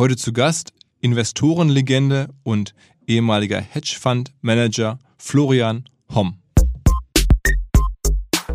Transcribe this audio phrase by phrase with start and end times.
[0.00, 0.72] Heute zu Gast
[1.02, 2.74] Investorenlegende und
[3.06, 5.84] ehemaliger Hedgefund-Manager Florian
[6.14, 6.38] Homm.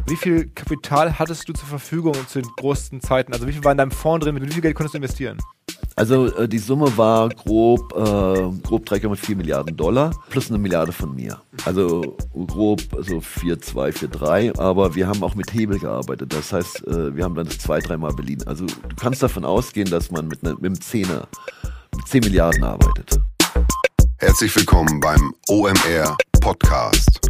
[0.08, 3.32] Wie viel Kapital hattest du zur Verfügung zu den großen Zeiten?
[3.32, 4.34] Also wie viel war in deinem Fonds drin?
[4.34, 5.38] Mit wie viel Geld konntest du investieren?
[5.96, 11.16] Also äh, die Summe war grob, äh, grob 3,4 Milliarden Dollar plus eine Milliarde von
[11.16, 11.42] mir.
[11.64, 14.60] Also grob so 4,2, 4,3.
[14.60, 16.34] Aber wir haben auch mit Hebel gearbeitet.
[16.34, 18.46] Das heißt, äh, wir haben dann zwei, dreimal beliehen.
[18.46, 21.28] Also du kannst davon ausgehen, dass man mit, ne, mit einem Zehner,
[21.96, 23.22] mit 10 Milliarden arbeitet.
[24.18, 27.22] Herzlich willkommen beim OMR Podcast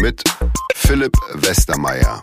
[0.00, 0.22] mit
[0.74, 2.22] Philipp Westermeier.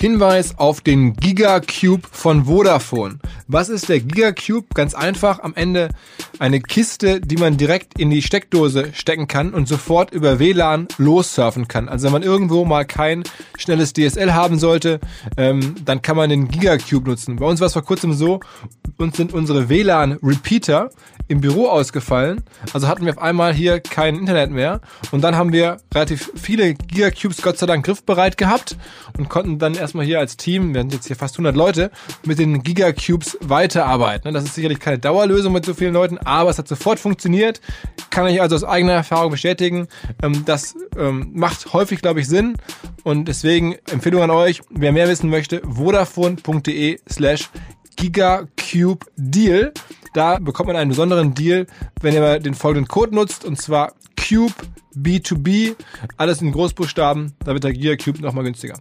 [0.00, 3.18] Hinweis auf den Gigacube von Vodafone.
[3.48, 4.68] Was ist der Gigacube?
[4.72, 5.88] Ganz einfach, am Ende
[6.38, 11.66] eine Kiste, die man direkt in die Steckdose stecken kann und sofort über WLAN lossurfen
[11.66, 11.88] kann.
[11.88, 13.24] Also wenn man irgendwo mal kein
[13.58, 15.00] schnelles DSL haben sollte,
[15.36, 17.34] ähm, dann kann man den Gigacube nutzen.
[17.34, 18.38] Bei uns war es vor kurzem so,
[18.98, 20.90] uns sind unsere WLAN-Repeater
[21.28, 22.42] im Büro ausgefallen.
[22.72, 24.80] Also hatten wir auf einmal hier kein Internet mehr.
[25.12, 28.76] Und dann haben wir relativ viele Gigacubes Gott sei Dank griffbereit gehabt
[29.16, 31.90] und konnten dann erstmal hier als Team, wir sind jetzt hier fast 100 Leute,
[32.26, 34.34] mit den Gigacubes weiterarbeiten.
[34.34, 37.62] Das ist sicherlich keine Dauerlösung mit so vielen Leuten, aber es hat sofort funktioniert.
[38.10, 39.88] Kann ich also aus eigener Erfahrung bestätigen.
[40.22, 42.56] Ähm, das ähm, macht häufig, glaube ich, Sinn.
[43.02, 47.48] Und deswegen Empfehlung an euch, wer mehr wissen möchte, vodafone.de slash
[47.96, 49.72] Gigacube Deal.
[50.12, 51.66] Da bekommt man einen besonderen Deal,
[52.02, 54.52] wenn ihr den folgenden Code nutzt, und zwar Cube
[54.94, 55.76] B2B,
[56.18, 58.78] alles in Großbuchstaben, da wird der Gigacube nochmal günstiger.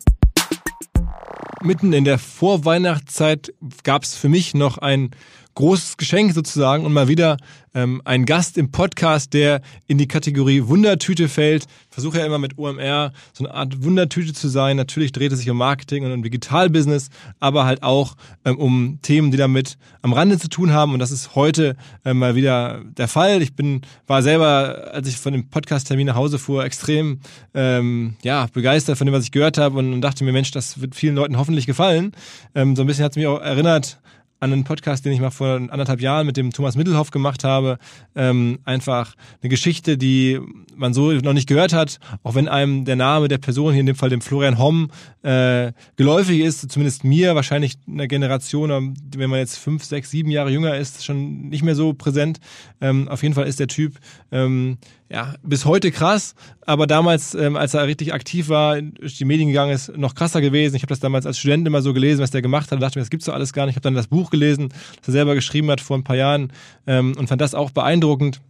[1.64, 3.54] Mitten in der Vorweihnachtszeit
[3.84, 5.12] gab es für mich noch ein
[5.58, 7.38] großes Geschenk sozusagen und mal wieder
[7.74, 11.66] ähm, ein Gast im Podcast, der in die Kategorie Wundertüte fällt.
[11.90, 14.78] Versuche ja immer mit OMR so eine Art Wundertüte zu sein.
[14.78, 17.10] Natürlich dreht es sich um Marketing und um Digitalbusiness,
[17.40, 20.94] aber halt auch ähm, um Themen, die damit am Rande zu tun haben.
[20.94, 21.76] Und das ist heute
[22.06, 23.42] ähm, mal wieder der Fall.
[23.42, 27.22] Ich bin, war selber, als ich von dem Podcast-Termin nach Hause fuhr, extrem
[27.56, 30.94] ähm, ja, begeistert von dem, was ich gehört habe und dachte mir, Mensch, das wird
[30.94, 32.12] vielen Leuten hoffentlich gefallen.
[32.54, 34.00] Ähm, so ein bisschen hat es mich auch erinnert
[34.40, 37.78] an einen Podcast, den ich mal vor anderthalb Jahren mit dem Thomas Mittelhoff gemacht habe.
[38.16, 40.40] Ähm, einfach eine Geschichte, die
[40.76, 43.88] man so noch nicht gehört hat, auch wenn einem der Name der Person, hier in
[43.88, 44.92] dem Fall dem Florian Homm,
[45.24, 50.52] äh, geläufig ist, zumindest mir, wahrscheinlich einer Generation, wenn man jetzt fünf, sechs, sieben Jahre
[50.52, 52.40] jünger ist, schon nicht mehr so präsent.
[52.80, 53.96] Ähm, auf jeden Fall ist der Typ
[54.32, 54.78] ähm,
[55.10, 56.36] ja, bis heute krass,
[56.66, 60.42] aber damals, ähm, als er richtig aktiv war, durch die Medien gegangen ist, noch krasser
[60.42, 60.76] gewesen.
[60.76, 63.04] Ich habe das damals als Student immer so gelesen, was der gemacht hat dachte mir,
[63.04, 63.74] das gibt's doch alles gar nicht.
[63.74, 64.70] Ich habe dann das Buch gelesen,
[65.00, 66.52] das er selber geschrieben hat vor ein paar Jahren
[66.88, 68.42] ähm, und fand das auch beeindruckend.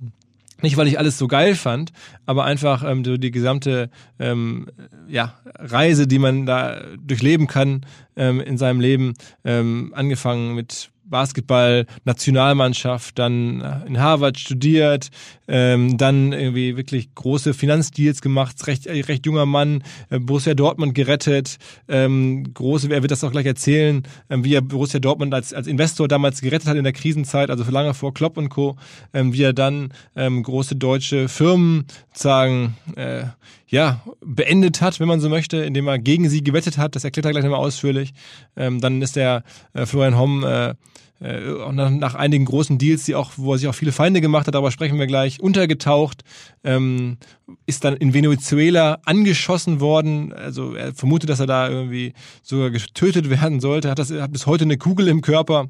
[0.63, 1.91] Nicht, weil ich alles so geil fand,
[2.25, 4.67] aber einfach ähm, so die gesamte ähm,
[5.07, 9.13] ja, Reise, die man da durchleben kann ähm, in seinem Leben,
[9.45, 15.09] ähm, angefangen mit Basketball, Nationalmannschaft, dann in Harvard studiert,
[15.47, 21.57] ähm, dann irgendwie wirklich große Finanzdeals gemacht, recht, recht junger Mann, äh, Borussia Dortmund gerettet,
[21.87, 25.67] ähm, große, er wird das auch gleich erzählen, ähm, wie er Borussia Dortmund als, als
[25.67, 28.77] Investor damals gerettet hat in der Krisenzeit, also lange vor Klopp und Co.,
[29.13, 33.23] ähm, wie er dann ähm, große deutsche Firmen sagen, äh,
[33.67, 36.95] ja, beendet hat, wenn man so möchte, indem er gegen sie gewettet hat.
[36.95, 38.13] Das erklärt er gleich nochmal ausführlich.
[38.55, 40.73] Ähm, dann ist der äh, Florian Homm äh,
[41.19, 44.47] äh, nach, nach einigen großen Deals, die auch, wo er sich auch viele Feinde gemacht
[44.47, 46.23] hat, darüber sprechen wir gleich, untergetaucht,
[46.63, 47.17] ähm,
[47.65, 50.31] ist dann in Venezuela angeschossen worden.
[50.33, 54.45] Also er vermutet, dass er da irgendwie sogar getötet werden sollte, hat, das, hat bis
[54.45, 55.69] heute eine Kugel im Körper.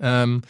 [0.00, 0.42] Ähm,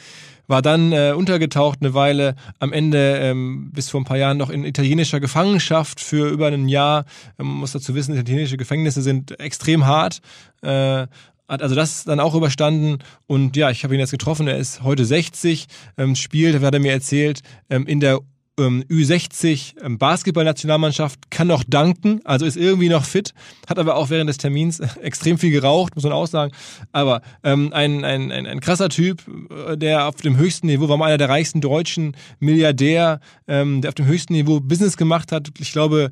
[0.46, 4.50] war dann äh, untergetaucht eine Weile, am Ende ähm, bis vor ein paar Jahren noch
[4.50, 7.04] in italienischer Gefangenschaft für über ein Jahr.
[7.38, 10.20] Man muss dazu wissen, italienische Gefängnisse sind extrem hart.
[10.62, 11.06] Äh,
[11.48, 14.82] hat also das dann auch überstanden und ja, ich habe ihn jetzt getroffen, er ist
[14.82, 15.66] heute 60,
[15.98, 18.20] ähm, spielt, hat er mir erzählt, ähm, in der
[18.58, 23.34] ähm, Ü60 ähm, Basketball-Nationalmannschaft, kann noch danken, also ist irgendwie noch fit,
[23.68, 26.52] hat aber auch während des Termins extrem viel geraucht, muss man auch sagen.
[26.92, 29.22] Aber ähm, ein, ein, ein, ein krasser Typ,
[29.68, 33.94] äh, der auf dem höchsten Niveau, war einer der reichsten deutschen Milliardär, ähm, der auf
[33.94, 35.50] dem höchsten Niveau Business gemacht hat.
[35.58, 36.10] Ich glaube,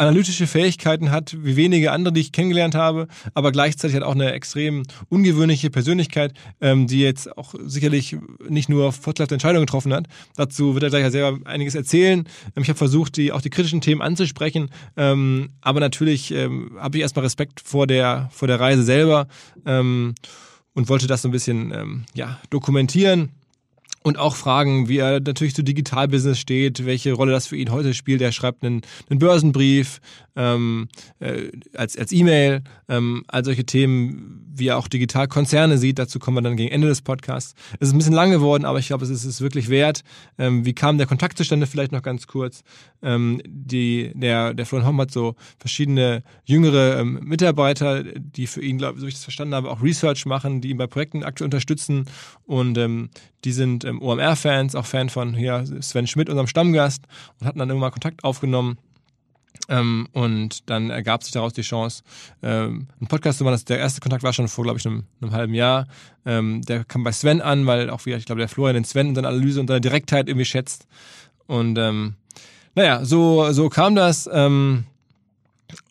[0.00, 4.32] analytische Fähigkeiten hat, wie wenige andere, die ich kennengelernt habe, aber gleichzeitig hat auch eine
[4.32, 8.16] extrem ungewöhnliche Persönlichkeit, ähm, die jetzt auch sicherlich
[8.48, 10.06] nicht nur vorteilhafte Entscheidungen getroffen hat.
[10.36, 12.24] Dazu wird er gleich selber einiges erzählen.
[12.56, 16.96] Ähm, ich habe versucht, die, auch die kritischen Themen anzusprechen, ähm, aber natürlich ähm, habe
[16.96, 19.28] ich erstmal Respekt vor der, vor der Reise selber
[19.66, 20.14] ähm,
[20.72, 23.28] und wollte das so ein bisschen ähm, ja, dokumentieren
[24.02, 27.92] und auch fragen, wie er natürlich zu Digitalbusiness steht, welche Rolle das für ihn heute
[27.92, 28.22] spielt.
[28.22, 28.80] Er schreibt einen,
[29.10, 30.00] einen Börsenbrief
[30.36, 30.88] ähm,
[31.18, 35.98] äh, als, als E-Mail, ähm, all solche Themen, wie er auch Digitalkonzerne sieht.
[35.98, 37.54] Dazu kommen wir dann gegen Ende des Podcasts.
[37.78, 40.02] Es ist ein bisschen lang geworden, aber ich glaube, es ist es wirklich wert.
[40.38, 41.66] Ähm, wie kam der Kontakt zustande?
[41.66, 42.62] Vielleicht noch ganz kurz.
[43.02, 48.78] Ähm, die, der, der Florian Homm hat so verschiedene jüngere ähm, Mitarbeiter, die für ihn,
[48.78, 51.46] glaube ich, so ich das verstanden habe, auch Research machen, die ihn bei Projekten aktuell
[51.46, 52.06] unterstützen.
[52.46, 53.10] Und ähm,
[53.44, 57.04] die sind ähm, OMR-Fans, auch Fan von hier Sven Schmidt, unserem Stammgast,
[57.40, 58.78] und hatten dann irgendwann mal Kontakt aufgenommen.
[59.68, 62.02] Ähm, und dann ergab sich daraus die Chance,
[62.42, 63.60] ähm, einen Podcast zu machen.
[63.68, 65.86] Der erste Kontakt war schon vor, glaube ich, einem, einem halben Jahr.
[66.26, 69.08] Ähm, der kam bei Sven an, weil auch wieder, ich glaube, der Florian den Sven
[69.08, 70.86] und seine Analyse und seine Direktheit irgendwie schätzt.
[71.46, 72.14] Und ähm,
[72.74, 74.28] naja, so, so kam das.
[74.32, 74.84] Ähm,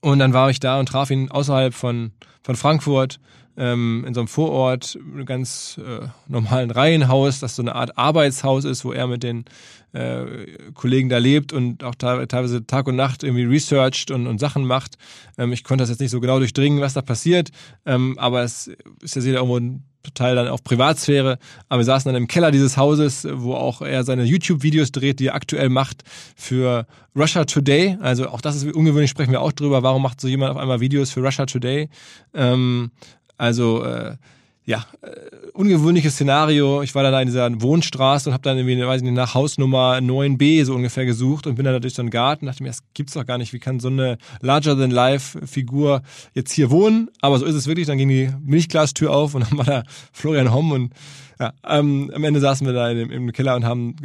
[0.02, 2.12] und dann war ich da und traf ihn außerhalb von,
[2.44, 3.20] von Frankfurt
[3.60, 8.64] ähm, in so einem Vorort, einem ganz äh, normalen Reihenhaus, das so eine Art Arbeitshaus
[8.64, 9.46] ist, wo er mit den
[9.92, 14.66] äh, Kollegen da lebt und auch teilweise Tag und Nacht irgendwie researcht und, und Sachen
[14.66, 14.98] macht.
[15.38, 17.50] Ähm, ich konnte das jetzt nicht so genau durchdringen, was da passiert,
[17.86, 18.72] ähm, aber es
[19.02, 19.84] ist ja sehr irgendwo ein
[20.14, 21.38] Teil dann auch Privatsphäre.
[21.68, 25.28] Aber wir saßen dann im Keller dieses Hauses, wo auch er seine YouTube-Videos dreht, die
[25.28, 26.04] er aktuell macht
[26.36, 27.98] für Russia Today.
[28.02, 29.84] Also auch das ist ungewöhnlich, sprechen wir auch drüber.
[29.84, 31.90] Warum macht so jemand auf einmal Videos für Russia Today?
[32.34, 32.92] Ähm,
[33.40, 34.18] also äh,
[34.66, 35.10] ja, äh,
[35.54, 36.84] ungewöhnliches Szenario.
[36.84, 39.34] Ich war dann da in dieser Wohnstraße und habe dann irgendwie, weiß ich nicht, nach
[39.34, 42.62] Hausnummer 9b so ungefähr gesucht und bin dann da durch so einen Garten und dachte
[42.62, 43.52] mir, das gibt's doch gar nicht.
[43.52, 46.04] Wie kann so eine larger-than-life-Figur
[46.36, 47.10] jetzt hier wohnen?
[47.20, 47.88] Aber so ist es wirklich.
[47.88, 49.84] Dann ging die Milchglastür auf und dann war da
[50.14, 50.94] Florian Homm und
[51.40, 53.96] ja, ähm, am Ende saßen wir da im, im Keller und haben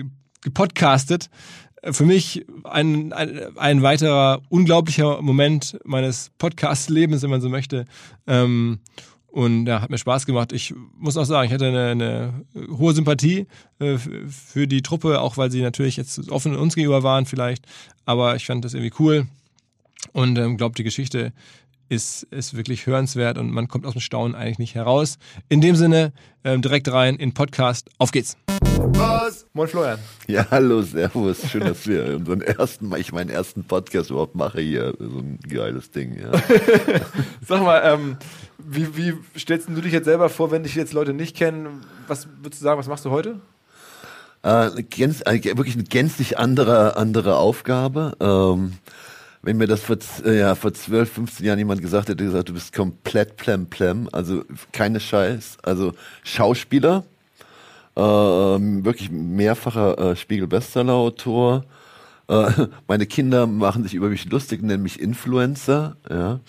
[0.40, 1.28] gepodcastet.
[1.90, 7.84] Für mich ein, ein, ein weiterer unglaublicher Moment meines Podcast-Lebens, wenn man so möchte.
[8.26, 8.78] Ähm,
[9.34, 10.52] und ja, hat mir Spaß gemacht.
[10.52, 12.44] Ich muss auch sagen, ich hatte eine, eine
[12.78, 13.48] hohe Sympathie
[13.80, 17.66] äh, für die Truppe, auch weil sie natürlich jetzt offen uns gegenüber waren vielleicht.
[18.04, 19.26] Aber ich fand das irgendwie cool
[20.12, 21.32] und ähm, glaube, die Geschichte
[21.94, 25.18] ist, ist wirklich hörenswert und man kommt aus dem Staunen eigentlich nicht heraus.
[25.48, 26.12] In dem Sinne,
[26.42, 27.88] ähm, direkt rein in Podcast.
[27.98, 28.36] Auf geht's.
[28.48, 29.46] Was?
[29.54, 29.98] Moin Florian.
[30.26, 31.48] Ja, hallo, servus.
[31.48, 34.94] Schön, dass wir unseren ersten, ich meinen ersten Podcast überhaupt mache hier.
[34.98, 36.32] So ein geiles Ding, ja.
[37.46, 38.16] Sag mal, ähm,
[38.58, 41.82] wie, wie stellst du dich jetzt selber vor, wenn dich jetzt Leute nicht kennen?
[42.08, 43.40] Was würdest du sagen, was machst du heute?
[44.42, 48.16] Äh, gänz, äh, wirklich eine gänzlich andere, andere Aufgabe.
[48.20, 48.72] Ähm,
[49.44, 52.54] wenn mir das vor, äh, ja, vor 12, 15 Jahren jemand gesagt hätte, gesagt, du
[52.54, 57.04] bist komplett plem plem, also keine Scheiß, also Schauspieler,
[57.96, 61.64] äh, wirklich mehrfacher äh, Spiegel-Bestseller-Autor.
[62.28, 62.50] Äh,
[62.88, 66.40] meine Kinder machen sich über mich lustig, nennen mich Influencer, ja.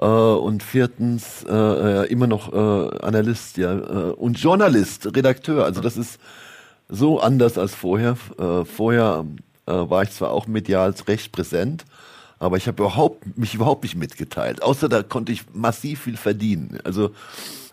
[0.00, 5.64] Äh, und viertens äh, immer noch äh, Analyst, ja, und Journalist, Redakteur.
[5.64, 6.18] Also das ist
[6.88, 8.16] so anders als vorher.
[8.16, 9.24] Vorher
[9.64, 11.84] war ich zwar auch medial recht präsent,
[12.42, 14.64] Aber ich habe überhaupt, mich überhaupt nicht mitgeteilt.
[14.64, 16.80] Außer da konnte ich massiv viel verdienen.
[16.82, 17.12] Also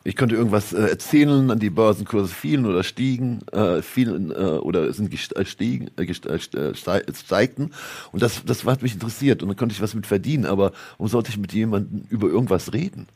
[0.03, 4.93] ich konnte irgendwas äh, erzählen, an die Börsenkurse fielen oder stiegen, äh, fielen äh, oder
[4.93, 6.75] sind gestiegen, äh, äh,
[7.15, 7.71] steigten.
[8.11, 10.45] Und das, das hat mich interessiert und dann konnte ich was mit verdienen.
[10.45, 13.07] Aber warum sollte ich mit jemandem über irgendwas reden?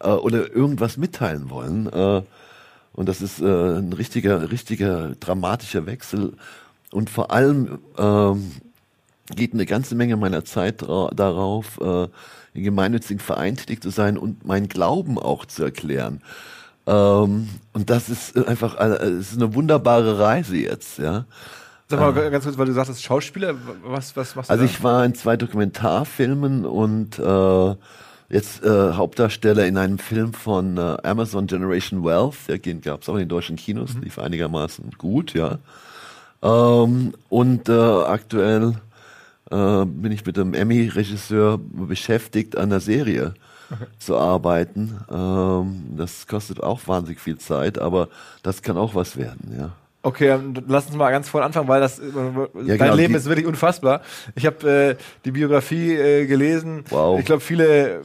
[0.00, 1.86] Äh, oder irgendwas mitteilen wollen?
[1.86, 2.20] Äh,
[2.92, 6.34] und das ist äh, ein richtiger, richtiger dramatischer Wechsel.
[6.92, 8.50] Und vor allem ähm,
[9.34, 12.08] geht eine ganze Menge meiner Zeit darauf, äh,
[12.54, 16.22] in gemeinnützigen Verein tätig zu sein und meinen Glauben auch zu erklären.
[16.86, 21.26] Ähm, und das ist einfach, äh, es ist eine wunderbare Reise jetzt, ja.
[21.88, 23.54] Sag mal ähm, ganz kurz, weil du sagst, Schauspieler,
[23.84, 24.70] was, was machst du Also da?
[24.70, 27.74] ich war in zwei Dokumentarfilmen und äh,
[28.28, 33.14] jetzt äh, Hauptdarsteller in einem Film von äh, Amazon Generation Wealth, der gab es auch
[33.14, 34.02] in den deutschen Kinos, mhm.
[34.02, 35.58] lief einigermaßen gut, ja.
[36.42, 38.74] Ähm, und äh, aktuell
[39.50, 43.34] äh, bin ich mit einem Emmy-Regisseur beschäftigt, an der Serie
[43.70, 43.86] okay.
[43.98, 44.98] zu arbeiten.
[45.10, 48.08] Ähm, das kostet auch wahnsinnig viel Zeit, aber
[48.42, 49.72] das kann auch was werden, ja.
[50.06, 50.38] Okay,
[50.68, 53.44] lass uns mal ganz vorne anfangen, weil das äh, ja, dein genau, Leben ist wirklich
[53.44, 54.02] unfassbar.
[54.36, 56.84] Ich habe äh, die Biografie äh, gelesen.
[56.90, 57.18] Wow.
[57.18, 58.02] Ich glaube, viele,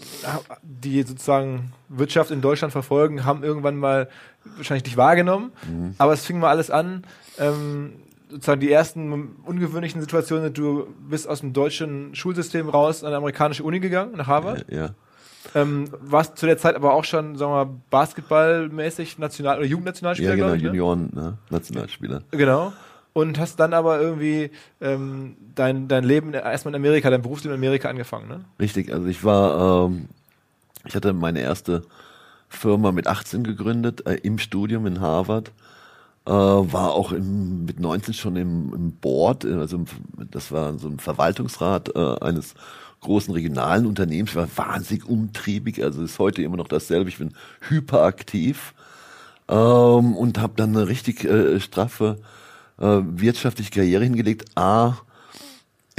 [0.64, 4.10] die sozusagen Wirtschaft in Deutschland verfolgen, haben irgendwann mal
[4.56, 5.52] wahrscheinlich dich wahrgenommen.
[5.70, 5.94] Mhm.
[6.00, 7.04] Aber es fing mal alles an.
[7.38, 7.94] Ähm,
[8.32, 13.64] sozusagen die ersten ungewöhnlichen Situationen, du bist aus dem deutschen Schulsystem raus an eine amerikanische
[13.64, 14.66] Uni gegangen, nach Harvard.
[14.72, 14.92] Ja.
[15.56, 20.30] Ähm, warst zu der Zeit aber auch schon, sagen wir mal, basketballmäßig National- oder Jugendnationalspieler,
[20.30, 20.68] Ja, genau, ich, ne?
[20.68, 21.38] Junioren, ne?
[21.50, 22.24] Nationalspieler.
[22.32, 22.74] Genau.
[23.14, 27.60] Und hast dann aber irgendwie ähm, dein, dein Leben erstmal in Amerika, dein Berufsleben in
[27.60, 28.46] Amerika angefangen, ne?
[28.60, 30.08] Richtig, also ich war, ähm,
[30.86, 31.82] ich hatte meine erste
[32.48, 35.52] Firma mit 18 gegründet, äh, im Studium in Harvard
[36.26, 39.84] äh, war auch im, mit 19 schon im, im Board, äh, also
[40.30, 42.54] das war so ein Verwaltungsrat äh, eines
[43.02, 44.32] großen regionalen Unternehmens.
[44.32, 47.10] Ich war wahnsinnig umtriebig, also ist heute immer noch dasselbe.
[47.10, 47.34] Ich bin
[47.68, 48.74] hyperaktiv
[49.50, 52.20] ähm, und habe dann eine richtig äh, straffe
[52.80, 54.46] äh, wirtschaftliche Karriere hingelegt.
[54.56, 54.98] A,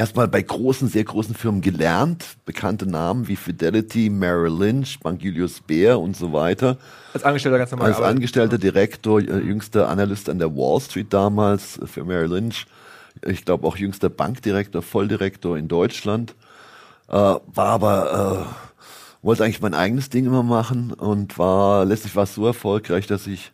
[0.03, 5.61] erstmal bei großen, sehr großen Firmen gelernt, bekannte Namen wie Fidelity, Merrill Lynch, Bank Julius
[5.61, 6.77] Baer und so weiter.
[7.15, 7.87] Als Angestellter ganz normal.
[7.87, 8.11] Als Arbeit.
[8.11, 12.67] Angestellter Direktor, äh, jüngster Analyst an der Wall Street damals für Merrill Lynch.
[13.25, 16.35] Ich glaube auch jüngster Bankdirektor, Volldirektor in Deutschland.
[17.07, 22.25] Äh, war aber, äh, wollte eigentlich mein eigenes Ding immer machen und war, letztlich war
[22.25, 23.53] es so erfolgreich, dass ich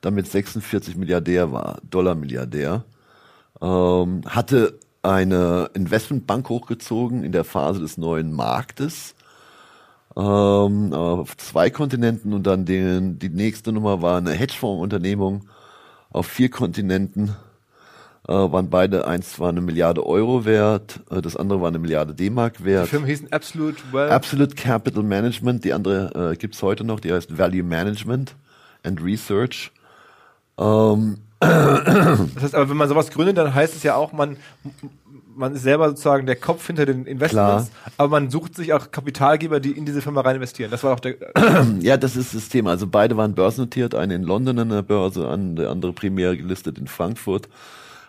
[0.00, 2.84] damit 46 Milliardär war, Dollar Milliardär.
[3.60, 9.14] Ähm, hatte eine Investmentbank hochgezogen in der Phase des neuen Marktes
[10.16, 15.48] ähm, auf zwei Kontinenten und dann den, die nächste Nummer war eine Hedgefondsunternehmung
[16.10, 17.36] auf vier Kontinenten.
[18.28, 22.14] Äh, waren beide, eins war eine Milliarde Euro wert, äh, das andere war eine Milliarde
[22.14, 22.86] D-Mark wert.
[22.86, 24.10] Die Firma hießen Absolute Wealth.
[24.10, 28.36] Absolute Capital Management, die andere äh, gibt's heute noch, die heißt Value Management
[28.82, 29.72] and Research.
[30.58, 34.36] Ähm, das heißt, aber wenn man sowas gründet, dann heißt es ja auch, man,
[35.34, 37.92] man ist selber sozusagen der Kopf hinter den Investments, Klar.
[37.96, 40.70] aber man sucht sich auch Kapitalgeber, die in diese Firma rein investieren.
[40.70, 41.16] Das war auch der.
[41.80, 42.70] ja, das ist das Thema.
[42.70, 45.22] Also beide waren börsennotiert, eine in London an der Börse,
[45.56, 47.48] der andere primär gelistet in Frankfurt.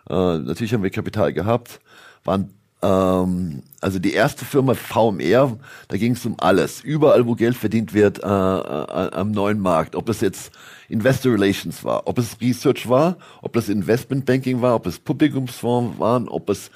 [0.09, 1.79] Äh, natürlich haben wir Kapital gehabt,
[2.25, 5.57] waren ähm, also die erste Firma VMR,
[5.87, 6.81] da ging es um alles.
[6.81, 9.95] Überall, wo Geld verdient wird äh, äh, am neuen Markt.
[9.95, 10.51] Ob das jetzt
[10.89, 15.99] Investor Relations war, ob es Research war, ob das Investment Banking war, ob es Publikumsfonds
[15.99, 16.71] waren, ob es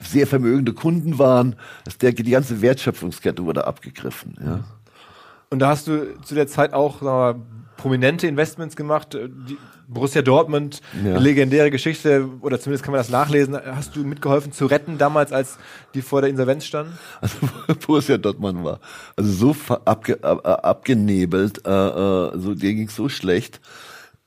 [0.00, 1.56] sehr vermögende Kunden waren.
[1.84, 4.36] Das, der, die ganze Wertschöpfungskette wurde abgegriffen.
[4.44, 4.64] Ja.
[5.50, 9.14] Und da hast du zu der Zeit auch sagen wir, prominente Investments gemacht.
[9.14, 9.56] Äh, die
[9.88, 11.18] Borussia Dortmund, ja.
[11.18, 13.56] legendäre Geschichte, oder zumindest kann man das nachlesen.
[13.56, 15.58] Hast du mitgeholfen zu retten damals, als
[15.94, 16.98] die vor der Insolvenz standen?
[17.20, 17.36] Also
[17.86, 18.80] Borussia Dortmund war
[19.16, 23.60] also so abge, ab, abgenebelt, äh, äh, so denen ging so schlecht,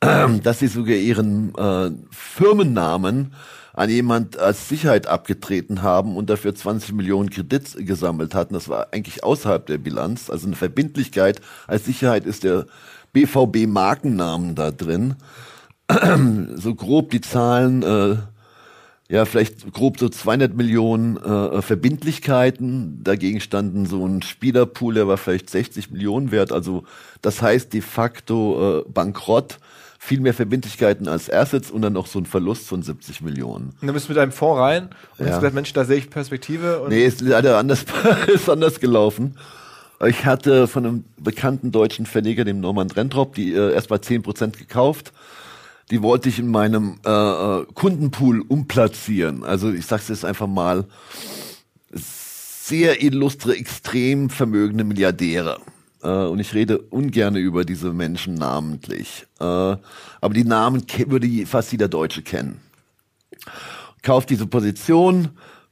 [0.02, 3.34] äh, dass sie sogar ihren äh, Firmennamen
[3.78, 8.56] an jemand als Sicherheit abgetreten haben und dafür 20 Millionen Kredit gesammelt hatten.
[8.56, 10.32] Das war eigentlich außerhalb der Bilanz.
[10.32, 12.66] Also eine Verbindlichkeit als Sicherheit ist der
[13.14, 15.16] BVB-Markennamen da drin.
[16.56, 18.18] so grob die Zahlen, äh,
[19.10, 23.04] ja, vielleicht grob so 200 Millionen äh, Verbindlichkeiten.
[23.04, 26.52] Dagegen standen so ein Spielerpool, der war vielleicht 60 Millionen wert.
[26.52, 26.84] Also
[27.22, 29.60] das heißt de facto äh, Bankrott
[30.00, 33.70] viel mehr Verbindlichkeiten als Assets und dann noch so ein Verlust von 70 Millionen.
[33.82, 35.32] Und dann bist du mit einem Fonds rein und ja.
[35.32, 36.82] hast gesagt, Mensch, da sehe ich Perspektive.
[36.82, 37.86] Und nee, ist leider anders,
[38.28, 39.38] ist anders gelaufen.
[40.06, 44.58] Ich hatte von einem bekannten deutschen Verleger, dem Norman Rentrop, die äh, erst mal 10%
[44.58, 45.12] gekauft.
[45.90, 49.44] Die wollte ich in meinem äh, äh, Kundenpool umplatzieren.
[49.44, 50.86] Also ich sag's jetzt einfach mal,
[52.68, 55.60] sehr illustre, extrem vermögende Milliardäre.
[56.04, 59.26] Äh, und ich rede ungern über diese Menschen namentlich.
[59.40, 62.60] Äh, aber die Namen würde fast jeder Deutsche kennen.
[64.02, 65.30] Kauft diese Position,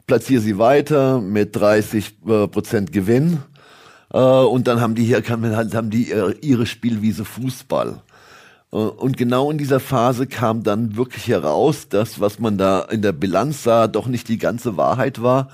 [0.07, 3.39] platziere sie weiter mit 30 äh, Prozent Gewinn.
[4.13, 8.01] Äh, und dann haben die hier, haben die ihre Spielwiese Fußball.
[8.75, 13.01] Äh, und genau in dieser Phase kam dann wirklich heraus, dass was man da in
[13.01, 15.49] der Bilanz sah, doch nicht die ganze Wahrheit war,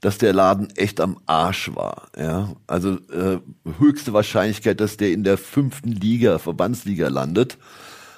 [0.00, 2.08] dass der Laden echt am Arsch war.
[2.18, 3.38] Ja, also äh,
[3.78, 7.58] höchste Wahrscheinlichkeit, dass der in der fünften Liga, Verbandsliga landet,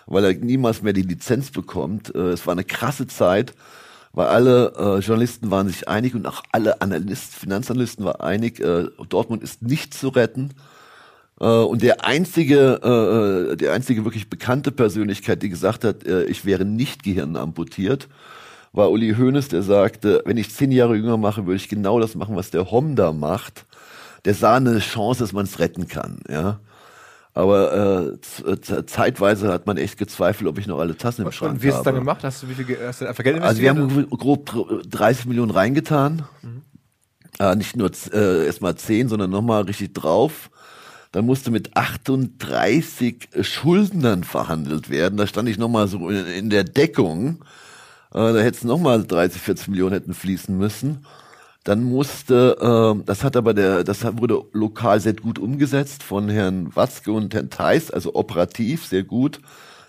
[0.07, 2.15] weil er niemals mehr die Lizenz bekommt.
[2.15, 3.55] Äh, es war eine krasse Zeit,
[4.13, 8.87] weil alle äh, Journalisten waren sich einig und auch alle Analysten, Finanzanalysten waren einig, äh,
[9.09, 10.55] Dortmund ist nicht zu retten.
[11.41, 16.25] Äh, und der einzige, äh, äh, der einzige wirklich bekannte Persönlichkeit, die gesagt hat, äh,
[16.25, 18.09] ich wäre nicht Gehirn amputiert,
[18.73, 22.15] war Uli Hoeneß, der sagte, wenn ich zehn Jahre jünger mache, würde ich genau das
[22.15, 23.67] machen, was der Homda macht.
[24.25, 26.61] Der sah eine Chance, dass man es retten kann, ja.
[27.37, 31.59] Aber äh, zeitweise hat man echt gezweifelt, ob ich noch alle Tassen im Schrank habe.
[31.59, 32.23] Und wie hast du dann gemacht?
[32.23, 33.43] Hast du wie viel hast du einfach Geld?
[33.43, 34.53] Also wir haben grob
[34.89, 36.23] 30 Millionen reingetan.
[36.43, 36.63] Mhm.
[37.41, 40.49] Äh, nicht nur äh, erstmal 10, sondern nochmal richtig drauf.
[41.15, 45.17] Dann musste mit 38 Schuldnern verhandelt werden.
[45.17, 47.37] Da stand ich nochmal so in, in, der Deckung.
[48.13, 51.07] Äh, da hätte es nochmal 30, 40 Millionen hätten fließen müssen.
[51.63, 56.75] Dann musste, äh, das hat aber der, das wurde lokal sehr gut umgesetzt von Herrn
[56.75, 59.41] Watzke und Herrn Theis, also operativ sehr gut.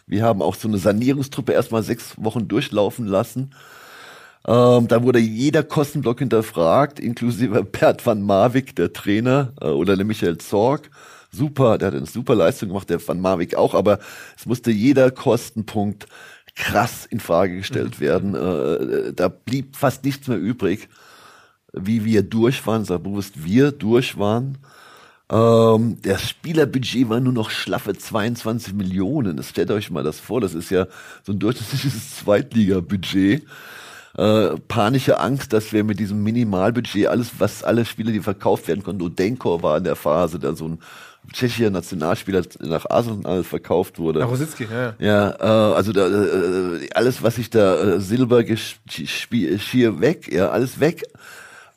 [0.05, 3.55] Wir haben auch so eine Sanierungstruppe erstmal sechs Wochen durchlaufen lassen.
[4.47, 10.05] Ähm, da wurde jeder Kostenblock hinterfragt, inklusive Bert van Marwijk, der Trainer, äh, oder der
[10.05, 10.91] Michael Zorg
[11.35, 13.99] super, der hat eine super Leistung gemacht, der Van Marwijk auch, aber
[14.37, 16.07] es musste jeder Kostenpunkt
[16.55, 18.03] krass in Frage gestellt mhm.
[18.03, 18.35] werden.
[18.35, 20.89] Äh, da blieb fast nichts mehr übrig,
[21.73, 24.57] wie wir durch waren, sag bewusst, wir durch waren.
[25.29, 29.37] Ähm, das Spielerbudget war nur noch schlaffe 22 Millionen.
[29.37, 30.87] Das stellt euch mal das vor, das ist ja
[31.23, 33.43] so ein durchschnittliches Zweitliga-Budget.
[34.17, 38.81] Äh, panische Angst, dass wir mit diesem Minimalbudget alles, was alle Spiele, die verkauft werden
[38.81, 40.79] konnten, Odenkor war in der Phase, da so ein
[41.33, 44.19] tschechischer Nationalspieler nach Arsenal verkauft wurde.
[44.19, 44.93] Nach Rositzky, ja.
[44.99, 48.43] Ja, äh, also da, äh, alles, was ich da äh, Silber
[48.87, 51.03] schier weg, ja, alles weg.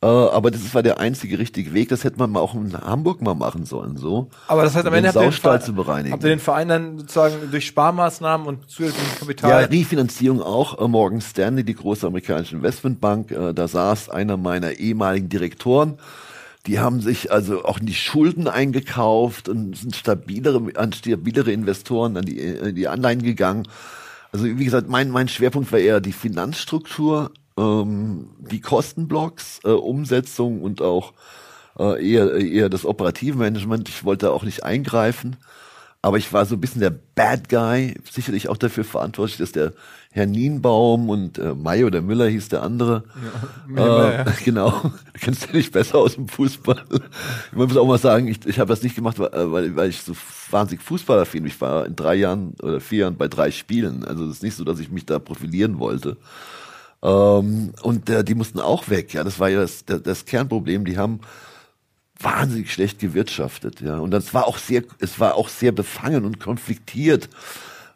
[0.00, 1.88] Äh, aber das war der einzige richtige Weg.
[1.88, 4.28] Das hätte man mal auch in Hamburg mal machen sollen, so.
[4.46, 6.12] Aber das heißt, am Ende habt ihr, Verein, zu bereinigen.
[6.12, 9.50] habt ihr den Verein dann sozusagen durch Sparmaßnahmen und zusätzliches Kapital?
[9.50, 10.80] Ja, Refinanzierung auch.
[10.80, 15.98] Äh, Morgan Stanley, die große amerikanische Investmentbank, äh, da saß einer meiner ehemaligen Direktoren
[16.68, 22.16] die haben sich also auch in die Schulden eingekauft und sind stabilere, an stabilere Investoren
[22.18, 23.66] an die, in die Anleihen gegangen.
[24.32, 30.60] Also wie gesagt, mein, mein Schwerpunkt war eher die Finanzstruktur, ähm, die Kostenblocks, äh, Umsetzung
[30.60, 31.14] und auch
[31.78, 33.88] äh, eher, eher das operative Management.
[33.88, 35.36] Ich wollte auch nicht eingreifen.
[36.08, 39.74] Aber ich war so ein bisschen der Bad Guy, sicherlich auch dafür verantwortlich, dass der
[40.10, 43.04] Herr Nienbaum und äh, May oder Müller hieß der andere.
[43.76, 44.24] Ja, äh, ja.
[44.42, 46.82] Genau, du kennst ja nicht besser aus dem Fußball.
[47.50, 50.14] Ich muss auch mal sagen, ich, ich habe das nicht gemacht, weil, weil ich so
[50.50, 51.52] wahnsinnig Fußballaffin bin.
[51.52, 54.02] Ich war in drei Jahren oder vier Jahren bei drei Spielen.
[54.02, 56.16] Also es ist nicht so, dass ich mich da profilieren wollte.
[57.02, 59.12] Ähm, und äh, die mussten auch weg.
[59.12, 60.86] Ja, das war ja das, das Kernproblem.
[60.86, 61.20] Die haben
[62.20, 63.98] wahnsinnig schlecht gewirtschaftet, ja.
[63.98, 67.28] Und das war auch sehr, es war auch sehr befangen und konfliktiert.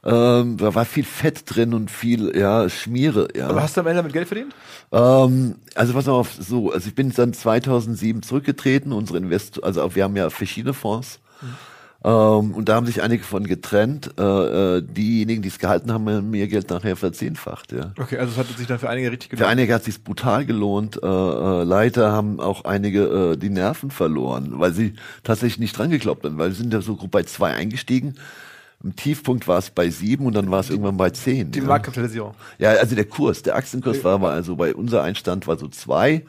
[0.04, 3.48] Ähm, da war viel Fett drin und viel, ja, Schmiere, ja.
[3.48, 4.54] Aber hast du am Ende damit Geld verdient?
[4.90, 10.04] Ähm, also pass auf, so, also ich bin dann 2007 zurückgetreten, unsere Invest, also wir
[10.04, 11.20] haben ja verschiedene Fonds.
[11.40, 11.54] Mhm.
[12.04, 14.14] Ähm, und da haben sich einige von getrennt.
[14.18, 14.22] Äh,
[14.78, 17.72] äh, diejenigen, die es gehalten haben, haben mir Geld nachher verzehnfacht.
[17.72, 17.92] Ja.
[17.98, 19.44] Okay, also es hat sich dann für einige richtig gelohnt.
[19.44, 21.00] Für einige hat es sich brutal gelohnt.
[21.02, 25.90] Äh, äh, leider haben auch einige äh, die Nerven verloren, weil sie tatsächlich nicht dran
[25.90, 28.14] geglaubt haben, weil sie sind ja so grob bei zwei eingestiegen.
[28.82, 31.52] Im Tiefpunkt war es bei sieben und dann war es irgendwann bei zehn.
[31.52, 31.66] Die ja.
[31.66, 32.34] Marktkapitalisierung.
[32.58, 36.24] Ja, also der Kurs, der Aktienkurs war mal, also bei unser Einstand war so zwei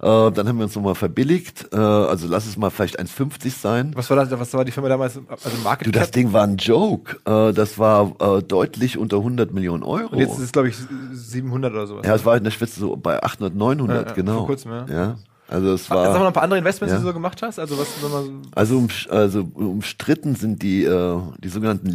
[0.00, 1.68] äh, dann haben wir uns nochmal verbilligt.
[1.72, 3.92] Äh, also lass es mal vielleicht 1,50 sein.
[3.96, 4.30] Was war das?
[4.38, 5.18] Was war die Firma damals?
[5.28, 7.16] Also Market Du, das Ding war ein Joke.
[7.24, 10.12] Äh, das war äh, deutlich unter 100 Millionen Euro.
[10.12, 10.76] Und jetzt ist es, glaube ich,
[11.12, 12.06] 700 oder sowas.
[12.06, 14.36] Ja, es war in der Spitze so bei 800, 900, ja, ja, genau.
[14.38, 14.86] Vor kurzem, ja.
[14.88, 15.16] ja.
[15.48, 16.04] Also es war.
[16.04, 16.98] Sag mal noch ein paar andere Investments, ja.
[16.98, 17.58] die du so gemacht hast.
[17.58, 21.88] Also was, man also, um, also umstritten sind die äh, die sogenannten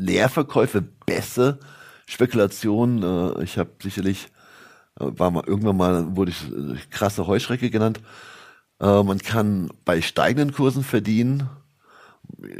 [0.00, 1.58] Leerverkäufe, Bässe,
[2.06, 3.02] Spekulationen.
[3.02, 4.28] Äh, ich habe sicherlich
[4.98, 8.00] war mal irgendwann mal, wurde ich äh, krasse Heuschrecke genannt.
[8.80, 11.48] Äh, man kann bei steigenden Kursen verdienen.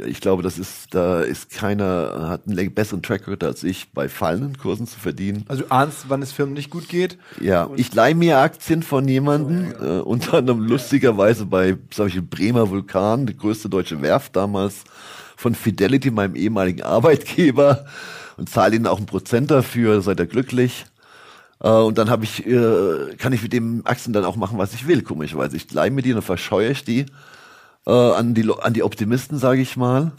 [0.05, 4.07] ich glaube, das ist, da ist keiner, hat einen besseren Track Record als ich, bei
[4.07, 5.45] fallenden Kursen zu verdienen.
[5.47, 7.17] Also du ahnst, wann es Firmen nicht gut geht?
[7.41, 9.97] Ja, ich leihe mir Aktien von jemandem, oh, ja.
[9.97, 14.83] äh, unter anderem lustigerweise bei, sag ich, Bremer Vulkan, die größte deutsche Werft damals,
[15.35, 17.85] von Fidelity, meinem ehemaligen Arbeitgeber,
[18.37, 20.85] und zahle ihnen auch einen Prozent dafür, seid ihr glücklich.
[21.61, 24.73] Äh, und dann habe ich, äh, kann ich mit dem Aktien dann auch machen, was
[24.73, 25.55] ich will, komischerweise.
[25.57, 27.05] Ich leihe mir die, dann verscheuere ich die
[27.87, 30.11] äh, an die an die Optimisten, sage ich mal.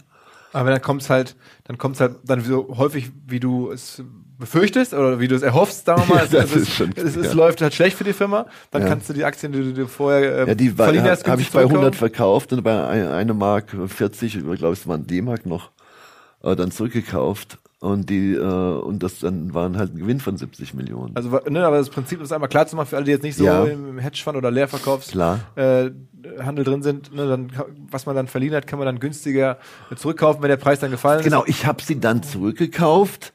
[0.51, 4.01] Aber dann kommt's halt, dann kommt's halt dann so häufig, wie du es
[4.39, 6.27] befürchtest oder wie du es erhoffst, sagen wir mal.
[6.31, 7.33] ja, das es, schon, es, es ja.
[7.33, 8.47] läuft halt schlecht für die Firma.
[8.71, 8.87] Dann ja.
[8.87, 11.51] kannst du die Aktien, die du dir vorher äh, ja, die verliehen hast, habe ich
[11.51, 15.69] bei 100 verkauft und bei einer Mark 40, ich glaube es waren D-Mark noch,
[16.41, 17.59] äh, dann zurückgekauft.
[17.81, 21.15] Und die äh, und das dann waren halt ein Gewinn von 70 Millionen.
[21.15, 23.37] Also ne, aber das Prinzip ist einmal klar zu machen für alle, die jetzt nicht
[23.37, 23.63] so ja.
[23.63, 25.39] im Hedgefonds oder Leerverkaufs klar.
[25.55, 25.91] Äh,
[26.43, 27.53] Handel drin sind, ne, dann
[27.89, 29.59] was man dann verliehen hat, kann man dann günstiger
[29.95, 31.45] zurückkaufen, wenn der Preis dann gefallen genau, ist.
[31.45, 33.31] Genau, ich habe sie dann zurückgekauft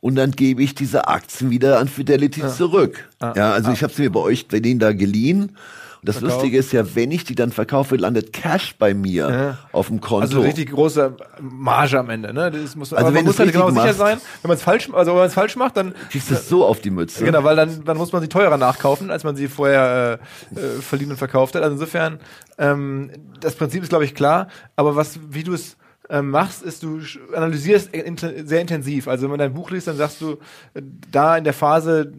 [0.00, 2.48] und dann gebe ich diese Aktien wieder an Fidelity ja.
[2.48, 3.08] zurück.
[3.20, 3.32] Ah.
[3.34, 3.72] Ja, also ah.
[3.72, 5.56] ich habe sie mir bei euch bei denen da geliehen
[6.00, 6.36] und das Verkauf.
[6.36, 9.58] Lustige ist ja, wenn ich die dann verkaufe, landet Cash bei mir ja.
[9.72, 10.22] auf dem Konto.
[10.22, 12.50] Also richtig große Marge am Ende, ne?
[12.50, 15.12] Das muss, also wenn man muss halt genau sicher sein, wenn man es falsch, also
[15.12, 17.24] wenn man es falsch macht, dann kriegst du es so auf die Mütze.
[17.24, 20.20] Genau, weil dann, dann muss man sie teurer nachkaufen, als man sie vorher
[20.54, 21.62] äh, äh, verliehen und verkauft hat.
[21.62, 22.20] Also insofern,
[22.58, 25.76] ähm, das Prinzip ist glaube ich klar, aber was, wie du es
[26.10, 27.00] ähm, machst, ist, du
[27.34, 29.08] analysierst sehr intensiv.
[29.08, 30.38] Also wenn man dein Buch liest, dann sagst du,
[30.74, 32.12] äh, da in der Phase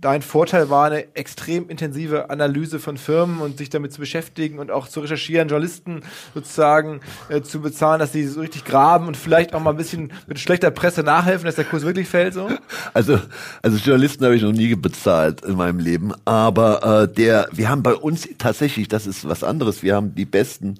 [0.00, 4.70] dein Vorteil war eine extrem intensive Analyse von Firmen und sich damit zu beschäftigen und
[4.70, 6.02] auch zu recherchieren, Journalisten
[6.34, 10.12] sozusagen äh, zu bezahlen, dass sie so richtig graben und vielleicht auch mal ein bisschen
[10.26, 12.48] mit schlechter Presse nachhelfen, dass der Kurs wirklich fällt so?
[12.94, 13.18] Also,
[13.62, 17.82] also Journalisten habe ich noch nie bezahlt in meinem Leben, aber äh, der, wir haben
[17.82, 20.78] bei uns tatsächlich, das ist was anderes, wir haben die besten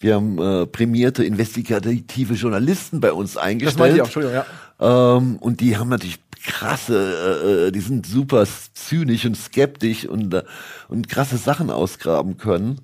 [0.00, 3.74] wir haben äh, prämierte investigative Journalisten bei uns eingestellt.
[3.74, 5.16] Das meinte ich auch, Entschuldigung, ja.
[5.16, 10.42] Ähm, und die haben natürlich krasse, äh, die sind super zynisch und skeptisch und, äh,
[10.88, 12.80] und krasse Sachen ausgraben können.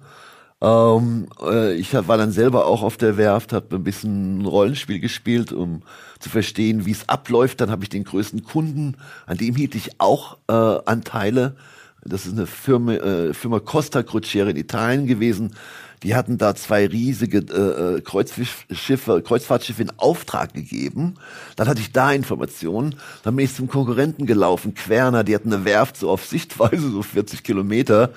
[0.61, 4.99] Ähm, äh, ich war dann selber auch auf der Werft, habe ein bisschen ein Rollenspiel
[4.99, 5.83] gespielt, um
[6.19, 7.61] zu verstehen, wie es abläuft.
[7.61, 11.57] Dann habe ich den größten Kunden, an dem hielt ich auch äh, Anteile.
[12.05, 15.55] Das ist eine Firma, äh, Firma Costa Crociere in Italien gewesen.
[16.03, 21.15] Die hatten da zwei riesige äh, äh Kreuzschiffe, Kreuzfahrtschiffe in Auftrag gegeben.
[21.57, 22.95] Dann hatte ich da Informationen.
[23.23, 27.03] Dann bin ich zum Konkurrenten gelaufen, Querner, die hatten eine Werft so auf Sichtweise, so
[27.03, 28.11] 40 Kilometer.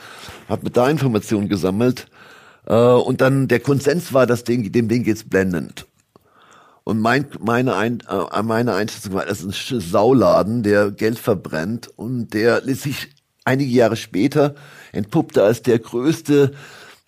[0.47, 2.07] Hab mit da Informationen gesammelt.
[2.65, 5.85] Äh, und dann der Konsens war, das Ding, dem Ding geht's blendend.
[6.83, 11.89] Und mein, meine, Ein, äh, meine Einschätzung war, das ist ein Sauladen, der Geld verbrennt
[11.95, 13.09] und der sich
[13.43, 14.55] einige Jahre später
[14.91, 16.53] entpuppte als der größte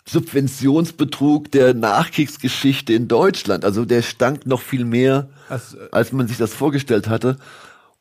[0.08, 3.64] Subventionsbetrug der Nachkriegsgeschichte in Deutschland.
[3.64, 7.38] Also der stank noch viel mehr, als, äh, als man sich das vorgestellt hatte.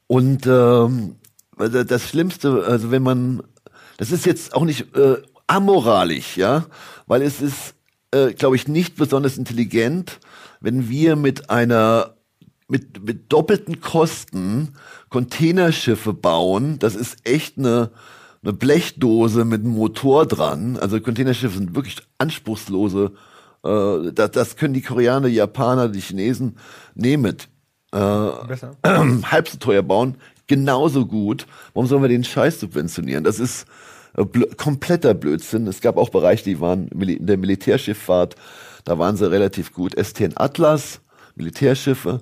[0.06, 1.16] Und ähm,
[1.56, 3.42] also das Schlimmste, also wenn man,
[3.98, 6.66] das ist jetzt auch nicht äh, amoralisch, ja,
[7.06, 7.74] weil es ist,
[8.10, 10.18] äh, glaube ich, nicht besonders intelligent,
[10.60, 12.14] wenn wir mit einer
[12.68, 14.74] mit, mit doppelten Kosten
[15.10, 16.78] Containerschiffe bauen.
[16.78, 17.90] Das ist echt eine
[18.42, 20.76] eine Blechdose mit einem Motor dran.
[20.76, 23.12] Also Containerschiffe sind wirklich anspruchslose.
[23.64, 26.56] Äh, das, das können die Koreaner, die Japaner, die Chinesen
[26.94, 27.36] nehmen.
[27.92, 27.98] Äh,
[28.48, 28.76] Besser.
[28.82, 28.88] Äh,
[29.30, 31.46] halb so teuer bauen, genauso gut.
[31.74, 33.24] Warum sollen wir den Scheiß subventionieren?
[33.24, 33.66] Das ist
[34.16, 35.66] äh, bl kompletter Blödsinn.
[35.66, 38.34] Es gab auch Bereiche, die waren in der Militärschifffahrt,
[38.84, 39.94] da waren sie relativ gut.
[39.94, 41.00] STN Atlas,
[41.36, 42.20] Militärschiffe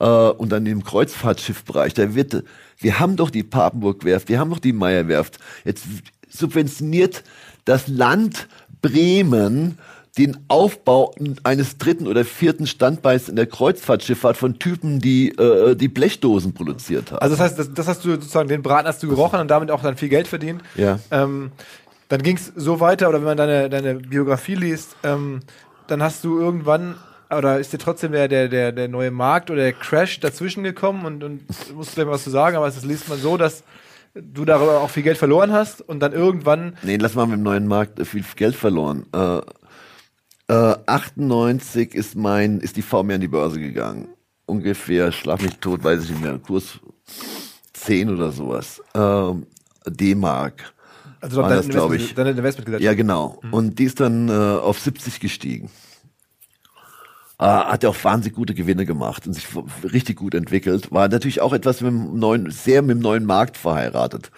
[0.00, 2.44] äh, und dann im Kreuzfahrtschiffbereich, da wird,
[2.78, 5.38] wir haben doch die Papenburg-Werft, wir haben doch die Meyer-Werft.
[5.64, 5.84] Jetzt
[6.28, 7.24] subventioniert
[7.64, 8.48] das Land
[8.80, 9.78] Bremen
[10.18, 15.88] den Aufbau eines dritten oder vierten Standbeins in der Kreuzfahrtschifffahrt von Typen, die äh, die
[15.88, 17.20] Blechdosen produziert haben.
[17.20, 19.70] Also das heißt, das, das hast du sozusagen den Braten hast du gerochen und damit
[19.70, 20.62] auch dann viel Geld verdient.
[20.74, 20.98] Ja.
[21.12, 21.52] Ähm,
[22.08, 25.40] dann ging es so weiter, oder wenn man deine, deine Biografie liest, ähm,
[25.86, 26.96] dann hast du irgendwann
[27.30, 31.04] oder ist dir trotzdem der, der, der, der neue Markt oder der Crash dazwischen gekommen
[31.04, 31.42] und, und
[31.74, 33.64] musst du mal was zu sagen, aber das liest man so, dass
[34.14, 36.76] du darüber auch viel Geld verloren hast und dann irgendwann.
[36.82, 39.06] Nee, lass mal mit dem neuen Markt viel Geld verloren.
[39.12, 39.40] Äh,
[40.50, 44.08] äh, 98 ist mein, ist die VW an die Börse gegangen.
[44.46, 46.80] Ungefähr, schlaf mich tot, weiß ich nicht mehr, Kurs
[47.74, 48.82] 10 oder sowas.
[48.94, 50.72] Äh, D-Mark.
[51.20, 52.14] Also war das, glaube ich.
[52.14, 52.84] Deine Investmentgesellschaft.
[52.84, 53.40] Ja, genau.
[53.42, 53.52] Mhm.
[53.52, 55.68] Und die ist dann äh, auf 70 gestiegen
[57.38, 59.46] äh, hat er auch wahnsinnig gute Gewinne gemacht und sich
[59.84, 60.90] richtig gut entwickelt.
[60.90, 64.30] War natürlich auch etwas mit dem neuen, sehr mit dem neuen Markt verheiratet.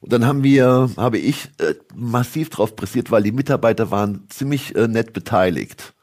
[0.00, 4.76] Und dann haben wir, habe ich äh, massiv drauf pressiert, weil die Mitarbeiter waren ziemlich
[4.76, 5.94] äh, nett beteiligt.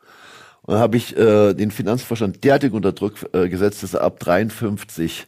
[0.64, 4.20] Und dann habe ich äh, den Finanzvorstand derartig unter Druck äh, gesetzt, dass er ab
[4.20, 5.28] 53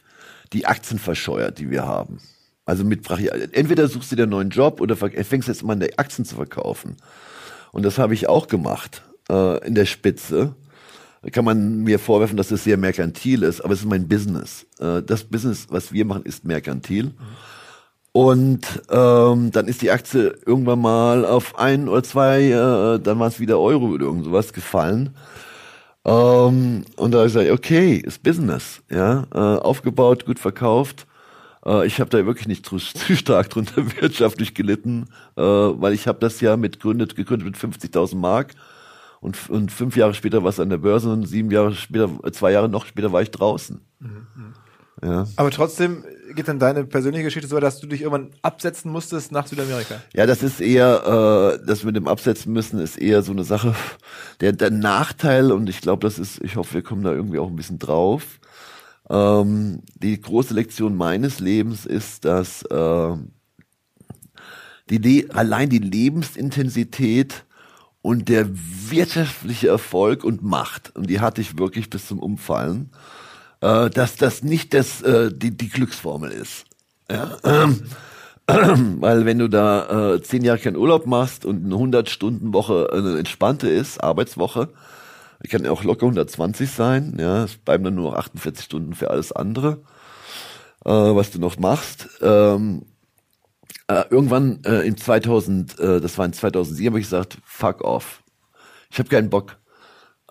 [0.52, 2.18] die Aktien verscheuert, die wir haben.
[2.64, 3.08] Also mit
[3.52, 6.36] entweder suchst du dir einen neuen Job oder fängst jetzt mal an, die Aktien zu
[6.36, 6.96] verkaufen.
[7.72, 10.54] Und das habe ich auch gemacht äh, in der Spitze.
[11.32, 14.66] Kann man mir vorwerfen, dass das sehr merkantil ist, aber es ist mein Business.
[14.78, 17.12] Äh, das Business, was wir machen, ist merkantil.
[18.12, 18.60] Und
[18.90, 23.40] ähm, dann ist die Aktie irgendwann mal auf ein oder zwei, äh, dann war es
[23.40, 25.16] wieder Euro oder irgend sowas gefallen.
[26.04, 31.06] Ähm, und da habe ich gesagt, okay, ist Business, ja, äh, aufgebaut, gut verkauft.
[31.66, 35.06] Äh, ich habe da wirklich nicht zu, zu stark drunter wirtschaftlich gelitten,
[35.36, 38.54] äh, weil ich habe das ja mit gegründet, gegründet mit 50.000 Mark
[39.24, 42.52] und, und fünf Jahre später war es an der Börse und sieben Jahre später, zwei
[42.52, 43.80] Jahre noch später war ich draußen.
[43.98, 44.26] Mhm.
[45.02, 45.26] Ja.
[45.36, 49.46] Aber trotzdem geht dann deine persönliche Geschichte so, dass du dich irgendwann absetzen musstest nach
[49.46, 50.02] Südamerika.
[50.12, 53.74] Ja, das ist eher, äh, das mit dem Absetzen müssen ist eher so eine Sache.
[54.40, 57.48] Der, der Nachteil, und ich glaube, das ist, ich hoffe, wir kommen da irgendwie auch
[57.48, 58.40] ein bisschen drauf.
[59.08, 63.16] Ähm, die große Lektion meines Lebens ist, dass äh,
[64.90, 67.46] die Le allein die Lebensintensität
[68.04, 72.90] und der wirtschaftliche Erfolg und Macht, und die hatte ich wirklich bis zum Umfallen,
[73.62, 76.66] äh, dass das nicht das, äh, die, die Glücksformel ist.
[77.10, 77.38] Ja?
[77.44, 77.80] Ähm,
[79.00, 83.70] weil wenn du da äh, zehn Jahre keinen Urlaub machst und eine 100-Stunden-Woche eine entspannte
[83.70, 84.68] ist, Arbeitswoche,
[85.48, 89.08] kann ja auch locker 120 sein, ja, es bleiben dann nur noch 48 Stunden für
[89.08, 89.78] alles andere,
[90.84, 92.10] äh, was du noch machst.
[92.20, 92.82] Ähm,
[93.88, 98.22] äh, irgendwann äh, im 2000, äh, das war in 2007, habe ich gesagt, fuck off.
[98.90, 99.58] Ich habe keinen Bock.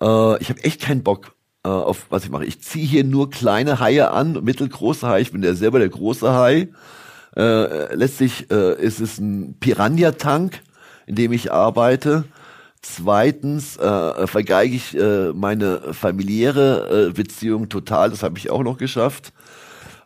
[0.02, 1.36] Äh, ich habe echt keinen Bock
[1.66, 2.46] äh, auf was ich mache.
[2.46, 5.22] Ich ziehe hier nur kleine Haie an, mittelgroße Haie.
[5.22, 6.70] Ich bin ja selber der große Hai.
[7.36, 10.62] Äh, letztlich äh, ist es ein Piranha-Tank,
[11.08, 12.26] in dem ich arbeite.
[12.82, 18.10] Zweitens äh, vergeige ich äh, meine familiäre äh, Beziehung total.
[18.10, 19.32] Das habe ich auch noch geschafft.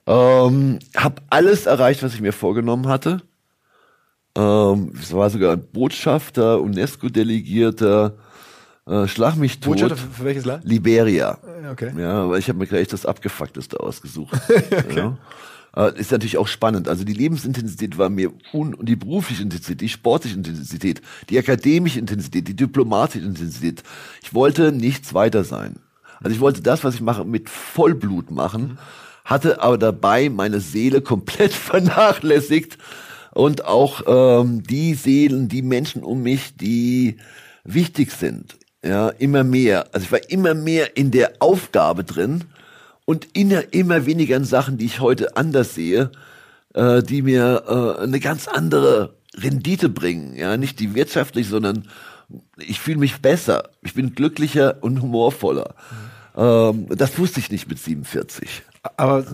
[0.05, 3.21] Ähm, hab alles erreicht, was ich mir vorgenommen hatte.
[4.37, 8.13] Ähm, es war sogar ein Botschafter, UNESCO-Delegierter,
[8.85, 9.73] äh, Schlag mich tot.
[9.73, 10.63] Botschafter für, für welches Land?
[10.63, 11.39] Liberia.
[11.63, 11.91] Äh, okay.
[11.97, 14.39] Ja, weil ich habe mir gleich das Abgefuckteste ausgesucht.
[14.49, 14.95] okay.
[14.95, 15.17] Ja.
[15.75, 16.87] Äh, ist natürlich auch spannend.
[16.87, 21.99] Also die Lebensintensität war mir un und die berufliche Intensität, die sportliche Intensität, die akademische
[21.99, 23.83] Intensität, die diplomatische Intensität.
[24.23, 25.79] Ich wollte nichts weiter sein.
[26.21, 28.77] Also ich wollte das, was ich mache, mit Vollblut machen,
[29.25, 32.77] hatte aber dabei meine Seele komplett vernachlässigt
[33.37, 37.17] und auch ähm, die Seelen, die Menschen um mich, die
[37.63, 39.87] wichtig sind ja, immer mehr.
[39.91, 42.45] Also ich war immer mehr in der Aufgabe drin
[43.05, 46.11] und in, immer weniger in Sachen, die ich heute anders sehe,
[46.73, 50.35] äh, die mir äh, eine ganz andere Rendite bringen.
[50.35, 51.87] Ja, nicht die wirtschaftlich, sondern
[52.57, 53.69] ich fühle mich besser.
[53.83, 55.75] Ich bin glücklicher und humorvoller.
[56.35, 56.41] Mhm.
[56.41, 58.63] Ähm, das wusste ich nicht mit 47.
[58.95, 59.25] Aber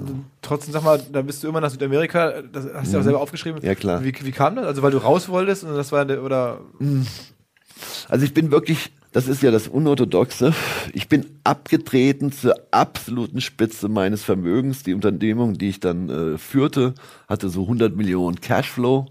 [0.42, 2.94] trotzdem, sag mal, da bist du immer nach Südamerika, das hast du mhm.
[2.94, 3.62] ja auch selber aufgeschrieben.
[3.62, 4.04] Ja, klar.
[4.04, 4.66] Wie, wie kam das?
[4.66, 6.62] Also, weil du raus wolltest und das war, oder?
[6.80, 7.06] Mhm.
[8.10, 10.54] Also, ich bin wirklich das ist ja das Unorthodoxe.
[10.92, 14.82] Ich bin abgetreten zur absoluten Spitze meines Vermögens.
[14.82, 16.96] Die Unternehmung, die ich dann äh, führte,
[17.30, 19.06] hatte so 100 Millionen Cashflow.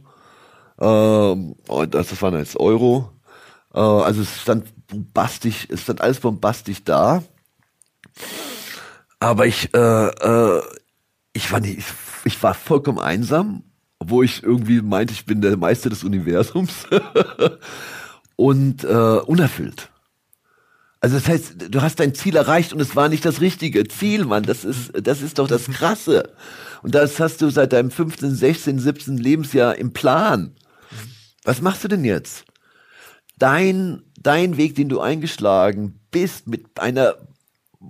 [0.80, 3.12] Ähm, und das, das waren jetzt Euro.
[3.72, 7.22] Äh, also es stand bombastisch, es stand alles bombastisch da.
[9.22, 10.62] Aber ich, äh, äh,
[11.32, 11.84] ich war nicht, ich,
[12.24, 13.62] ich war vollkommen einsam,
[14.00, 16.88] obwohl ich irgendwie meinte, ich bin der Meister des Universums
[18.36, 19.90] und äh, unerfüllt.
[21.00, 24.24] Also das heißt, du hast dein Ziel erreicht und es war nicht das richtige Ziel,
[24.24, 24.42] Mann.
[24.42, 26.32] Das ist, das ist doch das Krasse.
[26.82, 29.18] Und das hast du seit deinem 15., 16., 17.
[29.18, 30.56] Lebensjahr im Plan.
[31.44, 32.44] Was machst du denn jetzt?
[33.38, 37.14] Dein, dein Weg, den du eingeschlagen bist, mit einer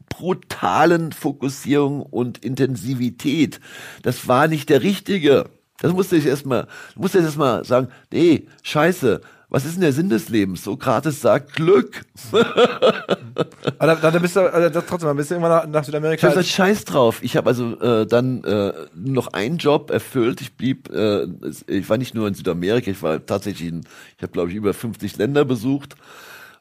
[0.09, 3.61] brutalen Fokussierung und Intensivität,
[4.03, 5.47] das war nicht der richtige.
[5.81, 9.21] Das musste ich erstmal, musste ich erstmal sagen, nee, scheiße,
[9.53, 10.65] was ist denn der Sinn des Lebens?
[10.65, 12.07] Sokrates sagt Glück.
[12.33, 16.27] aber da, da bist du also trotzdem, bist du irgendwann nach, nach Südamerika.
[16.27, 17.23] Ich hab Scheiß drauf.
[17.23, 20.41] Ich habe also äh, dann äh, noch einen Job erfüllt.
[20.41, 21.27] Ich blieb, äh,
[21.67, 23.81] ich war nicht nur in Südamerika, ich war tatsächlich in,
[24.17, 25.97] ich habe glaube ich über 50 Länder besucht.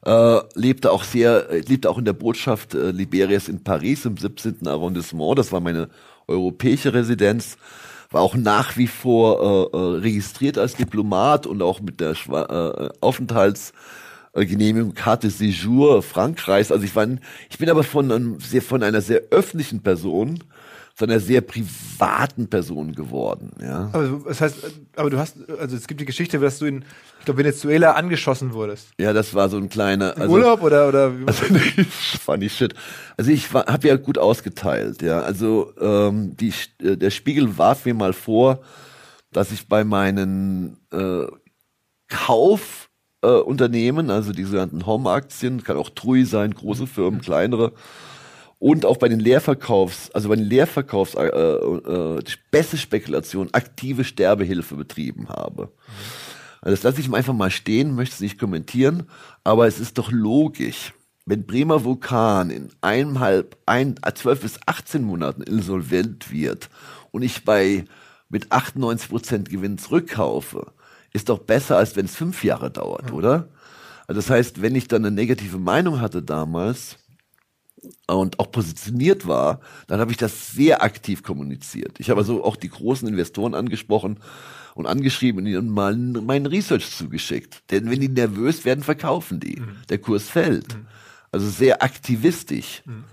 [0.04, 4.66] Äh, lebte auch sehr, lebte auch in der Botschaft äh, Liberias in Paris im 17.
[4.66, 5.38] Arrondissement.
[5.38, 5.88] Das war meine
[6.26, 7.56] europäische Residenz
[8.12, 12.42] war auch nach wie vor äh, äh, registriert als Diplomat und auch mit der Schwa
[12.42, 13.72] äh, Aufenthalts
[14.34, 16.70] äh, Genehmigung Carte Séjour Frankreichs.
[16.70, 17.06] Also ich war,
[17.50, 20.38] ich bin aber von, einem, sehr, von einer sehr öffentlichen Person
[20.94, 23.52] zu einer sehr privaten Person geworden.
[23.60, 23.90] Ja.
[23.92, 24.56] Aber das heißt,
[24.96, 26.84] aber du hast, also es gibt die Geschichte, dass du in,
[27.18, 28.88] ich glaube, Venezuela angeschossen wurdest.
[28.98, 31.12] Ja, das war so ein kleiner also, Urlaub oder oder.
[31.26, 31.44] Also
[32.20, 32.74] funny shit.
[33.16, 35.02] Also ich habe ja gut ausgeteilt.
[35.02, 36.52] Ja, also ähm, die,
[36.82, 38.60] äh, der Spiegel warf mir mal vor,
[39.32, 41.26] dass ich bei meinen äh,
[42.08, 47.72] Kaufunternehmen, äh, also die sogenannten Home-Aktien, kann auch Trui sein, große Firmen, kleinere,
[48.62, 52.22] und auch bei den Leerverkaufs, also bei den Leerverkaufs, äh, äh,
[52.52, 55.64] beste Spekulation, aktive Sterbehilfe betrieben habe.
[55.64, 55.70] Mhm.
[56.60, 59.08] Also das lasse ich einfach mal stehen, möchte es nicht kommentieren,
[59.42, 60.94] aber es ist doch logisch,
[61.26, 66.70] wenn Bremer Vulkan in eineinhalb, ein, zwölf bis 18 Monaten insolvent wird
[67.10, 67.84] und ich bei
[68.28, 70.70] mit 98 Prozent Gewinn zurückkaufe,
[71.12, 73.16] ist doch besser, als wenn es fünf Jahre dauert, mhm.
[73.16, 73.48] oder?
[74.06, 76.98] Also das heißt, wenn ich dann eine negative Meinung hatte damals,
[78.06, 81.98] und auch positioniert war, dann habe ich das sehr aktiv kommuniziert.
[81.98, 84.20] Ich habe also auch die großen Investoren angesprochen
[84.74, 87.70] und angeschrieben und ihnen mal meinen Research zugeschickt.
[87.70, 89.60] Denn wenn die nervös werden, verkaufen die.
[89.60, 89.76] Mhm.
[89.88, 90.74] Der Kurs fällt.
[90.74, 90.86] Mhm.
[91.30, 92.82] Also sehr aktivistisch.
[92.84, 93.04] Mhm.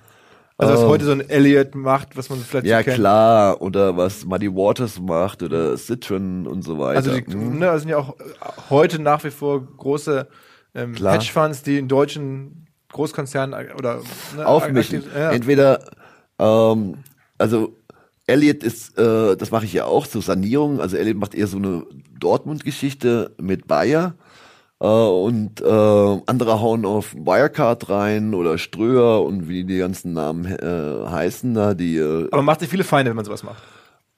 [0.58, 3.96] Also was ähm, heute so ein Elliot macht, was man vielleicht Ja so klar, oder
[3.96, 6.98] was Muddy Waters macht oder Citron und so weiter.
[6.98, 7.60] Also die, mhm.
[7.60, 8.16] ne, also sind ja auch
[8.70, 10.28] heute nach wie vor große
[10.76, 14.02] ähm, Hedgefonds, die in deutschen Großkonzern äh, oder
[14.36, 15.04] ne, aufmischen.
[15.16, 15.32] Ja.
[15.32, 15.84] Entweder,
[16.40, 16.96] ähm,
[17.38, 17.76] also
[18.28, 20.80] Elliot ist, äh, das mache ich ja auch, so Sanierung.
[20.80, 21.86] Also Elliot macht eher so eine
[22.20, 24.16] Dortmund-Geschichte mit Bayer.
[24.82, 30.46] Äh, und äh, andere hauen auf Wirecard rein oder Ströer und wie die ganzen Namen
[30.46, 31.74] äh, heißen da.
[31.74, 33.62] Die, äh, Aber macht sich viele Feinde, wenn man sowas macht.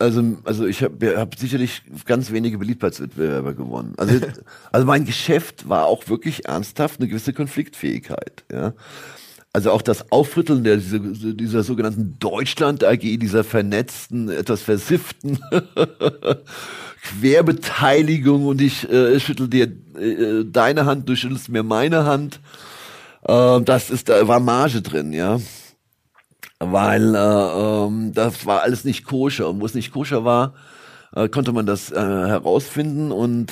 [0.02, 3.94] Also, also ich habe hab sicherlich ganz wenige Beliebtheitswettbewerber gewonnen.
[3.98, 4.16] Also,
[4.72, 8.44] also mein Geschäft war auch wirklich ernsthaft eine gewisse Konfliktfähigkeit.
[8.52, 8.74] Ja.
[9.54, 15.40] Also auch das Aufrütteln der, dieser, dieser sogenannten Deutschland AG, dieser vernetzten, etwas versifften
[17.20, 19.66] Querbeteiligung und ich äh, schüttel dir
[20.00, 22.40] äh, deine Hand, du schüttelst mir meine Hand.
[23.24, 25.40] Äh, das ist, da war Marge drin, ja
[26.60, 29.50] weil äh, ähm, das war alles nicht koscher.
[29.50, 30.54] Und wo es nicht koscher war,
[31.16, 33.52] äh, konnte man das äh, herausfinden und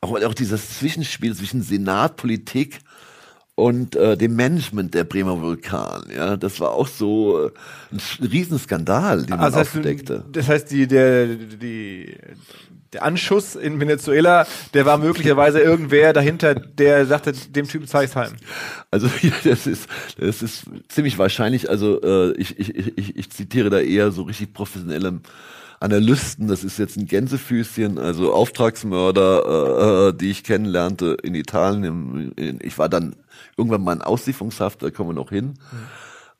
[0.00, 2.80] auch, auch dieses Zwischenspiel zwischen Senat, Politik
[3.58, 6.04] und äh, dem Management der Bremer Vulkan.
[6.14, 7.50] Ja, das war auch so äh,
[7.90, 10.24] ein Riesenskandal, den man also aufdeckte.
[10.30, 12.16] Das heißt, die, der, die,
[12.92, 18.32] der Anschuss in Venezuela, der war möglicherweise irgendwer dahinter, der sagte, dem Typen zeig's heim.
[18.90, 19.08] Also
[19.44, 21.68] das ist, das ist ziemlich wahrscheinlich.
[21.68, 25.20] Also äh, ich, ich, ich, ich zitiere da eher so richtig professionelle
[25.80, 26.48] Analysten.
[26.48, 31.84] Das ist jetzt ein Gänsefüßchen, also Auftragsmörder, äh, äh die ich kennenlernte in Italien.
[31.84, 33.16] Im, in, ich war dann
[33.56, 35.54] irgendwann mal in Auslieferungshaft, da kommen wir noch hin.
[35.70, 35.78] Mhm.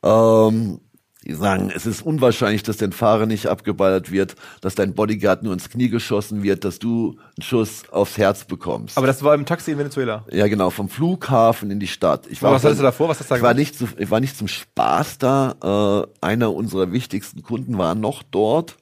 [0.03, 0.81] Ähm,
[1.29, 5.53] die sagen, es ist unwahrscheinlich, dass dein Fahrer nicht abgeballert wird, dass dein Bodyguard nur
[5.53, 8.97] ins Knie geschossen wird, dass du einen Schuss aufs Herz bekommst.
[8.97, 10.25] Aber das war im Taxi in Venezuela?
[10.33, 12.27] Ja, genau, vom Flughafen in die Stadt.
[12.31, 13.11] Ich war was hattest du davor?
[13.11, 16.07] Was hast du da ich war nicht zu, Ich war nicht zum Spaß da.
[16.23, 18.77] Äh, einer unserer wichtigsten Kunden war noch dort.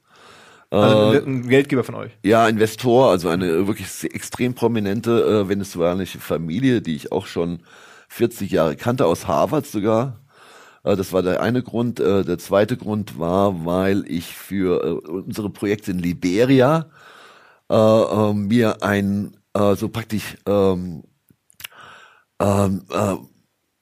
[0.69, 2.11] Also äh, ein Geldgeber von euch?
[2.23, 7.59] Ja, Investor, also eine wirklich extrem prominente äh, venezuelanische Familie, die ich auch schon
[8.07, 10.19] 40 Jahre kannte, aus Harvard sogar.
[10.87, 11.99] Äh, das war der eine Grund.
[11.99, 16.87] Äh, der zweite Grund war, weil ich für äh, unsere Projekte in Liberia
[17.69, 19.35] mir ein
[19.75, 21.03] so praktisch ähm,
[22.39, 22.81] ähm,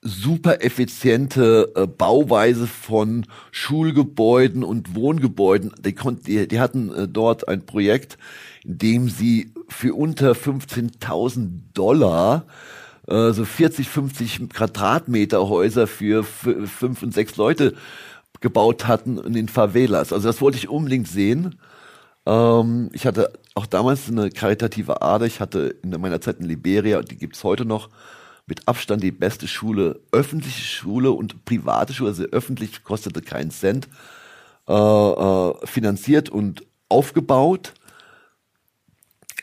[0.02, 5.72] super effiziente äh, Bauweise von Schulgebäuden und Wohngebäuden.
[5.80, 8.18] Die, konnten, die, die hatten äh, dort ein Projekt,
[8.64, 12.46] in dem sie für unter 15.000 Dollar
[13.08, 17.76] äh, so 40, 50 Quadratmeter Häuser für fünf und sechs Leute
[18.42, 20.14] gebaut hatten in den Favelas.
[20.14, 21.60] Also das wollte ich unbedingt sehen.
[22.26, 25.26] Ähm, ich hatte auch damals eine karitative Ader.
[25.26, 27.90] Ich hatte in meiner Zeit in Liberia, die gibt's heute noch,
[28.48, 33.88] mit Abstand die beste Schule, öffentliche Schule und private Schule, also öffentlich kostete keinen Cent,
[34.68, 37.74] äh, äh, finanziert und aufgebaut.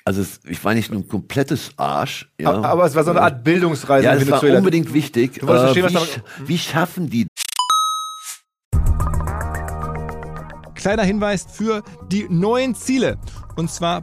[0.04, 2.28] Also es, ich war nicht nur ein komplettes Arsch.
[2.40, 2.60] Ja.
[2.62, 4.54] Aber es war so eine Art Bildungsreise ja, Venezuela.
[4.54, 5.38] war unbedingt wichtig.
[5.38, 5.88] Du äh, verstehen,
[6.44, 7.26] wie, wie schaffen die
[10.74, 13.16] Kleiner Hinweis für die neuen Ziele.
[13.54, 14.02] Und zwar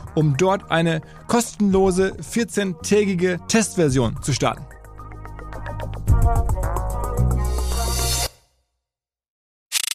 [0.15, 4.65] um dort eine kostenlose 14-tägige Testversion zu starten.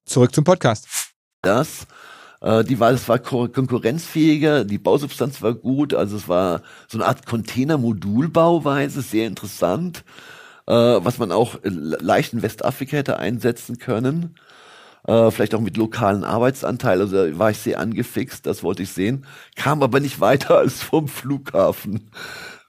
[0.05, 0.88] Zurück zum Podcast.
[1.43, 1.86] Das,
[2.41, 7.26] äh, die war, war konkurrenzfähiger, die Bausubstanz war gut, also es war so eine Art
[7.26, 10.05] Container-Modulbauweise, sehr interessant,
[10.66, 14.36] äh, was man auch leicht in Westafrika hätte einsetzen können.
[15.07, 18.90] Äh, vielleicht auch mit lokalen Arbeitsanteil, also da war ich sehr angefixt, das wollte ich
[18.90, 22.11] sehen, kam aber nicht weiter als vom Flughafen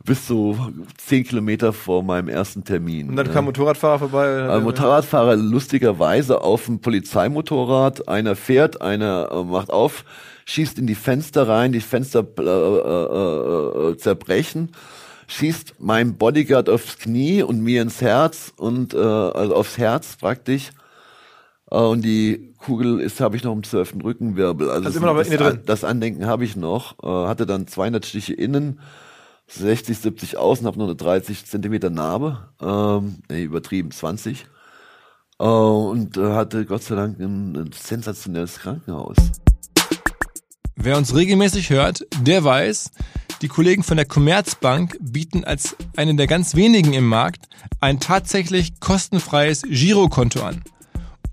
[0.08, 0.58] bis so
[0.98, 3.10] zehn Kilometer vor meinem ersten Termin.
[3.10, 4.44] Und dann kam Motorradfahrer vorbei.
[4.44, 8.08] Also Motorradfahrer lustigerweise auf dem Polizeimotorrad.
[8.08, 10.06] Einer fährt, einer äh, macht auf,
[10.46, 14.72] schießt in die Fenster rein, die Fenster äh, äh, äh, zerbrechen,
[15.28, 20.72] schießt meinem Bodyguard aufs Knie und mir ins Herz und äh, also aufs Herz praktisch.
[21.70, 24.70] Uh, und die Kugel ist, habe ich noch im zwölften Rückenwirbel.
[24.70, 25.60] Also, also immer noch das, drin.
[25.66, 26.98] das Andenken habe ich noch.
[27.04, 28.80] Uh, hatte dann 200 Stiche innen,
[29.48, 34.46] 60, 70 außen, habe nur eine 30 Zentimeter Narbe, ähm, nee, übertrieben 20.
[35.40, 39.18] Äh, und äh, hatte Gott sei Dank ein, ein sensationelles Krankenhaus.
[40.76, 42.92] Wer uns regelmäßig hört, der weiß,
[43.42, 47.48] die Kollegen von der Commerzbank bieten als eine der ganz wenigen im Markt
[47.80, 50.64] ein tatsächlich kostenfreies Girokonto an.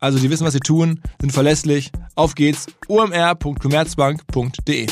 [0.00, 1.92] Also die wissen, was sie tun, sind verlässlich.
[2.14, 4.86] Auf geht's, omr.commerzbank.de.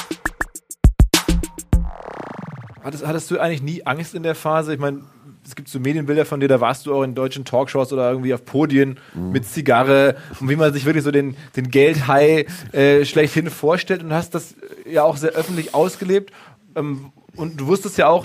[2.84, 4.74] Hattest, hattest du eigentlich nie Angst in der Phase?
[4.74, 5.04] Ich meine,
[5.52, 8.32] es gibt so Medienbilder von dir, da warst du auch in deutschen Talkshows oder irgendwie
[8.32, 9.32] auf Podien mhm.
[9.32, 14.14] mit Zigarre und wie man sich wirklich so den, den Geldhai äh, schlechthin vorstellt und
[14.14, 14.54] hast das
[14.90, 16.32] ja auch sehr öffentlich ausgelebt.
[16.74, 18.24] Ähm, und du wusstest ja auch,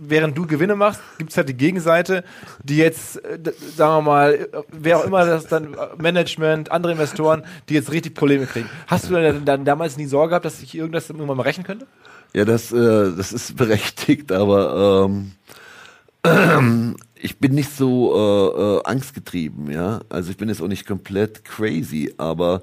[0.00, 2.24] während du Gewinne machst, gibt es halt die Gegenseite,
[2.64, 3.38] die jetzt, äh,
[3.76, 8.16] sagen wir mal, wer auch immer das dann, äh, Management, andere Investoren, die jetzt richtig
[8.16, 8.68] Probleme kriegen.
[8.88, 11.86] Hast du dann damals nie Sorge gehabt, dass sich irgendwas irgendwann mal rächen könnte?
[12.32, 15.30] Ja, das, äh, das ist berechtigt, aber ähm,
[17.14, 20.00] ich bin nicht so äh, äh, angstgetrieben, ja.
[20.08, 22.62] Also ich bin jetzt auch nicht komplett crazy, aber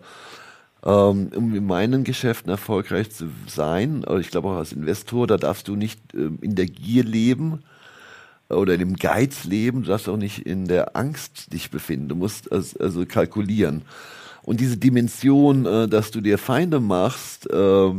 [0.85, 5.67] ähm, um in meinen Geschäften erfolgreich zu sein, ich glaube auch als Investor, da darfst
[5.67, 7.63] du nicht ähm, in der Gier leben
[8.49, 12.09] oder in dem Geiz leben, du darfst auch nicht in der Angst dich befinden.
[12.09, 13.83] Du musst also, also kalkulieren.
[14.43, 17.91] Und diese Dimension, äh, dass du dir Feinde machst, äh,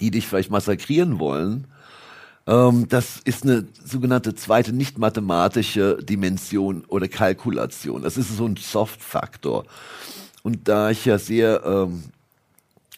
[0.00, 1.66] die dich vielleicht massakrieren wollen,
[2.46, 8.02] ähm, das ist eine sogenannte zweite nicht mathematische Dimension oder Kalkulation.
[8.02, 9.64] Das ist so ein Soft-Faktor.
[10.42, 12.04] Und da ich ja sehr, ähm,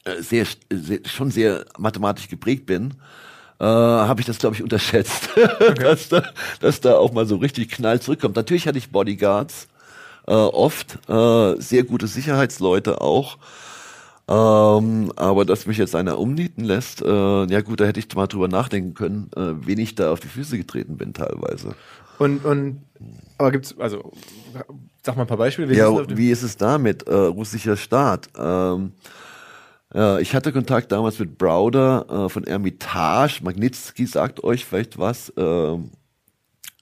[0.04, 2.94] äh, sehr, sehr, schon sehr mathematisch geprägt bin,
[3.60, 5.74] äh, habe ich das, glaube ich, unterschätzt, okay.
[5.74, 6.22] dass, da,
[6.60, 8.36] dass da auch mal so richtig Knall zurückkommt.
[8.36, 9.68] Natürlich hatte ich Bodyguards,
[10.26, 13.38] äh, oft, äh, sehr gute Sicherheitsleute auch.
[14.28, 18.26] Ähm, aber dass mich jetzt einer umnieten lässt, äh, ja gut, da hätte ich mal
[18.26, 21.76] drüber nachdenken können, äh, wen ich da auf die Füße getreten bin teilweise.
[22.18, 22.80] Und, und
[23.38, 24.12] aber gibt's, also
[25.02, 25.68] sag mal ein paar Beispiele.
[25.68, 27.06] Wie ja, ist wie ist es damit?
[27.06, 28.28] Äh, russischer Staat.
[28.36, 28.92] Ähm,
[29.94, 33.40] ja, ich hatte Kontakt damals mit Browder äh, von Ermitage.
[33.42, 35.28] Magnitsky sagt euch vielleicht was.
[35.36, 35.76] Äh,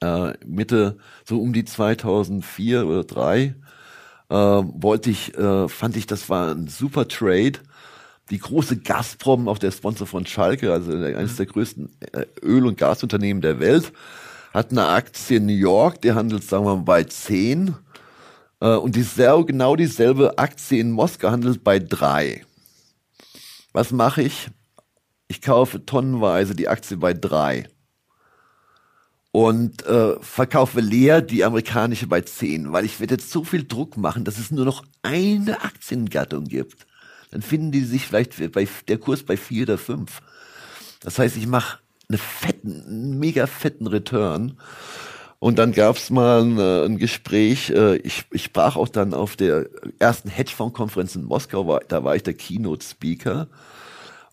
[0.01, 3.55] äh, Mitte, so um die 2004 oder 2003
[4.29, 7.59] äh, wollte ich, äh, fand ich, das war ein super Trade.
[8.31, 11.37] Die große Gazprom, auch der Sponsor von Schalke, also eines mhm.
[11.37, 13.91] der größten äh, Öl- und Gasunternehmen der Welt,
[14.53, 17.75] hat eine Aktie in New York, die handelt, sagen wir mal, bei 10
[18.61, 22.45] Äh, und dieselbe, genau dieselbe Aktie in Moskau handelt bei drei.
[23.73, 24.47] Was mache ich?
[25.27, 27.67] Ich kaufe tonnenweise die Aktie bei drei
[29.35, 33.97] und äh, verkaufe leer die amerikanische bei 10, weil ich werde jetzt so viel Druck
[33.97, 36.87] machen, dass es nur noch eine Aktiengattung gibt.
[37.31, 40.21] Dann finden die sich vielleicht bei der Kurs bei vier oder fünf.
[41.01, 44.57] Das heißt, ich mache eine fetten, einen mega fetten Return.
[45.39, 49.35] Und dann gab's mal ein, äh, ein Gespräch, äh, ich, ich sprach auch dann auf
[49.35, 49.67] der
[49.99, 53.49] ersten Hedgefonds-Konferenz in Moskau, da war ich der Keynote-Speaker.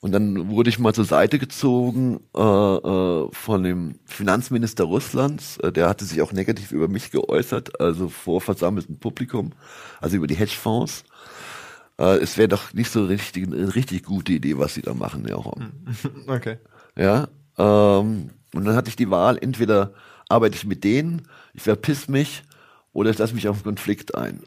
[0.03, 5.59] Und dann wurde ich mal zur Seite gezogen äh, äh, von dem Finanzminister Russlands.
[5.59, 9.53] Äh, der hatte sich auch negativ über mich geäußert, also vor versammeltem Publikum,
[10.01, 11.05] also über die Hedgefonds.
[12.01, 15.25] Äh, es wäre doch nicht so richtig eine richtig gute Idee, was sie da machen,
[15.29, 15.37] ja.
[16.27, 16.59] Okay.
[16.99, 17.29] Ja.
[17.57, 19.95] Ähm, und dann hatte ich die Wahl, entweder
[20.29, 22.43] arbeite ich mit denen, ich verpiss mich,
[22.93, 24.41] oder ich lasse mich auf einen Konflikt ein.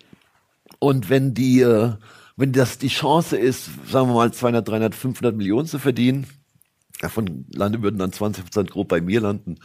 [0.80, 1.93] Und wenn die äh,
[2.36, 6.27] wenn das die Chance ist, sagen wir mal 200, 300, 500 Millionen zu verdienen,
[6.99, 9.57] davon landen würden dann 20 Prozent grob bei mir landen,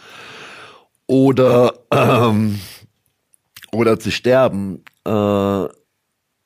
[1.07, 2.61] oder ähm,
[3.73, 5.69] oder zu sterben äh,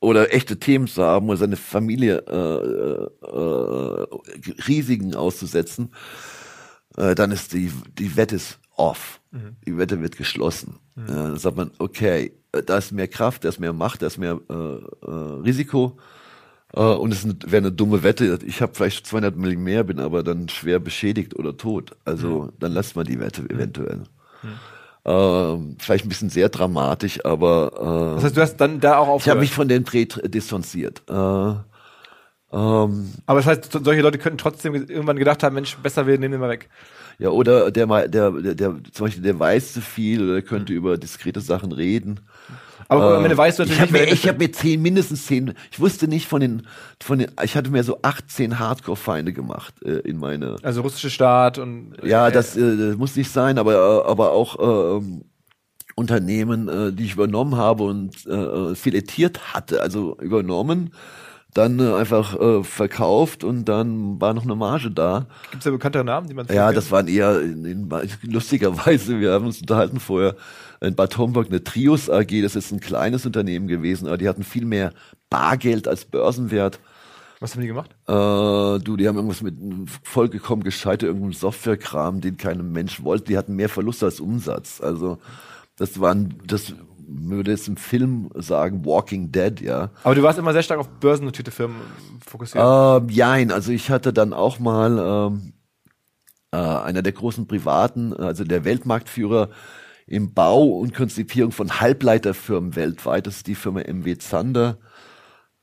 [0.00, 4.06] oder echte Themen zu haben oder seine Familie äh, äh,
[4.66, 5.92] Risiken auszusetzen,
[6.96, 9.56] äh, dann ist die die Wette ist off, mhm.
[9.66, 10.78] die Wette wird geschlossen.
[10.94, 11.06] Mhm.
[11.06, 12.32] Dann sagt man, okay,
[12.66, 15.10] da ist mehr Kraft, da ist mehr Macht, da ist mehr äh, äh,
[15.42, 15.98] Risiko.
[16.74, 18.38] Äh, und es wäre eine dumme Wette.
[18.44, 21.92] Ich habe vielleicht 200 Millionen mehr, bin aber dann schwer beschädigt oder tot.
[22.04, 22.52] Also mhm.
[22.58, 23.50] dann lässt man die Wette mhm.
[23.50, 24.02] eventuell.
[24.42, 24.48] Mhm.
[25.06, 29.08] Ähm, vielleicht ein bisschen sehr dramatisch, aber äh, das heißt, du hast dann da auch
[29.08, 29.20] aufgehört.
[29.20, 31.02] Ich habe mich von den Dreh distanziert.
[31.10, 36.18] Äh, ähm, aber das heißt, solche Leute könnten trotzdem irgendwann gedacht haben, Mensch, besser wir
[36.18, 36.70] nehmen den mal weg.
[37.18, 40.78] Ja, oder der, der, der, der, zum Beispiel, der weiß zu viel oder könnte mhm.
[40.78, 42.20] über diskrete Sachen reden.
[42.88, 45.80] Aber am Ende weißt du ich hab Mir, ich habe mir zehn, mindestens zehn, ich
[45.80, 46.66] wusste nicht von den,
[47.02, 50.56] von den, ich hatte mir so 18 Hardcore-Feinde gemacht äh, in meine.
[50.62, 51.94] Also russische Staat und.
[52.02, 55.02] Äh, ja, das, äh, das muss nicht sein, aber, aber auch, äh,
[55.96, 60.92] Unternehmen, äh, die ich übernommen habe und äh, filetiert hatte, also übernommen
[61.54, 65.26] dann äh, einfach äh, verkauft und dann war noch eine Marge da.
[65.50, 67.90] Gibt es da bekanntere Namen, die man Ja, das waren eher in, in,
[68.22, 70.36] lustigerweise, wir haben uns unterhalten vorher,
[70.80, 74.42] in Bad Homburg eine Trios AG, das ist ein kleines Unternehmen gewesen, aber die hatten
[74.42, 74.92] viel mehr
[75.30, 76.80] Bargeld als Börsenwert.
[77.40, 77.90] Was haben die gemacht?
[78.08, 78.12] Äh,
[78.82, 79.56] du, die haben irgendwas mit
[80.02, 83.26] vollgekommen gescheiter irgendeinem Softwarekram, den kein Mensch wollte.
[83.26, 84.80] Die hatten mehr Verlust als Umsatz.
[84.80, 85.18] Also
[85.76, 86.74] das waren, das
[87.06, 89.90] würde jetzt im Film sagen, Walking Dead, ja.
[90.02, 91.76] Aber du warst immer sehr stark auf börsennotierte Firmen
[92.24, 92.62] fokussiert.
[92.62, 95.52] Äh, jein, also ich hatte dann auch mal ähm,
[96.52, 99.50] äh, einer der großen privaten, also der Weltmarktführer
[100.06, 103.26] im Bau und Konzipierung von Halbleiterfirmen weltweit.
[103.26, 104.78] Das ist die Firma MW Zander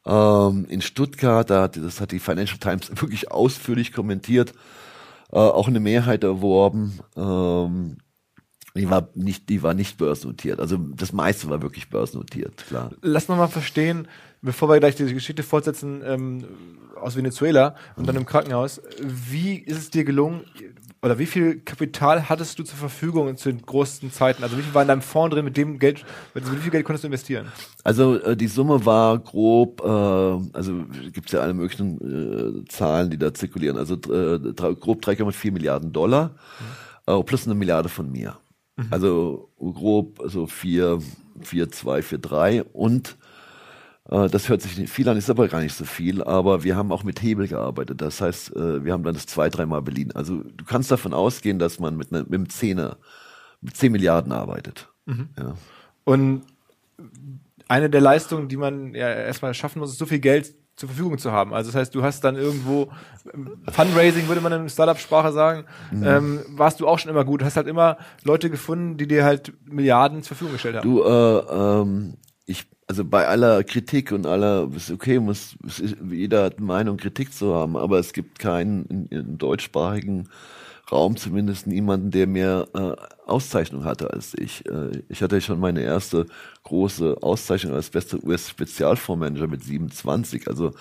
[0.06, 1.50] ähm, in Stuttgart.
[1.50, 4.54] Da hat, das hat die Financial Times wirklich ausführlich kommentiert.
[5.32, 7.00] Äh, auch eine Mehrheit erworben.
[7.16, 7.98] Ähm,
[8.76, 10.60] die war nicht, die war nicht börsennotiert.
[10.60, 12.92] Also das meiste war wirklich börsennotiert, klar.
[13.02, 14.08] Lass noch mal verstehen,
[14.42, 16.46] bevor wir gleich diese Geschichte fortsetzen ähm,
[16.96, 18.82] aus Venezuela und dann im Krankenhaus.
[19.02, 20.46] Wie ist es dir gelungen,
[21.04, 24.44] oder wie viel Kapital hattest du zur Verfügung zu den großen Zeiten?
[24.44, 26.06] Also wie viel war in deinem Fonds drin, mit dem Geld,
[26.36, 27.48] mit wie viel Geld konntest du investieren?
[27.84, 33.10] Also äh, die Summe war grob, äh, also gibt es ja alle möglichen äh, Zahlen,
[33.10, 36.36] die da zirkulieren, also äh, grob 3,4 Milliarden Dollar
[37.08, 37.14] mhm.
[37.14, 38.38] äh, plus eine Milliarde von mir.
[38.76, 38.88] Mhm.
[38.90, 41.00] Also grob so also vier,
[41.42, 43.18] vier, zwei, vier, drei und
[44.10, 46.76] äh, das hört sich nicht viel an, ist aber gar nicht so viel, aber wir
[46.76, 48.02] haben auch mit Hebel gearbeitet.
[48.02, 50.12] Das heißt, äh, wir haben dann das zwei, dreimal beliehen.
[50.14, 52.98] Also du kannst davon ausgehen, dass man mit, ne, mit einem Zehner,
[53.62, 54.90] mit zehn Milliarden arbeitet.
[55.06, 55.30] Mhm.
[55.38, 55.56] Ja.
[56.04, 56.44] Und
[57.68, 61.18] eine der Leistungen, die man ja erstmal schaffen muss, ist so viel Geld zur Verfügung
[61.18, 61.54] zu haben.
[61.54, 62.90] Also das heißt, du hast dann irgendwo
[63.72, 66.04] Fundraising, würde man in Startup-Sprache sagen, mhm.
[66.06, 67.44] ähm, warst du auch schon immer gut.
[67.44, 70.90] Hast halt immer Leute gefunden, die dir halt Milliarden zur Verfügung gestellt haben.
[70.90, 76.46] Du, äh, ähm, ich also bei aller Kritik und aller, ist okay, muss, ist, jeder
[76.46, 80.28] hat Meinung, Kritik zu haben, aber es gibt keinen in, in deutschsprachigen
[80.92, 84.66] Raum zumindest niemanden, der mehr äh, Auszeichnung hatte als ich.
[84.66, 86.26] Äh, ich hatte schon meine erste
[86.64, 90.48] große Auszeichnung als bester US-Spezialfondsmanager mit 27.
[90.48, 90.72] Also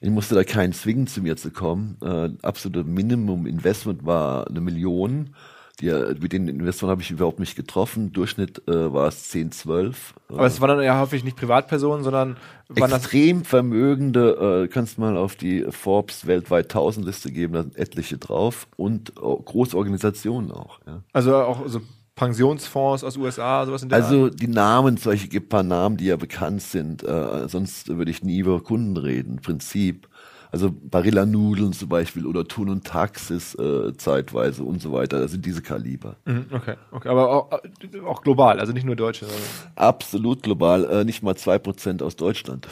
[0.00, 1.96] ich musste da keinen zwingen, zu mir zu kommen.
[2.02, 5.34] Äh, absolute Minimum Investment war eine Million.
[5.80, 8.12] Die, mit den Investoren habe ich überhaupt nicht getroffen.
[8.12, 10.14] Durchschnitt äh, war es 10, 12.
[10.28, 12.36] Aber es waren dann ja häufig nicht Privatpersonen, sondern
[12.68, 14.64] waren extrem vermögende.
[14.64, 19.12] Äh, kannst mal auf die Forbes weltweit 1000 Liste geben, da sind etliche drauf und
[19.20, 20.80] oh, große Organisationen auch.
[20.86, 21.02] Ja.
[21.12, 21.80] Also auch so
[22.16, 24.40] Pensionsfonds aus USA, sowas in der Also Art?
[24.40, 27.04] die Namen, solche gibt paar Namen, die ja bekannt sind.
[27.04, 29.36] Äh, sonst würde ich nie über Kunden reden.
[29.36, 30.08] Prinzip.
[30.52, 35.20] Also Barilla Nudeln zum Beispiel oder Thun und Taxis äh, zeitweise und so weiter.
[35.20, 36.16] Das sind diese Kaliber.
[36.24, 37.08] Mhm, okay, okay.
[37.08, 37.60] Aber auch,
[38.06, 39.26] auch global, also nicht nur Deutsche.
[39.74, 40.84] Absolut global.
[40.84, 42.68] Äh, nicht mal zwei Prozent aus Deutschland.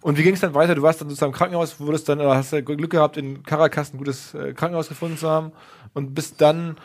[0.00, 0.74] Und wie ging es dann weiter?
[0.74, 3.92] Du warst dann sozusagen im Krankenhaus, wurdest dann, oder hast du Glück gehabt, in Caracas
[3.92, 5.50] ein gutes äh, Krankenhaus gefunden zu haben
[5.94, 6.76] und bist dann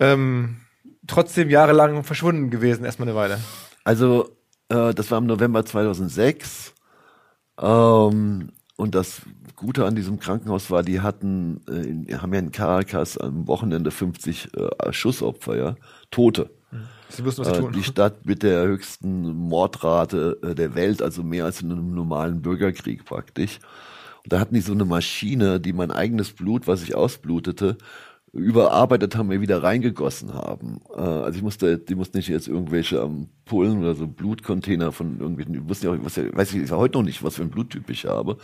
[0.00, 0.56] ähm,
[1.06, 3.38] trotzdem jahrelang verschwunden gewesen, erstmal eine Weile.
[3.84, 4.30] Also,
[4.68, 6.72] äh, das war im November 2006.
[7.60, 9.22] Ähm, und das
[9.56, 14.48] Gute an diesem Krankenhaus war, die hatten, äh, haben ja in Caracas am Wochenende 50
[14.54, 15.76] äh, Schussopfer, ja,
[16.10, 16.50] Tote.
[17.08, 17.72] Sie wussten, was sie äh, tun.
[17.72, 22.40] Die Stadt mit der höchsten Mordrate äh, der Welt, also mehr als in einem normalen
[22.40, 23.58] Bürgerkrieg praktisch.
[24.24, 27.76] Und da hatten die so eine Maschine, die mein eigenes Blut, was ich ausblutete,
[28.32, 30.80] überarbeitet haben, mir wieder reingegossen haben.
[30.94, 35.54] Äh, also ich musste, die mussten nicht jetzt irgendwelche Ampullen oder so Blutcontainer von irgendwelchen,
[35.54, 38.06] ich wusste ja, was, weiß ich, ich heute noch nicht, was für ein Bluttyp ich
[38.06, 38.38] habe.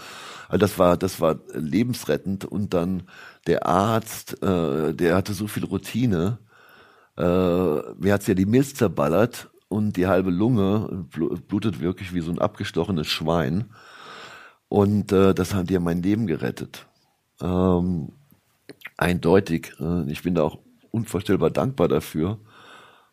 [0.48, 3.04] Also das war, das war lebensrettend und dann
[3.46, 6.38] der Arzt, äh, der hatte so viel Routine,
[7.16, 11.06] äh, mir hat's ja die Milz zerballert und die halbe Lunge
[11.48, 13.70] blutet wirklich wie so ein abgestochenes Schwein.
[14.68, 16.86] Und äh, das die ja mein Leben gerettet.
[17.40, 18.12] Ähm,
[18.98, 19.72] eindeutig.
[19.80, 20.58] Äh, ich bin da auch
[20.90, 22.38] unvorstellbar dankbar dafür.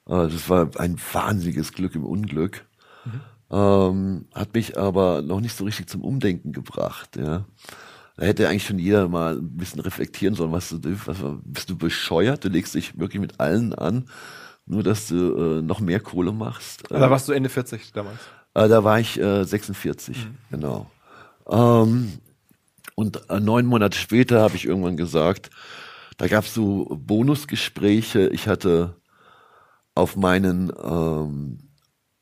[0.07, 2.65] Äh, das war ein wahnsinniges Glück im Unglück.
[3.05, 3.21] Mhm.
[3.51, 7.15] Ähm, hat mich aber noch nicht so richtig zum Umdenken gebracht.
[7.15, 7.45] Ja.
[8.17, 11.77] Da hätte eigentlich schon jeder mal ein bisschen reflektieren sollen, was du, was, bist du
[11.77, 12.43] bescheuert?
[12.43, 14.05] Du legst dich wirklich mit allen an,
[14.65, 16.83] nur dass du äh, noch mehr Kohle machst.
[16.89, 18.19] Da warst du Ende 40 damals.
[18.53, 20.37] Äh, da war ich äh, 46, mhm.
[20.49, 20.89] genau.
[21.47, 22.13] Ähm,
[22.95, 25.49] und äh, neun Monate später habe ich irgendwann gesagt,
[26.17, 28.29] da gab es so Bonusgespräche.
[28.29, 28.95] Ich hatte
[29.93, 31.57] auf meinen ähm,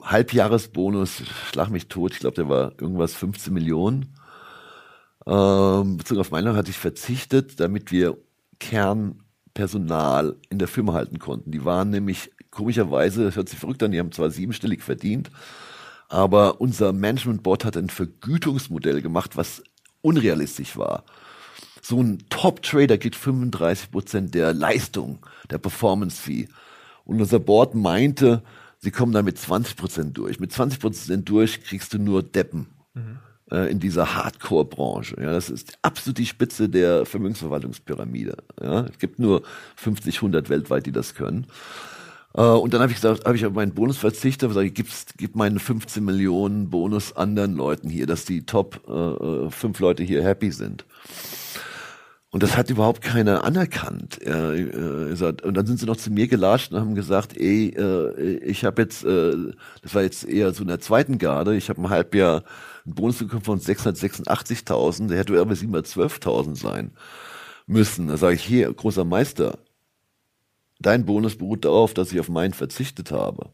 [0.02, 4.16] Halbjahresbonus, schlag mich tot, ich glaube, der war irgendwas 15 Millionen.
[5.26, 8.18] Ähm, bezogen auf meinen hatte ich verzichtet, damit wir
[8.60, 11.52] Kernpersonal in der Firma halten konnten.
[11.52, 15.32] Die waren nämlich komischerweise, das hört sich verrückt an, die haben zwar siebenstellig verdient,
[16.10, 19.64] aber unser Management Board hat ein Vergütungsmodell gemacht, was
[20.04, 21.04] unrealistisch war.
[21.82, 26.48] So ein Top-Trader kriegt 35 Prozent der Leistung, der Performance-Fee.
[27.06, 28.44] Und unser Board meinte,
[28.80, 30.40] sie kommen da mit 20 Prozent durch.
[30.40, 32.68] Mit 20 Prozent durch kriegst du nur Deppen.
[32.94, 33.20] Mhm
[33.54, 35.16] äh, in dieser Hardcore-Branche.
[35.22, 38.38] Ja, das ist absolut die Spitze der Vermögensverwaltungspyramide.
[38.62, 39.44] Ja, es gibt nur
[39.76, 41.46] 50, 100 weltweit, die das können.
[42.36, 45.18] Uh, und dann habe ich gesagt, habe ich auf meinen Bonus verzichtet, habe gesagt, ich
[45.18, 50.24] gib meinen 15 Millionen Bonus anderen Leuten hier, dass die Top uh, fünf Leute hier
[50.24, 50.86] happy sind.
[52.32, 54.20] Und das hat überhaupt keiner anerkannt.
[54.26, 57.70] Ja, und dann sind sie noch zu mir gelatscht und haben gesagt, ey,
[58.44, 61.92] ich habe jetzt, das war jetzt eher so in der zweiten Garde, ich habe ein
[61.92, 62.44] Halbjahr
[62.86, 66.92] einen Bonus bekommen von 686.000, der hätte aber 712.000 sein
[67.68, 68.08] müssen.
[68.08, 69.60] Da sage ich, hier, großer Meister,
[70.84, 73.50] Dein Bonus beruht darauf, dass ich auf meinen verzichtet habe.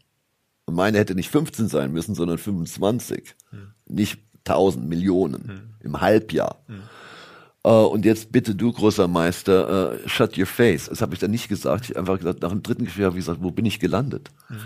[0.66, 3.34] Und meine hätte nicht 15 sein müssen, sondern 25.
[3.50, 3.72] Hm.
[3.86, 5.60] Nicht 1000 Millionen hm.
[5.80, 6.62] im Halbjahr.
[6.66, 6.82] Hm.
[7.62, 10.86] Uh, und jetzt bitte du, großer Meister, uh, shut your face.
[10.86, 11.84] Das habe ich dann nicht gesagt.
[11.84, 14.30] Ich habe einfach gesagt, nach dem dritten Gespräch habe ich gesagt, wo bin ich gelandet?
[14.48, 14.56] Mhm.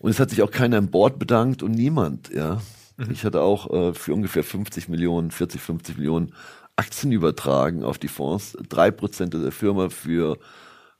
[0.00, 2.60] Und es hat sich auch keiner im Board bedankt und niemand, ja.
[2.98, 3.10] Mhm.
[3.10, 6.34] Ich hatte auch uh, für ungefähr 50 Millionen, 40, 50 Millionen
[6.76, 10.36] Aktien übertragen auf die Fonds, drei Prozent der Firma für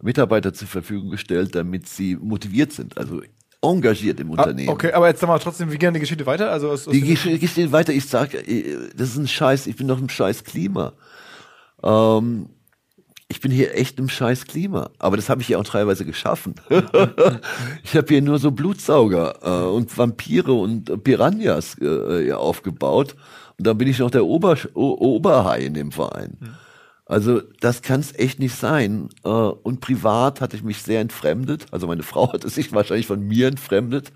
[0.03, 2.99] Mitarbeiter zur Verfügung gestellt, damit sie motiviert sind.
[2.99, 3.23] Also
[3.63, 4.69] engagiert im ah, Unternehmen.
[4.69, 6.51] Ah, okay, aber jetzt sag mal trotzdem, wie gehen die Geschichte weiter?
[6.51, 7.93] Also aus, aus die Geschichte weiter.
[7.93, 9.67] Ich sage, äh, das ist ein Scheiß.
[9.67, 10.93] Ich bin doch im Scheiß Klima.
[11.83, 12.51] Ähm,
[13.29, 14.91] ich bin hier echt im scheiß Klima.
[14.99, 16.55] Aber das habe ich ja auch teilweise geschaffen.
[17.83, 23.17] ich habe hier nur so Blutsauger äh, und Vampire und Piranhas äh, aufgebaut.
[23.59, 26.37] Und dann bin ich noch der Ober Oberhai in dem Verein.
[26.39, 26.55] Mhm.
[27.07, 29.09] Also das kann es echt nicht sein.
[29.25, 31.67] Äh, und privat hatte ich mich sehr entfremdet.
[31.71, 34.13] Also meine Frau hatte sich wahrscheinlich von mir entfremdet.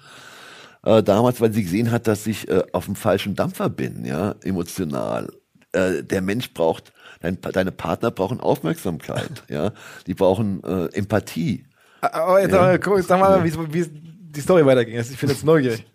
[0.84, 4.34] Äh, damals, weil sie gesehen hat, dass ich äh, auf dem falschen Dampfer bin, ja,
[4.42, 5.32] emotional.
[5.72, 9.70] Der Mensch braucht, deine Partner brauchen Aufmerksamkeit, ja.
[10.08, 11.64] Die brauchen Empathie.
[12.00, 12.72] Aber jetzt ja.
[12.72, 14.98] sag, sag mal, wie, wie die Story weiterging.
[14.98, 15.86] Ich bin jetzt neugierig.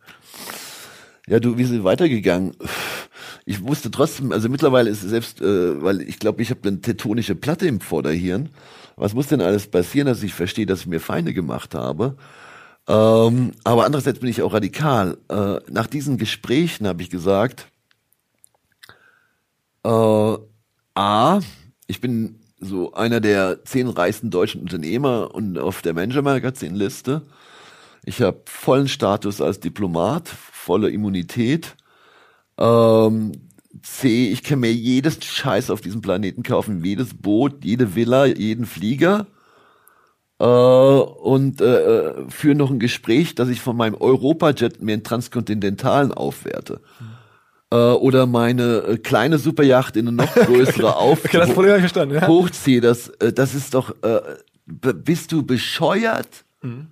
[1.27, 2.55] Ja, du, wie sind weitergegangen?
[3.45, 6.81] Ich wusste trotzdem, also mittlerweile ist es selbst, äh, weil ich glaube, ich habe eine
[6.81, 8.49] tektonische Platte im Vorderhirn.
[8.95, 12.17] Was muss denn alles passieren, dass ich verstehe, dass ich mir Feinde gemacht habe?
[12.87, 15.17] Ähm, aber andererseits bin ich auch radikal.
[15.29, 17.67] Äh, nach diesen Gesprächen habe ich gesagt,
[19.83, 20.37] äh,
[20.95, 21.39] A,
[21.87, 27.21] ich bin so einer der zehn reichsten deutschen Unternehmer und auf der Manager Magazin Liste.
[28.03, 31.75] Ich habe vollen Status als Diplomat, volle Immunität.
[32.57, 33.31] Ähm,
[33.81, 38.65] C, ich kann mir jedes Scheiß auf diesem Planeten kaufen, jedes Boot, jede Villa, jeden
[38.65, 39.27] Flieger.
[40.39, 45.03] Äh, und äh, äh führe noch ein Gespräch, dass ich von meinem Europajet mir einen
[45.03, 46.81] transkontinentalen aufwerte.
[47.71, 52.27] Äh, oder meine äh, kleine Superjacht in eine noch größere auf das verstanden, ja.
[52.27, 54.21] hochziehe, das, das ist doch, äh,
[54.65, 56.45] bist du bescheuert?
[56.61, 56.87] Mhm.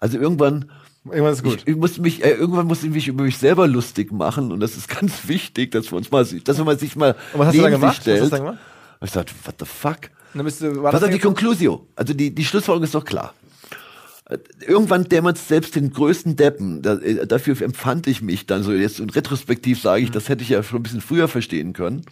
[0.00, 0.70] Also irgendwann,
[1.04, 1.58] Irgendwann ist gut.
[1.58, 4.60] Ich, ich muss mich, äh, irgendwann muss ich mich über mich selber lustig machen und
[4.60, 7.54] das ist ganz wichtig, dass wir uns mal, dass man sich mal und was hast
[7.54, 8.02] neben du dann gemacht?
[8.02, 8.20] Stellt.
[8.20, 8.64] Was hast du dann gemacht?
[9.00, 9.98] Und ich dachte, what the fuck?
[10.34, 11.88] dann bist du, war was ist die Conclusio?
[11.94, 13.34] Also die, die Schlussfolgerung ist doch klar
[14.66, 19.00] irgendwann dämmert selbst den größten Deppen, da, äh, dafür empfand ich mich dann so, jetzt
[19.00, 20.14] und retrospektiv sage ich, mhm.
[20.14, 22.02] das hätte ich ja schon ein bisschen früher verstehen können,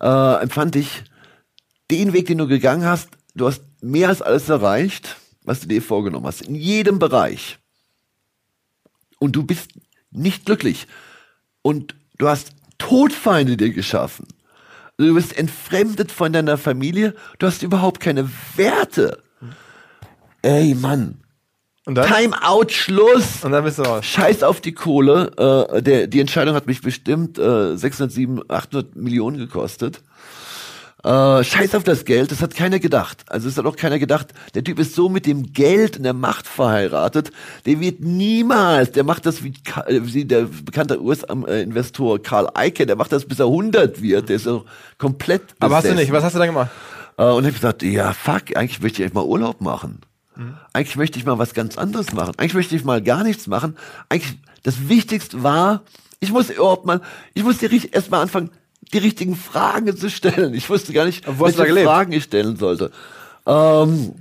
[0.00, 1.04] äh, empfand ich,
[1.90, 5.82] den Weg, den du gegangen hast, du hast mehr als alles erreicht, was du dir
[5.82, 7.58] vorgenommen hast, in jedem Bereich.
[9.18, 9.70] Und du bist
[10.10, 10.86] nicht glücklich.
[11.62, 14.26] Und du hast Todfeinde dir geschaffen.
[14.98, 19.22] Du bist entfremdet von deiner Familie, du hast überhaupt keine Werte.
[20.42, 21.18] Ey, Mann.
[21.84, 23.44] Time out, Schluss.
[23.44, 24.04] Und dann bist du raus.
[24.04, 25.68] Scheiß auf die Kohle.
[25.70, 30.02] Äh, der, die Entscheidung hat mich bestimmt äh, 600, 700, 800 Millionen gekostet.
[31.06, 33.22] Äh, scheiß auf das Geld, das hat keiner gedacht.
[33.28, 36.14] Also es hat auch keiner gedacht, der Typ ist so mit dem Geld und der
[36.14, 37.30] Macht verheiratet,
[37.64, 39.54] der wird niemals, der macht das wie,
[39.86, 44.34] äh, wie der bekannte US-Investor Karl Eike, der macht das bis er 100 wird, der
[44.34, 44.64] ist auch
[44.98, 45.56] komplett besessen.
[45.60, 46.70] Aber hast du nicht, was hast du da gemacht?
[47.16, 50.00] Äh, und ich habe gesagt, ja fuck, eigentlich möchte ich echt mal Urlaub machen.
[50.34, 50.56] Mhm.
[50.72, 52.32] Eigentlich möchte ich mal was ganz anderes machen.
[52.36, 53.76] Eigentlich möchte ich mal gar nichts machen.
[54.08, 55.82] Eigentlich, das Wichtigste war,
[56.18, 57.00] ich muss überhaupt mal,
[57.32, 58.50] ich musste erst mal anfangen,
[58.92, 60.54] die richtigen Fragen zu stellen.
[60.54, 62.90] Ich wusste gar nicht, welche Fragen ich stellen sollte.
[63.46, 64.14] Ähm,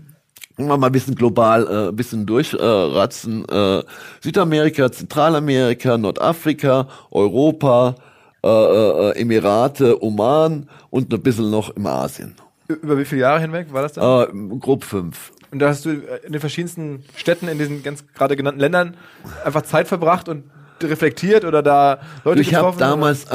[0.58, 3.48] mal ein bisschen global, äh, ein bisschen durchratzen.
[3.48, 3.84] Äh,
[4.22, 7.96] Südamerika, Zentralamerika, Nordafrika, Europa,
[8.44, 12.36] äh, äh, Emirate, Oman und ein bisschen noch im Asien.
[12.68, 14.54] Über wie viele Jahre hinweg war das dann?
[14.54, 15.32] Äh, grob fünf.
[15.52, 18.98] Und da hast du in den verschiedensten Städten, in diesen ganz gerade genannten Ländern
[19.44, 20.44] einfach Zeit verbracht und
[20.82, 22.78] reflektiert oder da Leute ich getroffen?
[22.78, 23.26] Ich habe damals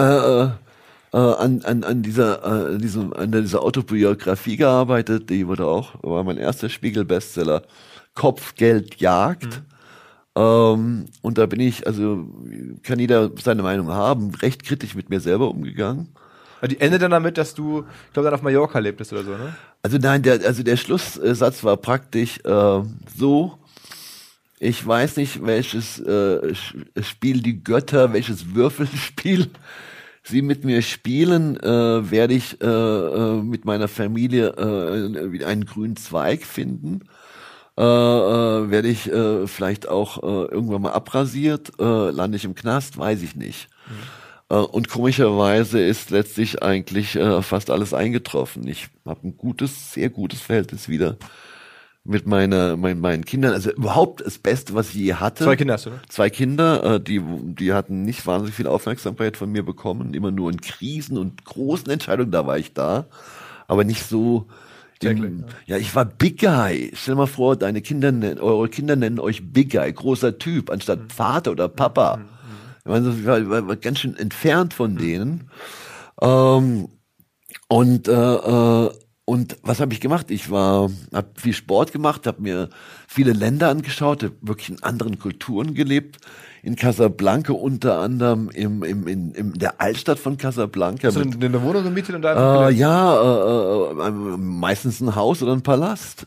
[1.12, 5.30] äh, an, an, an dieser, äh, diesem, an dieser Autobiografie gearbeitet.
[5.30, 7.62] Die wurde auch, war mein erster Spiegel-Bestseller.
[8.14, 9.44] Kopfgeld Jagd.
[9.46, 9.70] Mhm.
[10.36, 12.28] Ähm, und da bin ich, also
[12.82, 16.08] kann jeder seine Meinung haben, recht kritisch mit mir selber umgegangen.
[16.68, 19.54] Die endet dann damit, dass du, ich glaube, dann auf Mallorca lebtest oder so, ne?
[19.82, 22.82] Also nein, der, also der Schlusssatz war praktisch äh,
[23.16, 23.58] so,
[24.58, 26.54] ich weiß nicht, welches äh,
[27.00, 29.48] Spiel die Götter, welches Würfelspiel
[30.22, 35.96] sie mit mir spielen, äh, werde ich äh, äh, mit meiner Familie äh, einen grünen
[35.96, 37.00] Zweig finden.
[37.78, 42.54] Äh, äh, werde ich äh, vielleicht auch äh, irgendwann mal abrasiert, äh, lande ich im
[42.54, 43.68] Knast, weiß ich nicht.
[43.88, 44.56] Mhm.
[44.56, 48.66] Äh, und komischerweise ist letztlich eigentlich äh, fast alles eingetroffen.
[48.68, 51.16] Ich habe ein gutes, sehr gutes Verhältnis wieder
[52.04, 53.52] mit meiner, mein, meinen Kindern.
[53.52, 55.44] Also überhaupt das Beste, was ich je hatte.
[55.44, 56.00] Zwei Kinder hast du, ne?
[56.08, 60.14] Zwei Kinder, äh, die, die hatten nicht wahnsinnig viel Aufmerksamkeit von mir bekommen.
[60.14, 63.06] Immer nur in Krisen und großen Entscheidungen, da war ich da.
[63.68, 64.46] Aber nicht so,
[65.02, 66.90] den, ja, ich war Big Guy.
[66.94, 71.00] Stell dir mal vor, deine Kinder, eure Kinder nennen euch Big Guy, großer Typ, anstatt
[71.00, 71.10] mhm.
[71.10, 72.18] Vater oder Papa.
[72.18, 72.92] Mhm.
[72.92, 75.50] Also ich war, war, war ganz schön entfernt von denen.
[76.20, 76.88] Ähm,
[77.68, 78.90] und äh, äh,
[79.30, 80.32] und was habe ich gemacht?
[80.32, 82.68] Ich war, habe viel Sport gemacht, habe mir
[83.06, 86.18] viele Länder angeschaut, habe wirklich in anderen Kulturen gelebt.
[86.64, 91.06] In Casablanca unter anderem im, im, in, in der Altstadt von Casablanca.
[91.06, 92.70] Hast du in eine Wohnung gemietet und da?
[92.70, 96.26] Äh, ja, äh, äh, meistens ein Haus oder ein Palast.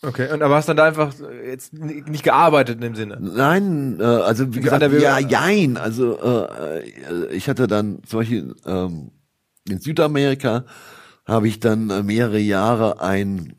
[0.00, 1.12] Okay, und aber hast dann da einfach
[1.44, 3.18] jetzt nicht gearbeitet in dem Sinne?
[3.20, 5.76] Nein, äh, also wie gesagt, ja, jein.
[5.76, 9.10] Also äh, äh, ich hatte dann zum Beispiel ähm,
[9.68, 10.64] in Südamerika
[11.26, 13.54] habe ich dann äh, mehrere Jahre ein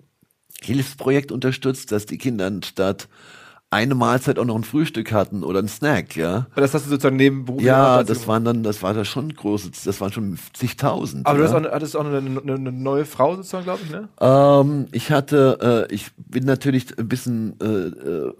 [0.61, 3.07] Hilfsprojekt unterstützt, dass die Kinder statt
[3.72, 6.47] eine Mahlzeit auch noch ein Frühstück hatten oder ein Snack, ja.
[6.51, 9.34] Aber das hast du sozusagen neben Beruf Ja, das waren dann, das war da schon
[9.34, 11.26] große, das waren schon zigtausend.
[11.26, 11.47] Aber ja.
[11.47, 14.07] du hast auch, hattest auch eine, eine, eine neue Frau sozusagen, glaube ich, ne?
[14.22, 18.34] Ähm, ich hatte, äh, ich bin natürlich ein bisschen äh, äh,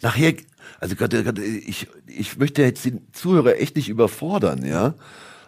[0.00, 0.34] nachher,
[0.80, 4.94] also Gott, ich, ich möchte jetzt den Zuhörer echt nicht überfordern, ja.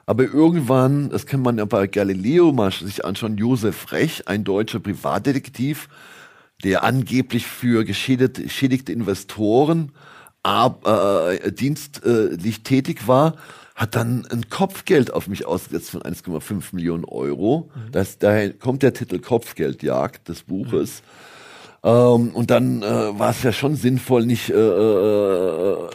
[0.07, 4.81] Aber irgendwann, das kann man ja bei Galileo mal sich anschauen, Josef Rech, ein deutscher
[4.81, 5.89] Privatdetektiv,
[6.63, 9.93] der angeblich für geschädigte Investoren
[10.43, 13.35] ab, äh, dienstlich tätig war,
[13.75, 17.71] hat dann ein Kopfgeld auf mich ausgesetzt von 1,5 Millionen Euro.
[17.75, 17.93] Mhm.
[17.93, 21.03] Das, daher kommt der Titel Kopfgeldjagd des Buches.
[21.83, 21.91] Mhm.
[21.91, 25.89] Ähm, und dann äh, war es ja schon sinnvoll, nicht äh, äh, äh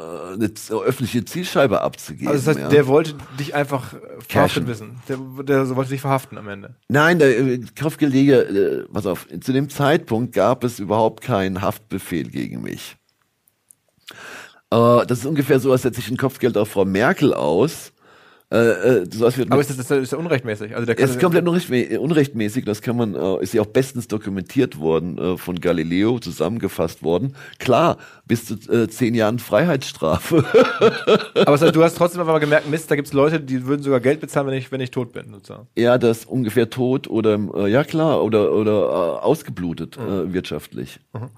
[0.00, 0.50] eine
[0.84, 2.28] öffentliche Zielscheibe abzugeben.
[2.28, 2.68] Also das heißt, ja.
[2.68, 3.94] der wollte dich einfach
[4.26, 5.00] verhaftet wissen.
[5.08, 6.76] Der, der wollte dich verhaften am Ende.
[6.88, 12.28] Nein, der äh, Kopfgeldjäger, äh, pass auf, zu dem Zeitpunkt gab es überhaupt keinen Haftbefehl
[12.30, 12.96] gegen mich.
[14.70, 17.92] Äh, das ist ungefähr so, als setze ich ein Kopfgeld auf Frau Merkel aus.
[18.52, 20.74] Äh, äh so Aber ist das, das ist ja unrechtmäßig?
[20.74, 22.64] Also der es ist komplett unrechtmäßig.
[22.64, 27.36] Das kann man, äh, ist ja auch bestens dokumentiert worden, äh, von Galileo zusammengefasst worden.
[27.58, 30.44] Klar, bis zu zehn Jahren Freiheitsstrafe.
[31.34, 33.82] Aber das heißt, du hast trotzdem einfach mal gemerkt, Mist, da gibt's Leute, die würden
[33.82, 35.68] sogar Geld bezahlen, wenn ich, wenn ich tot bin, sozusagen.
[35.76, 37.38] Ja, das ungefähr tot oder,
[37.68, 40.32] ja klar, oder, oder ausgeblutet mhm.
[40.32, 41.00] wirtschaftlich.
[41.12, 41.30] Mhm.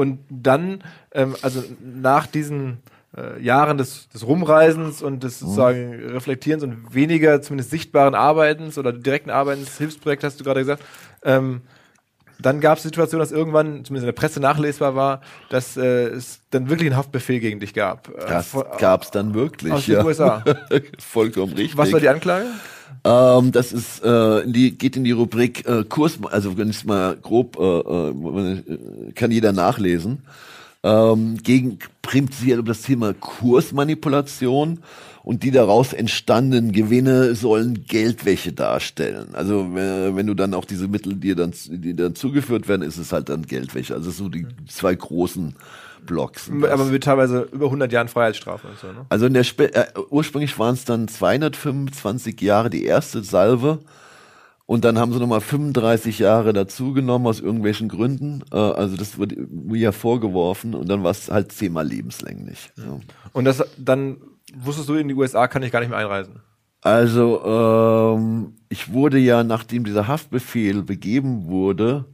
[0.00, 2.78] Und dann, ähm, also nach diesen
[3.16, 5.46] äh, Jahren des, des Rumreisens und des mhm.
[5.46, 10.82] sozusagen Reflektierens und weniger zumindest sichtbaren Arbeitens oder direkten Arbeitens, Hilfsprojekt hast du gerade gesagt,
[11.24, 11.62] ähm,
[12.42, 16.08] dann gab es die Situation, dass irgendwann, zumindest in der Presse nachlesbar war, dass äh,
[16.08, 18.08] es dann wirklich einen Haftbefehl gegen dich gab.
[18.08, 19.98] Äh, das gab es dann wirklich, aus ja.
[19.98, 20.44] den USA.
[20.98, 21.76] Vollkommen richtig.
[21.76, 22.46] Was war die Anklage?
[23.04, 27.16] Ähm, das ist, äh, die, geht in die Rubrik äh, Kurs, also wenn ich mal
[27.16, 30.22] grob, äh, äh, kann jeder nachlesen.
[30.82, 34.78] Ähm, gegen prinzipiell um das Thema Kursmanipulation
[35.22, 39.34] und die daraus entstandenen Gewinne sollen Geldwäsche darstellen.
[39.34, 42.96] Also äh, wenn du dann auch diese Mittel, die dann, die dann zugeführt werden, ist
[42.96, 43.94] es halt dann Geldwäsche.
[43.94, 45.54] Also so die zwei großen
[46.06, 46.50] Blocks.
[46.50, 49.06] Aber mit teilweise über 100 Jahren Freiheitsstrafe und so, ne?
[49.10, 53.80] Also in der Spe äh, ursprünglich waren es dann 225 Jahre die erste Salve.
[54.70, 58.44] Und dann haben sie nochmal 35 Jahre dazugenommen aus irgendwelchen Gründen.
[58.52, 62.70] Äh, also das wurde mir vorgeworfen und dann war es halt zehnmal lebenslänglich.
[62.76, 63.00] Ja.
[63.32, 64.18] Und das dann
[64.54, 66.38] wusstest du, in die USA kann ich gar nicht mehr einreisen?
[66.82, 72.04] Also ähm, ich wurde ja, nachdem dieser Haftbefehl begeben wurde,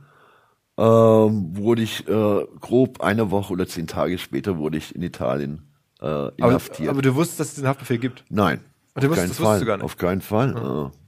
[0.78, 5.60] ähm, wurde ich äh, grob eine Woche oder zehn Tage später wurde ich in Italien
[6.00, 6.88] äh, inhaftiert.
[6.88, 8.24] Aber, aber du wusstest, dass es den Haftbefehl gibt?
[8.30, 8.60] Nein.
[8.94, 9.60] Und du wusstest, das Fall.
[9.60, 9.84] du gar nicht?
[9.84, 10.54] Auf keinen Fall.
[10.54, 11.05] Mhm.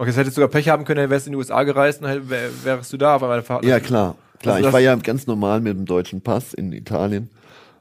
[0.00, 2.02] Okay, das hättest du sogar Pech haben können, dann wärst du in die USA gereist
[2.02, 3.66] und wär, wärst du da auf einmal Fahrt.
[3.66, 4.16] Ja, klar.
[4.38, 7.28] Klar, also ich war ja ganz normal mit dem deutschen Pass in Italien,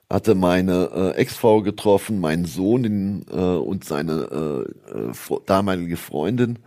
[0.09, 6.59] hatte meine äh, Ex-Frau getroffen, meinen Sohn in, äh, und seine äh, äh, damalige Freundin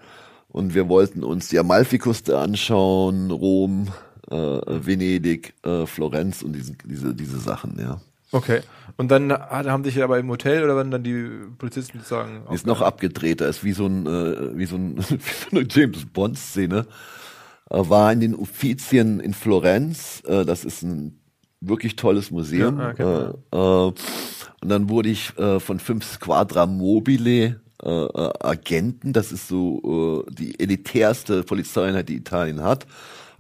[0.48, 3.88] und wir wollten uns die Amalfiküste anschauen, Rom,
[4.30, 8.00] äh, Venedig, äh, Florenz und diese, diese, diese Sachen, ja.
[8.32, 8.60] Okay.
[8.96, 11.28] Und dann haben dich aber im Hotel oder waren dann die
[11.58, 12.42] Polizisten sagen?
[12.50, 15.66] Ist noch abgedreht, da ist wie so ein, äh, wie so, ein, wie so eine
[15.68, 16.86] James Bond Szene.
[17.70, 21.20] Äh, war in den Uffizien in Florenz, äh, das ist ein
[21.60, 22.78] wirklich tolles Museum.
[22.78, 23.32] Ja, okay.
[23.52, 23.92] äh, äh,
[24.62, 30.60] und dann wurde ich äh, von fünf Squadra Mobile Agenten, das ist so äh, die
[30.60, 32.86] elitärste Polizeieinheit, die Italien hat,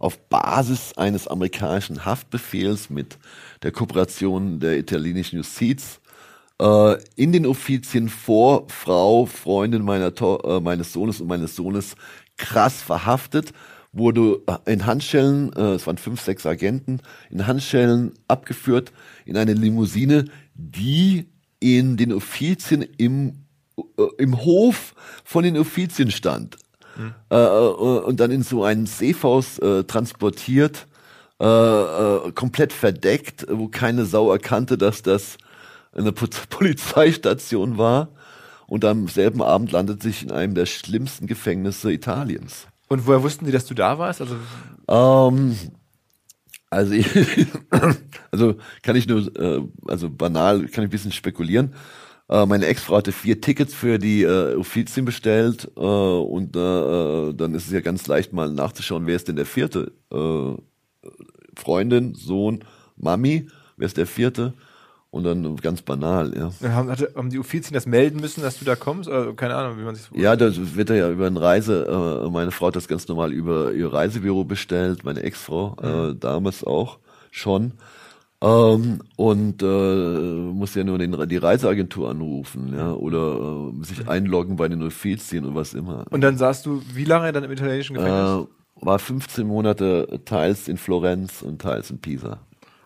[0.00, 3.18] auf Basis eines amerikanischen Haftbefehls mit
[3.62, 6.00] der Kooperation der italienischen Justiz
[6.60, 11.96] äh, in den Offizien vor Frau, Freundin meiner äh, meines Sohnes und meines Sohnes
[12.36, 13.52] krass verhaftet,
[13.92, 17.00] wurde in Handschellen, äh, es waren fünf, sechs Agenten,
[17.30, 18.92] in Handschellen abgeführt
[19.26, 21.28] in eine Limousine, die
[21.60, 23.44] in den Offizien im,
[23.76, 24.94] äh, im Hof
[25.24, 26.56] von den Offizien stand.
[26.96, 27.14] Mhm.
[27.30, 30.86] Äh, und dann in so einen Safehaus äh, transportiert,
[31.42, 31.46] äh,
[32.28, 35.38] äh, komplett verdeckt, wo keine Sau erkannte, dass das
[35.92, 38.10] eine Polizeistation war.
[38.68, 42.68] Und am selben Abend landet sich in einem der schlimmsten Gefängnisse Italiens.
[42.88, 44.20] Und woher wussten Sie, dass du da warst?
[44.20, 44.36] Also,
[44.86, 45.56] ähm,
[46.70, 47.08] also, ich,
[48.30, 51.74] also kann ich nur, äh, also banal, kann ich ein bisschen spekulieren.
[52.28, 57.34] Äh, meine Ex-Frau hatte vier Tickets für die äh, Offizien bestellt äh, und äh, äh,
[57.34, 59.92] dann ist es ja ganz leicht mal nachzuschauen, wer ist denn der vierte?
[61.56, 62.64] Äh, Freundin, Sohn,
[62.96, 64.54] Mami, wer ist der vierte?
[65.10, 66.70] Und dann ganz banal, ja.
[66.70, 69.10] Haben, haben die Offizien das melden müssen, dass du da kommst?
[69.10, 72.50] Oder keine Ahnung, wie man sich Ja, das wird ja über eine Reise, äh, meine
[72.50, 76.12] Frau hat das ganz normal über ihr Reisebüro bestellt, meine Ex-Frau, mhm.
[76.12, 76.98] äh, damals auch
[77.30, 77.72] schon.
[78.42, 84.56] Ähm, und äh, muss ja nur den, die Reiseagentur anrufen, ja, oder äh, sich einloggen
[84.56, 86.06] bei den Offizien und was immer.
[86.10, 88.48] Und dann saßt du wie lange dann im italienischen Gefängnis?
[88.82, 92.40] War 15 Monate teils in Florenz und teils in Pisa.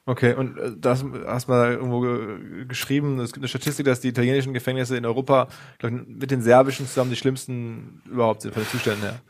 [0.04, 4.08] Okay, und äh, das hast mal irgendwo ge geschrieben, es gibt eine Statistik, dass die
[4.08, 8.68] italienischen Gefängnisse in Europa glaub, mit den serbischen zusammen die schlimmsten überhaupt sind von den
[8.68, 9.20] Zuständen her.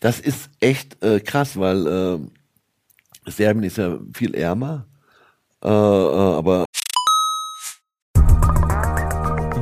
[0.00, 4.86] Das ist echt äh, krass, weil äh, Serbien ist ja viel ärmer
[5.64, 6.63] äh, äh, aber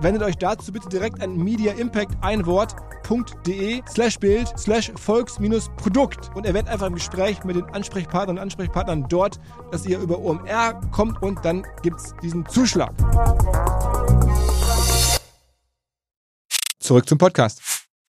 [0.00, 2.74] Wendet euch dazu bitte direkt an Media Impact ein Wort
[3.10, 9.06] www.de slash Bild slash Volks-Produkt und erwähnt einfach im Gespräch mit den Ansprechpartnern und Ansprechpartnern
[9.08, 9.40] dort,
[9.72, 12.92] dass ihr über OMR kommt und dann gibt es diesen Zuschlag.
[16.78, 17.60] Zurück zum Podcast.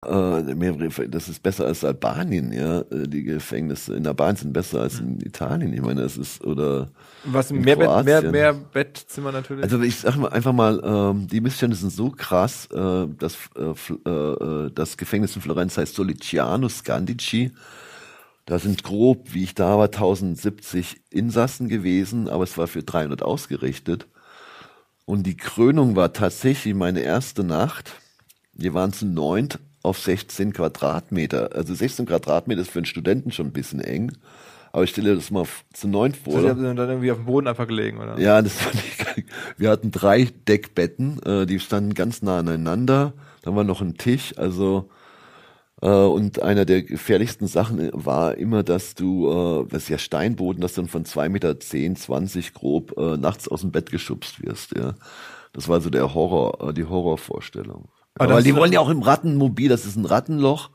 [0.05, 2.81] Äh, das ist besser als Albanien, ja.
[2.81, 5.73] Äh, die Gefängnisse in Albanien sind besser als in Italien.
[5.73, 6.91] Ich meine, das ist oder
[7.25, 9.63] was mehr, Bett, mehr, mehr Bettzimmer natürlich.
[9.63, 14.09] Also ich sag mal einfach mal, ähm, die Missstände sind so krass, äh, dass äh,
[14.09, 17.51] äh, das Gefängnis in Florenz heißt Soliciano Scandici.
[18.45, 23.23] Da sind grob, wie ich da war, 1070 Insassen gewesen, aber es war für 300
[23.23, 24.07] ausgerichtet.
[25.05, 27.93] Und die Krönung war tatsächlich meine erste Nacht.
[28.53, 31.51] Wir waren zu neunt auf 16 Quadratmeter.
[31.55, 34.11] Also 16 Quadratmeter ist für einen Studenten schon ein bisschen eng.
[34.75, 36.35] Aber ich stelle das mal zu neun vor.
[36.35, 38.19] Also, die haben dann irgendwie auf dem Boden einfach gelegen, oder?
[38.19, 43.13] Ja, das fand ich Wir hatten drei Deckbetten, äh, die standen ganz nah aneinander.
[43.41, 44.89] Dann war noch ein Tisch, also
[45.81, 50.59] äh, und einer der gefährlichsten Sachen war immer, dass du, äh, das ist ja Steinboden,
[50.61, 54.43] dass du dann von zwei Meter, zehn, zwanzig grob äh, nachts aus dem Bett geschubst
[54.43, 54.95] wirst, ja.
[55.53, 57.87] Das war so der Horror, äh, die Horrorvorstellung.
[58.15, 60.71] Aber, Aber die wollen ja auch im Rattenmobil, das ist ein Rattenloch.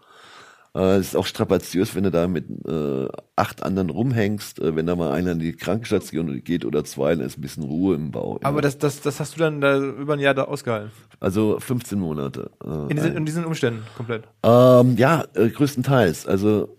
[0.74, 4.86] Äh, es ist auch strapaziös, wenn du da mit äh, acht anderen rumhängst, äh, wenn
[4.86, 8.12] da mal einer in die Krankenstation geht oder zwei, dann ist ein bisschen Ruhe im
[8.12, 8.38] Bau.
[8.42, 8.62] Aber ja.
[8.62, 10.92] das, das, das hast du dann da über ein Jahr da ausgehalten?
[11.18, 12.50] Also 15 Monate.
[12.64, 14.24] Äh, in, diesen, in diesen Umständen komplett?
[14.44, 16.26] Ähm, ja, äh, größtenteils.
[16.26, 16.78] Also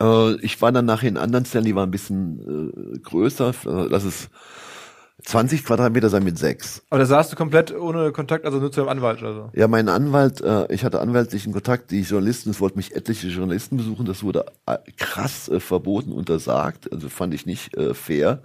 [0.00, 3.52] äh, ich war dann nachher in anderen Zellen, die waren ein bisschen größer.
[3.64, 4.30] Lass es
[5.24, 6.82] 20 Quadratmeter sein mit sechs.
[6.90, 9.50] Aber da saßt du komplett ohne Kontakt, also nur zu einem Anwalt oder so?
[9.54, 13.76] Ja, mein Anwalt, äh, ich hatte anwaltlichen Kontakt, die Journalisten, es wollten mich etliche Journalisten
[13.76, 18.42] besuchen, das wurde äh, krass äh, verboten, untersagt, also fand ich nicht äh, fair.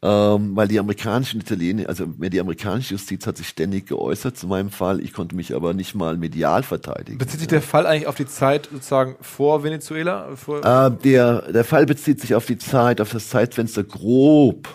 [0.00, 4.70] Ähm, weil die amerikanischen Italiener, also die amerikanische Justiz hat sich ständig geäußert zu meinem
[4.70, 5.00] Fall.
[5.00, 7.18] Ich konnte mich aber nicht mal medial verteidigen.
[7.18, 10.36] Bezieht sich der Fall eigentlich auf die Zeit sozusagen vor Venezuela?
[10.36, 14.68] Vor äh, der, der Fall bezieht sich auf die Zeit, auf das Zeitfenster grob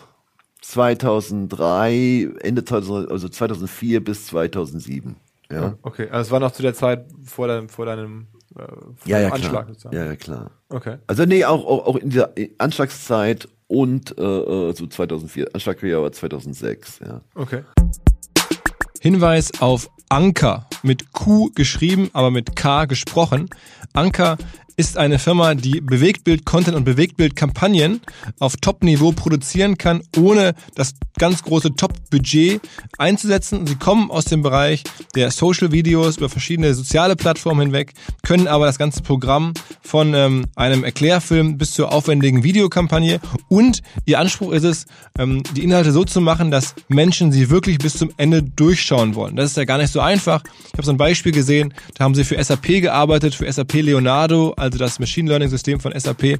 [0.63, 5.15] 2003, Ende 2000, also 2004 bis 2007.
[5.51, 5.77] Ja.
[5.81, 9.19] Okay, also es war noch zu der Zeit vor deinem, vor deinem äh, vor ja,
[9.19, 9.67] ja, Anschlag.
[9.77, 9.93] Klar.
[9.93, 10.51] Ja, ja, klar.
[10.69, 10.97] Okay.
[11.05, 15.49] Also nee, auch, auch, auch in dieser Anschlagszeit und äh, äh so 2004.
[15.53, 17.21] Anschlagjahr war 2006, ja.
[17.35, 17.63] Okay.
[19.01, 23.49] Hinweis auf Anker mit Q geschrieben, aber mit K gesprochen.
[23.91, 24.37] Anker
[24.75, 28.01] ist eine Firma, die Bewegtbild-Content und Bewegtbild-Kampagnen
[28.39, 32.61] auf Top-Niveau produzieren kann, ohne das ganz große Top-Budget
[32.97, 33.67] einzusetzen.
[33.67, 34.83] Sie kommen aus dem Bereich
[35.15, 37.93] der Social-Videos über verschiedene soziale Plattformen hinweg,
[38.23, 43.19] können aber das ganze Programm von ähm, einem Erklärfilm bis zur aufwendigen Videokampagne
[43.49, 44.85] und ihr Anspruch ist es,
[45.19, 49.35] ähm, die Inhalte so zu machen, dass Menschen sie wirklich bis zum Ende durchschauen wollen.
[49.35, 50.43] Das ist ja gar nicht so einfach.
[50.67, 54.53] Ich habe so ein Beispiel gesehen, da haben sie für SAP gearbeitet, für SAP Leonardo,
[54.63, 56.39] also das Machine Learning System von SAP.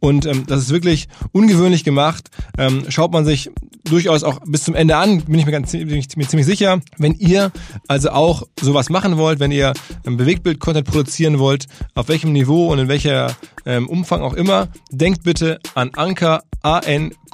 [0.00, 2.30] Und ähm, das ist wirklich ungewöhnlich gemacht.
[2.56, 3.50] Ähm, schaut man sich
[3.84, 6.80] durchaus auch bis zum Ende an, bin ich mir ganz bin ich mir ziemlich sicher.
[6.96, 7.50] Wenn ihr
[7.88, 9.74] also auch sowas machen wollt, wenn ihr
[10.06, 15.24] ähm, Bewegtbild-Content produzieren wollt, auf welchem Niveau und in welcher ähm, Umfang auch immer, denkt
[15.24, 17.24] bitte an Anker anqer.de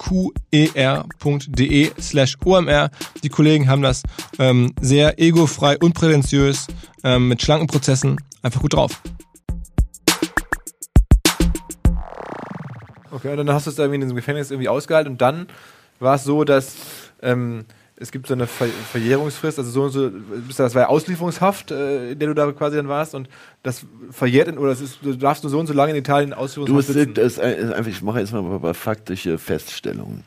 [2.00, 2.90] slash omr.
[3.22, 4.02] Die Kollegen haben das
[4.38, 6.66] ähm, sehr egofrei und prätentiös
[7.04, 9.00] ähm, mit schlanken Prozessen einfach gut drauf.
[13.12, 15.46] Okay, und dann hast du es irgendwie in diesem Gefängnis irgendwie ausgehalten und dann
[15.98, 16.76] war es so, dass
[17.22, 17.64] ähm,
[17.96, 20.10] es gibt so eine Ver Verjährungsfrist, also so und so,
[20.56, 23.28] das war ja Auslieferungshaft, äh, in der du da quasi dann warst und
[23.62, 26.88] das verjährt in, oder ist, du darfst nur so und so lange in Italien Auslieferungshaft
[26.88, 27.14] du, sitzen.
[27.14, 30.24] Du, ist einfach, ich mache jetzt mal ein paar faktische Feststellungen.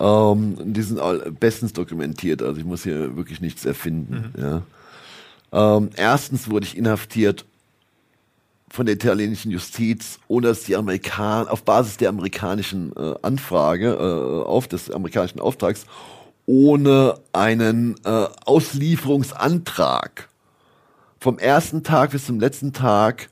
[0.00, 1.00] Ähm, die sind
[1.38, 4.32] bestens dokumentiert, also ich muss hier wirklich nichts erfinden.
[4.34, 4.42] Mhm.
[4.42, 4.62] Ja.
[5.50, 7.44] Ähm, erstens wurde ich inhaftiert
[8.70, 14.46] von der italienischen Justiz, ohne dass die Amerikaner, auf Basis der amerikanischen äh, Anfrage, äh,
[14.46, 15.86] auf des amerikanischen Auftrags,
[16.46, 20.28] ohne einen äh, Auslieferungsantrag.
[21.20, 23.30] Vom ersten Tag bis zum letzten Tag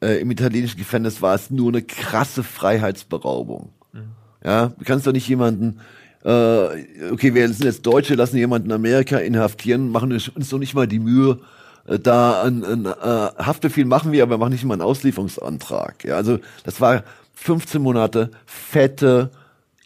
[0.00, 3.70] äh, im italienischen Gefängnis war es nur eine krasse Freiheitsberaubung.
[3.92, 4.12] Mhm.
[4.44, 5.80] Ja, du kannst doch nicht jemanden,
[6.24, 10.74] äh, okay, wir sind jetzt Deutsche, lassen jemanden in Amerika inhaftieren, machen uns doch nicht
[10.74, 11.40] mal die Mühe,
[11.86, 12.90] da ein, ein äh,
[13.38, 16.04] Haftbefehl machen wir, aber wir machen nicht mal einen Auslieferungsantrag.
[16.04, 19.30] Ja, also das war 15 Monate fette,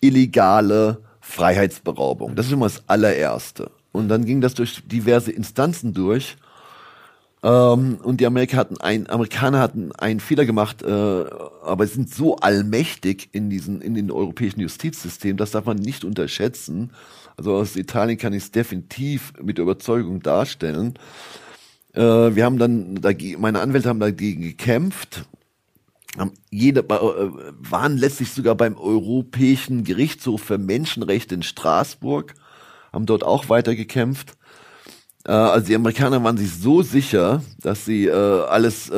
[0.01, 2.37] illegale Freiheitsberaubung.
[2.37, 3.71] Das ist immer das allererste.
[3.93, 6.37] Und dann ging das durch diverse Instanzen durch.
[7.43, 11.25] Ähm, und die Amerikaner hatten, ein, Amerikaner hatten einen Fehler gemacht, äh,
[11.65, 16.93] aber sind so allmächtig in diesen, in den europäischen Justizsystem, das darf man nicht unterschätzen.
[17.37, 20.95] Also aus Italien kann ich es definitiv mit Überzeugung darstellen.
[21.95, 23.01] Äh, wir haben dann,
[23.39, 25.25] meine Anwälte haben dagegen gekämpft,
[26.17, 32.35] haben äh, waren letztlich sogar beim Europäischen Gerichtshof für Menschenrechte in Straßburg,
[32.93, 34.37] haben dort auch weiter gekämpft.
[35.25, 38.91] Äh, also die Amerikaner waren sich so sicher, dass sie äh, alles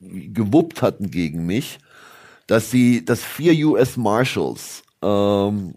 [0.00, 1.78] gewuppt hatten gegen mich,
[2.46, 5.74] dass sie, dass vier US Marshals, ähm,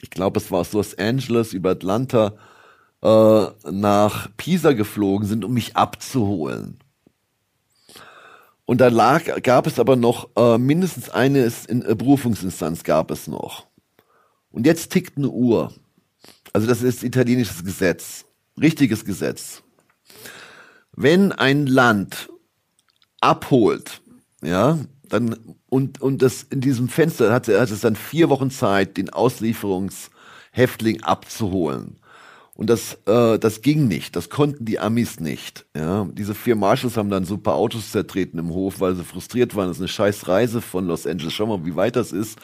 [0.00, 2.34] ich glaube es war aus Los Angeles über Atlanta,
[3.02, 6.78] äh, nach Pisa geflogen sind, um mich abzuholen.
[8.64, 13.26] Und da lag, gab es aber noch äh, mindestens eine in, äh, Berufungsinstanz gab es
[13.26, 13.66] noch.
[14.50, 15.74] Und jetzt tickt eine Uhr.
[16.52, 18.24] Also das ist italienisches Gesetz,
[18.60, 19.62] richtiges Gesetz.
[20.94, 22.28] Wenn ein Land
[23.20, 24.02] abholt,
[24.42, 24.78] ja,
[25.08, 29.10] dann und und das in diesem Fenster hat, hat es dann vier Wochen Zeit, den
[29.10, 31.98] Auslieferungshäftling abzuholen.
[32.62, 34.14] Und das, äh, das ging nicht.
[34.14, 35.66] Das konnten die Amis nicht.
[35.76, 39.66] Ja, diese vier Marshals haben dann super Autos zertreten im Hof, weil sie frustriert waren.
[39.66, 41.32] Das ist eine scheiß Reise von Los Angeles.
[41.32, 42.38] Schau mal, wie weit das ist.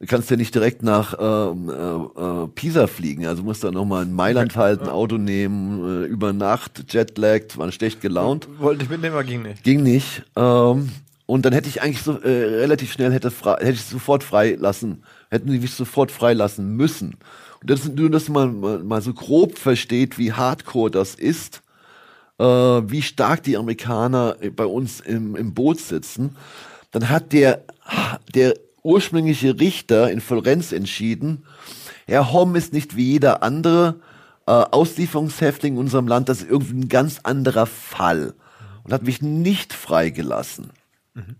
[0.00, 3.24] Du kannst ja nicht direkt nach ähm, äh, äh, Pisa fliegen.
[3.24, 7.70] Also musst du nochmal in Mailand halt ein Auto nehmen, äh, über Nacht, Jetlagged, waren
[7.70, 8.48] schlecht gelaunt.
[8.58, 9.62] Wollte ich mitnehmen, aber ging nicht.
[9.62, 10.24] Ging nicht.
[10.34, 10.88] Ähm,
[11.26, 15.52] und dann hätte ich eigentlich so äh, relativ schnell hätte, hätte ich sofort freilassen, hätten
[15.52, 17.14] die mich sofort freilassen müssen
[17.62, 21.62] das, nur, dass man mal, mal so grob versteht, wie hardcore das ist,
[22.38, 26.36] äh, wie stark die Amerikaner bei uns im, im Boot sitzen,
[26.90, 27.64] dann hat der,
[28.34, 31.44] der ursprüngliche Richter in Florenz entschieden,
[32.06, 34.00] Herr Homm ist nicht wie jeder andere
[34.46, 38.34] äh, Auslieferungshäftling in unserem Land, das ist irgendwie ein ganz anderer Fall
[38.84, 40.70] und hat mich nicht freigelassen.
[41.14, 41.36] Mhm.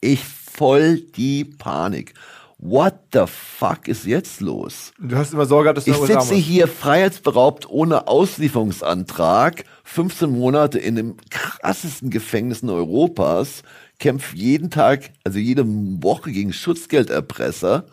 [0.00, 2.14] Ich voll die Panik
[2.60, 4.92] what the fuck ist jetzt los?
[4.98, 10.96] Du hast immer Sorge dass du Ich sitze hier freiheitsberaubt ohne Auslieferungsantrag, 15 Monate in
[10.96, 13.62] dem krassesten Gefängnissen Europas,
[13.98, 17.84] kämpfe jeden Tag, also jede Woche gegen Schutzgelderpresser,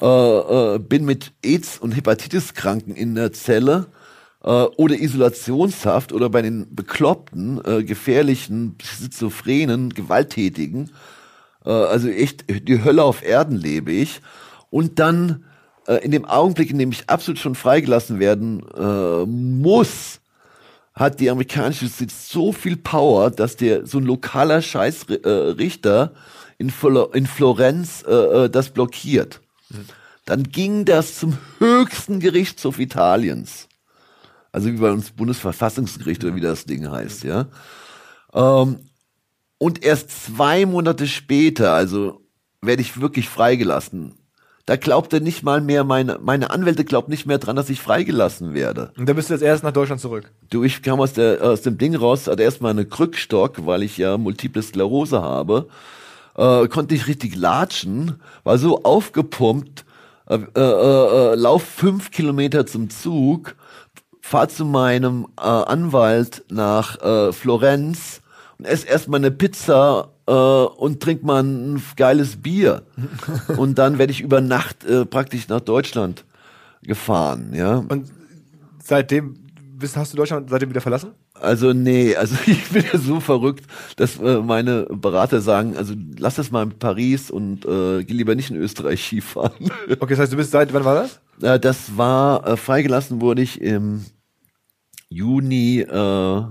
[0.00, 3.86] äh, äh, bin mit AIDS und Hepatitis-Kranken in der Zelle.
[4.42, 10.90] Äh, oder Isolationshaft oder bei den bekloppten, äh, gefährlichen, schizophrenen, gewalttätigen
[11.70, 14.20] also echt die Hölle auf Erden lebe ich.
[14.70, 15.44] Und dann
[15.86, 20.20] äh, in dem Augenblick, in dem ich absolut schon freigelassen werden äh, muss,
[20.94, 26.12] hat die amerikanische Justiz so viel Power, dass der so ein lokaler Scheißrichter
[26.58, 29.40] in, Flo in Florenz äh, äh, das blockiert.
[29.70, 29.84] Mhm.
[30.24, 33.68] Dann ging das zum höchsten Gerichtshof Italiens.
[34.52, 37.46] Also wie bei uns Bundesverfassungsgericht oder wie das Ding heißt, ja.
[38.34, 38.78] Ähm,
[39.62, 42.20] und erst zwei Monate später, also
[42.62, 44.14] werde ich wirklich freigelassen.
[44.66, 47.80] Da glaubt er nicht mal mehr, meine, meine Anwälte glaubt nicht mehr dran, dass ich
[47.80, 48.90] freigelassen werde.
[48.98, 50.32] Und dann bist du jetzt erst nach Deutschland zurück.
[50.50, 53.98] Du, ich kam aus, der, aus dem Ding raus, hatte erstmal eine Krückstock, weil ich
[53.98, 55.68] ja multiple Sklerose habe.
[56.34, 59.84] Äh, konnte ich richtig latschen, war so aufgepumpt,
[60.26, 63.54] äh, äh, äh, lauf fünf Kilometer zum Zug,
[64.20, 67.32] fahr zu meinem äh, Anwalt nach äh,
[68.62, 72.82] Florenz, esse erstmal eine Pizza äh, und trink mal ein geiles Bier.
[73.56, 76.24] und dann werde ich über Nacht äh, praktisch nach Deutschland
[76.82, 77.84] gefahren, ja.
[77.88, 78.10] Und
[78.82, 79.36] seitdem
[79.78, 81.12] bist, hast du Deutschland seitdem wieder verlassen?
[81.34, 83.64] Also nee, also ich bin ja so verrückt,
[83.96, 88.34] dass äh, meine Berater sagen, also lass das mal in Paris und äh, geh lieber
[88.34, 89.70] nicht in Österreich Skifahren.
[90.00, 91.20] Okay, das heißt, du bist seit, wann war das?
[91.40, 94.04] Äh, das war, äh, freigelassen wurde ich im
[95.08, 96.42] Juni, äh,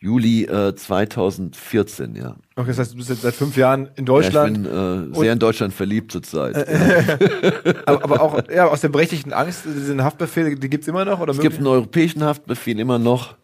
[0.00, 2.36] Juli äh, 2014, ja.
[2.54, 4.58] Okay, das heißt, du bist jetzt seit fünf Jahren in Deutschland.
[4.58, 6.56] Ja, ich bin äh, sehr in Deutschland verliebt zurzeit.
[7.86, 11.18] aber, aber, auch ja, aus der berechtigten Angst, diesen Haftbefehl, die gibt's immer noch?
[11.18, 13.34] Oder es gibt einen europäischen Haftbefehl immer noch.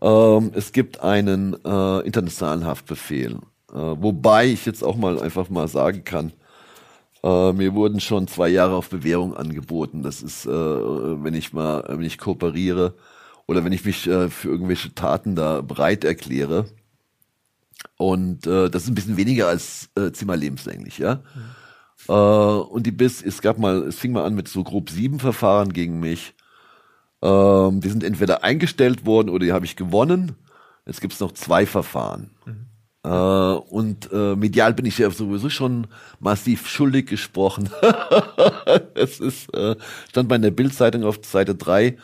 [0.00, 3.38] Ähm, es gibt einen äh, internationalen Haftbefehl.
[3.72, 6.32] Äh, wobei ich jetzt auch mal einfach mal sagen kann,
[7.24, 10.04] äh, mir wurden schon zwei Jahre auf Bewährung angeboten.
[10.04, 12.94] Das ist, äh, wenn ich mal, wenn ich kooperiere
[13.48, 16.66] oder wenn ich mich äh, für irgendwelche Taten da bereit erkläre.
[17.96, 21.16] Und äh, das ist ein bisschen weniger als äh, zehnmal lebenslänglich, ja.
[21.16, 21.22] Mhm.
[22.08, 25.18] Äh, und die bis, es gab mal, es fing mal an mit so grob sieben
[25.18, 26.34] Verfahren gegen mich.
[27.22, 30.36] Ähm, die sind entweder eingestellt worden oder die habe ich gewonnen.
[30.86, 32.30] Jetzt gibt es noch zwei Verfahren.
[32.44, 32.66] Mhm.
[33.04, 35.86] Äh, und äh, medial bin ich ja sowieso schon
[36.20, 37.70] massiv schuldig gesprochen.
[38.94, 39.76] es ist, äh,
[40.10, 41.96] stand bei der Bildzeitung auf Seite 3.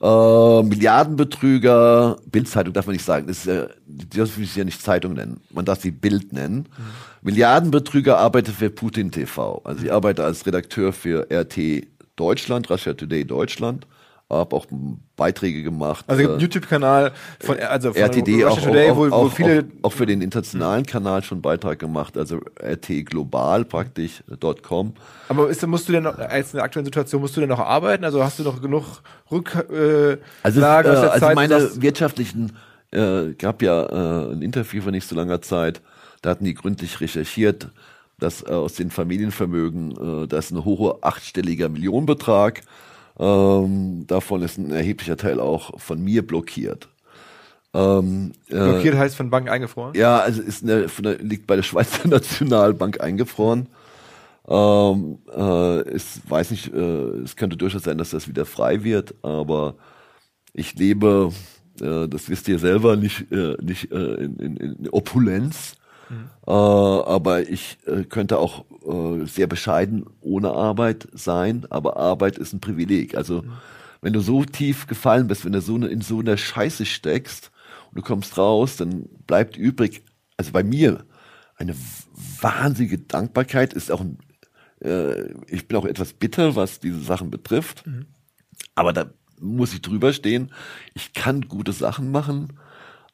[0.00, 4.82] Äh, Milliardenbetrüger, Bildzeitung darf man nicht sagen, das ist ja, das will ich ja nicht
[4.82, 6.68] Zeitung nennen, man darf sie Bild nennen.
[6.76, 6.84] Mhm.
[7.22, 9.62] Milliardenbetrüger arbeitet für Putin TV.
[9.64, 13.86] Also ich arbeite als Redakteur für RT Deutschland, Russia Today Deutschland
[14.28, 14.66] habe auch
[15.16, 16.04] Beiträge gemacht.
[16.08, 19.86] Also äh, YouTube-Kanal von also von RTD auch, Today, auch, wo, auch, wo viele auch,
[19.88, 24.24] auch, für den internationalen Kanal schon Beitrag gemacht, also RT Global praktisch
[24.62, 24.94] .com.
[25.28, 27.60] Aber ist, musst du denn noch, als in der aktuellen Situation musst du denn noch
[27.60, 28.04] arbeiten?
[28.04, 29.70] Also hast du noch genug Rücklagen?
[29.70, 32.56] Äh, also, äh, also meine wirtschaftlichen
[32.90, 35.82] äh, gab ja äh, ein Interview vor nicht so langer Zeit.
[36.22, 37.68] Da hatten die gründlich recherchiert,
[38.18, 42.62] dass äh, aus den Familienvermögen äh, das ein hoher achtstelliger Millionenbetrag
[43.18, 46.88] ähm, davon ist ein erheblicher Teil auch von mir blockiert.
[47.74, 49.94] Ähm, äh, blockiert äh, heißt von Bank eingefroren?
[49.94, 53.68] Ja, also ist eine, der, liegt bei der Schweizer Nationalbank eingefroren.
[54.48, 59.14] Ähm, äh, es weiß nicht, äh, es könnte durchaus sein, dass das wieder frei wird,
[59.22, 59.74] aber
[60.52, 61.32] ich lebe,
[61.80, 65.74] äh, das wisst ihr selber, nicht, äh, nicht äh, in, in, in Opulenz.
[66.08, 66.30] Mhm.
[66.46, 72.52] Äh, aber ich äh, könnte auch äh, sehr bescheiden ohne Arbeit sein, aber Arbeit ist
[72.52, 73.16] ein Privileg.
[73.16, 73.52] Also mhm.
[74.00, 77.50] wenn du so tief gefallen bist, wenn du so ne, in so einer Scheiße steckst
[77.90, 80.02] und du kommst raus, dann bleibt übrig,
[80.36, 81.04] also bei mir,
[81.56, 81.74] eine
[82.40, 84.18] wahnsinnige Dankbarkeit ist auch ein,
[84.82, 88.06] äh, ich bin auch etwas bitter, was diese Sachen betrifft, mhm.
[88.74, 89.06] aber da
[89.40, 90.50] muss ich drüber stehen.
[90.94, 92.58] Ich kann gute Sachen machen.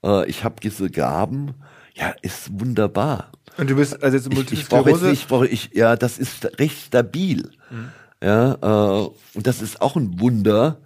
[0.04, 1.54] Äh, ich habe diese Gaben
[1.94, 3.30] ja, ist wunderbar.
[3.58, 6.18] Und du bist also jetzt Multiple ich, ich brauche jetzt nicht, brauche ich, ja, das
[6.18, 7.50] ist recht stabil.
[7.70, 7.88] Mhm.
[8.22, 10.78] Ja, äh, und das ist auch ein Wunder,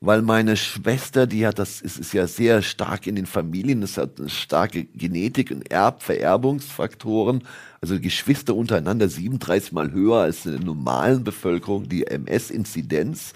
[0.00, 3.98] weil meine Schwester, die hat das, es ist ja sehr stark in den Familien, es
[3.98, 7.44] hat eine starke Genetik und Erb, Vererbungsfaktoren,
[7.82, 13.34] also Geschwister untereinander 37 mal höher als in der normalen Bevölkerung, die MS-Inzidenz.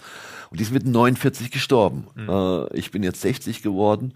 [0.51, 2.07] Und die ist mit 49 gestorben.
[2.15, 2.29] Mhm.
[2.31, 4.15] Äh, ich bin jetzt 60 geworden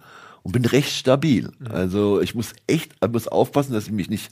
[0.48, 1.50] und bin recht stabil.
[1.68, 4.30] Also ich muss echt, ich muss aufpassen, dass ich mich nicht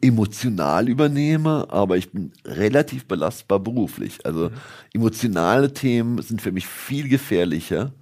[0.00, 4.26] emotional übernehme, aber ich bin relativ belastbar beruflich.
[4.26, 4.50] Also
[4.92, 7.92] emotionale Themen sind für mich viel gefährlicher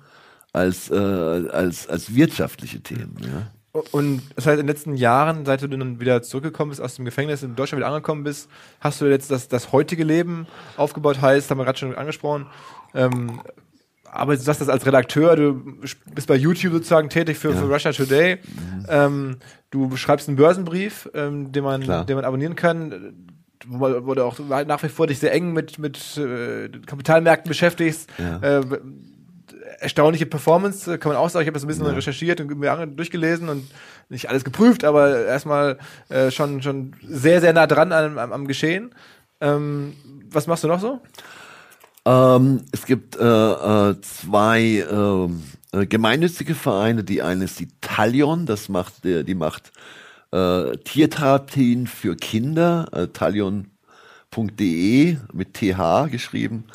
[0.54, 3.18] als, äh, als, als wirtschaftliche Themen.
[3.20, 3.82] Ja.
[3.92, 7.04] Und das heißt, in den letzten Jahren, seit du dann wieder zurückgekommen bist aus dem
[7.04, 8.48] Gefängnis, in Deutschland wieder angekommen bist,
[8.80, 10.46] hast du jetzt das, das heutige Leben
[10.78, 12.46] aufgebaut, heißt, haben wir gerade schon angesprochen,
[12.94, 13.42] ähm,
[14.12, 15.62] aber du sagst das als Redakteur, du
[16.14, 17.56] bist bei YouTube sozusagen tätig für, ja.
[17.56, 18.36] für Russia Today.
[18.36, 18.86] Mhm.
[18.88, 19.36] Ähm,
[19.70, 23.14] du schreibst einen Börsenbrief, ähm, den, man, den man abonnieren kann,
[23.66, 28.08] wo, wo du auch nach wie vor dich sehr eng mit, mit äh, Kapitalmärkten beschäftigst.
[28.18, 28.38] Ja.
[28.38, 28.62] Äh,
[29.78, 31.42] erstaunliche Performance, kann man auch sagen.
[31.42, 31.92] Ich habe das ein bisschen ja.
[31.92, 33.68] recherchiert und mir durchgelesen und
[34.08, 35.78] nicht alles geprüft, aber erstmal
[36.08, 38.94] äh, schon, schon sehr, sehr nah dran am, am Geschehen.
[39.40, 39.94] Ähm,
[40.30, 41.00] was machst du noch so?
[42.06, 45.42] Ähm, es gibt äh, äh, zwei ähm,
[45.72, 47.02] äh, gemeinnützige Vereine.
[47.02, 49.72] Die eine ist die Talion, das macht, äh, die macht
[50.30, 53.66] äh, Tiertherapien für Kinder, äh, talion.de
[55.32, 56.66] mit TH geschrieben.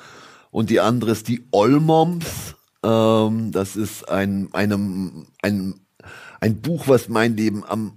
[0.51, 2.55] Und die andere ist die Olmoms.
[2.83, 5.75] Ähm, das ist ein, einem, ein,
[6.41, 7.93] ein Buch, was mein Leben am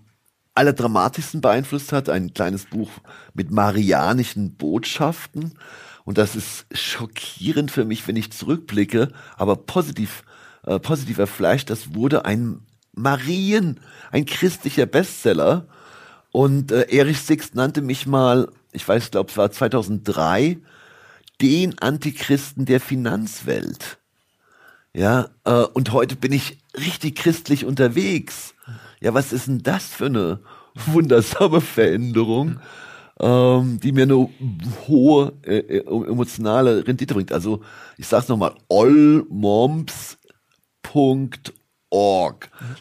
[0.55, 2.09] allerdramatischsten beeinflusst hat.
[2.09, 2.90] Ein kleines Buch
[3.32, 5.59] mit marianischen Botschaften.
[6.05, 10.22] Und das ist schockierend für mich, wenn ich zurückblicke, aber positiv,
[10.64, 12.60] äh, positiv erfleischt, das wurde ein
[12.93, 13.81] Marien,
[14.12, 15.66] ein christlicher Bestseller.
[16.31, 20.59] Und äh, Erich Sixt nannte mich mal, ich weiß, glaube es war 2003,
[21.40, 23.98] den Antichristen der Finanzwelt.
[24.93, 28.55] Ja, äh, und heute bin ich richtig christlich unterwegs.
[29.01, 30.40] Ja, was ist denn das für eine
[30.74, 32.60] wundersame Veränderung?
[33.24, 34.28] Ähm, die mir eine
[34.86, 37.32] hohe äh, äh emotionale Rendite bringt.
[37.32, 37.62] Also
[37.96, 40.10] ich sag's nochmal, allmoms.org.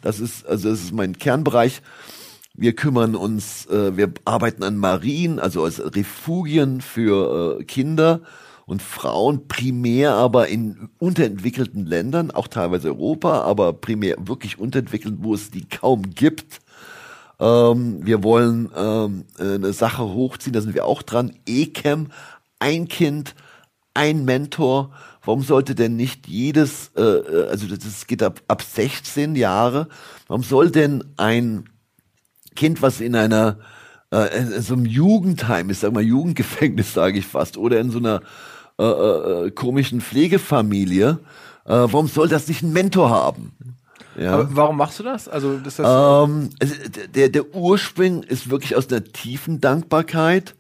[0.02, 1.82] Das ist, also das ist mein Kernbereich.
[2.56, 8.20] Wir kümmern uns, äh, wir arbeiten an Marien, also als Refugien für äh, Kinder
[8.66, 15.34] und Frauen, primär aber in unterentwickelten Ländern, auch teilweise Europa, aber primär wirklich unterentwickelt, wo
[15.34, 16.60] es die kaum gibt.
[17.44, 21.34] Ähm, wir wollen ähm, eine Sache hochziehen, da sind wir auch dran.
[21.46, 22.08] ECAM,
[22.60, 23.36] ein Kind,
[23.94, 24.92] ein Mentor.
[25.26, 29.90] Warum sollte denn nicht jedes, äh, äh also das geht ab, ab 16 Jahre,
[30.28, 31.70] warum soll denn ein
[32.56, 33.58] Kind, was in einer
[34.14, 37.98] äh, in so einem Jugendheim ist, sag mal Jugendgefängnis, sage ich fast, oder in so
[37.98, 38.22] einer
[38.80, 41.20] äh, äh, komischen Pflegefamilie,
[41.66, 43.54] äh, warum soll das nicht einen Mentor haben?
[44.18, 44.34] Ja.
[44.34, 45.28] Aber warum machst du das?
[45.28, 46.50] Also, das, ähm,
[47.16, 50.56] der, der Ursprung ist wirklich aus einer tiefen Dankbarkeit.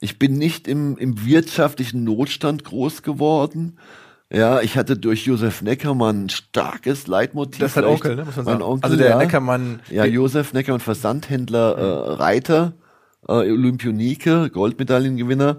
[0.00, 3.78] Ich bin nicht im, im wirtschaftlichen Notstand groß geworden.
[4.32, 7.60] Ja, ich hatte durch Josef Neckermann ein starkes Leitmotiv.
[7.60, 8.24] Das ist dein Onkel, ne?
[8.24, 8.62] Muss man sagen.
[8.62, 9.18] Onkel, also der ja.
[9.18, 9.80] Neckermann.
[9.90, 12.72] Ja, Josef Neckermann, Versandhändler, äh, Reiter,
[13.28, 15.58] äh, Olympionike, Goldmedaillengewinner.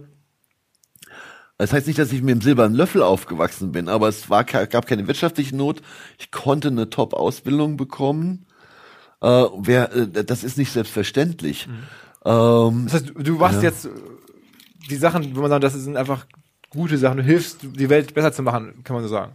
[1.57, 4.87] Das heißt nicht, dass ich mit dem silbernen Löffel aufgewachsen bin, aber es war, gab
[4.87, 5.81] keine wirtschaftliche Not.
[6.17, 8.45] Ich konnte eine Top-Ausbildung bekommen.
[9.21, 11.67] Äh, wer, äh, das ist nicht selbstverständlich.
[11.67, 11.73] Mhm.
[12.25, 13.69] Ähm, das heißt, du machst ja.
[13.69, 13.87] jetzt
[14.89, 16.25] die Sachen, wo man sagt, das sind einfach
[16.69, 17.17] gute Sachen.
[17.17, 19.33] Du hilfst, die Welt besser zu machen, kann man so sagen.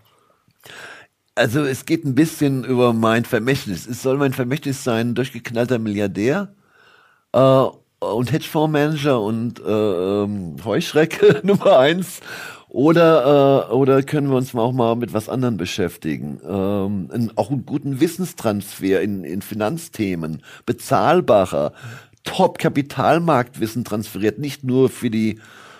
[1.35, 3.86] Also es geht ein bisschen über mein Vermächtnis.
[3.86, 6.53] Es soll mein Vermächtnis sein, durchgeknallter Milliardär.
[7.32, 7.66] Äh,
[8.01, 12.20] und Hedgefondsmanager und äh, ähm, Heuschrecke Nummer eins.
[12.69, 16.39] Oder äh, oder können wir uns mal auch mal mit was anderem beschäftigen?
[16.47, 20.43] Ähm, ein, auch einen guten Wissenstransfer in, in Finanzthemen.
[20.66, 21.73] Bezahlbarer
[22.25, 25.39] Top Kapitalmarktwissen transferiert nicht nur für die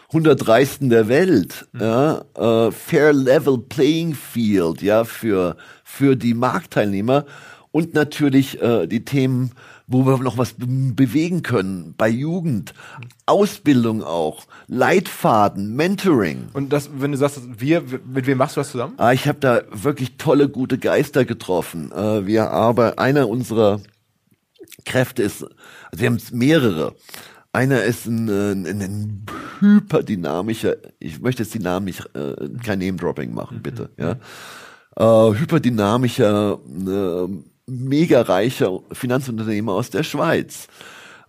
[0.09, 1.81] 100 Reichsten der Welt mhm.
[1.81, 7.27] ja äh, fair level playing field ja für für die Marktteilnehmer.
[7.71, 9.53] Und natürlich äh, die Themen
[9.89, 12.75] wo wir noch was bewegen können, bei Jugend,
[13.25, 16.49] Ausbildung auch, Leitfaden, Mentoring.
[16.53, 18.95] Und das, wenn du sagst, wir, mit wem machst du das zusammen?
[18.99, 21.91] Ah, ich habe da wirklich tolle, gute Geister getroffen.
[21.93, 23.81] Äh, wir aber einer unserer
[24.85, 26.95] Kräfte ist, also wir haben mehrere.
[27.53, 29.27] Einer ist ein, ein, ein
[29.61, 34.17] hyperdynamischer, ich möchte jetzt die Namen nicht, äh, kein Name-Dropping machen, bitte, ja.
[34.97, 37.29] Äh, hyperdynamischer, äh,
[37.69, 40.69] mega reicher Finanzunternehmer aus der Schweiz.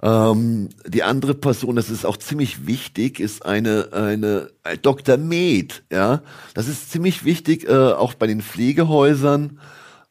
[0.02, 4.50] Ähm, die andere Person, das ist auch ziemlich wichtig, ist eine, eine
[4.82, 5.18] Dr.
[5.18, 6.22] Med, ja.
[6.54, 9.60] Das ist ziemlich wichtig, äh, auch bei den Pflegehäusern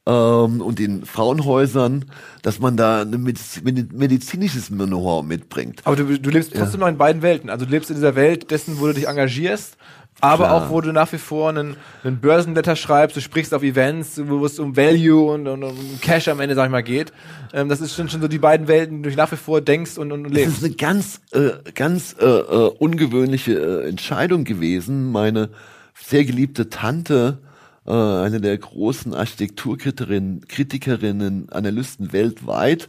[0.04, 2.04] ähm, und den Frauenhäusern,
[2.42, 5.80] dass man da ein medizinisches Know-how mitbringt.
[5.84, 6.86] Aber du, du lebst trotzdem ja.
[6.86, 7.48] noch in beiden Welten.
[7.48, 9.78] Also du lebst in dieser Welt dessen, wo du dich engagierst
[10.20, 10.66] aber Klar.
[10.66, 14.44] auch, wo du nach wie vor einen, einen Börsenletter schreibst, du sprichst auf Events, wo
[14.44, 17.12] es um Value und, und, um Cash am Ende, sag ich mal, geht.
[17.52, 19.96] Ähm, das ist schon, schon so die beiden Welten, die du nach wie vor denkst
[19.96, 20.48] und, und, und lebst.
[20.48, 25.12] Das ist eine ganz, äh, ganz äh, äh, ungewöhnliche äh, Entscheidung gewesen.
[25.12, 25.50] Meine
[25.94, 27.38] sehr geliebte Tante,
[27.86, 32.88] äh, eine der großen Architekturkritikerinnen, Kritikerinnen, Analysten weltweit,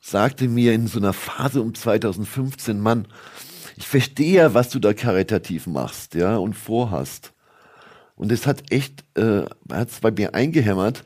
[0.00, 3.06] sagte mir in so einer Phase um 2015, Mann,
[3.76, 7.32] ich verstehe ja, was du da karitativ machst, ja, und vorhast.
[8.16, 11.04] Und es hat echt, äh, hat es bei mir eingehämmert.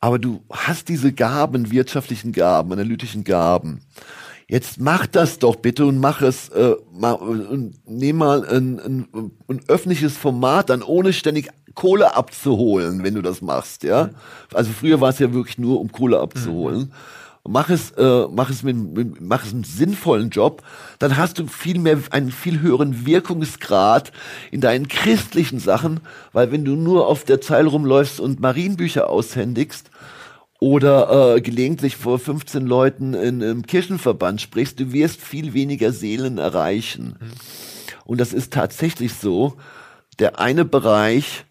[0.00, 3.80] Aber du hast diese Gaben, wirtschaftlichen Gaben, analytischen Gaben.
[4.48, 9.30] Jetzt mach das doch bitte und mach es, äh, mal, und nimm mal ein, ein,
[9.48, 14.10] ein öffentliches Format an, ohne ständig Kohle abzuholen, wenn du das machst, ja.
[14.54, 16.78] Also früher war es ja wirklich nur, um Kohle abzuholen.
[16.78, 16.92] Mhm
[17.48, 20.62] mach es, äh, mach es mit, mit, mach es einen sinnvollen Job,
[20.98, 24.12] dann hast du viel mehr, einen viel höheren Wirkungsgrad
[24.50, 26.00] in deinen christlichen Sachen,
[26.32, 29.90] weil wenn du nur auf der Zeile rumläufst und Marienbücher aushändigst
[30.58, 36.38] oder äh, gelegentlich vor 15 Leuten in einem Kirchenverband sprichst, du wirst viel weniger Seelen
[36.38, 37.16] erreichen.
[37.20, 37.32] Mhm.
[38.04, 39.56] Und das ist tatsächlich so.
[40.18, 41.44] Der eine Bereich,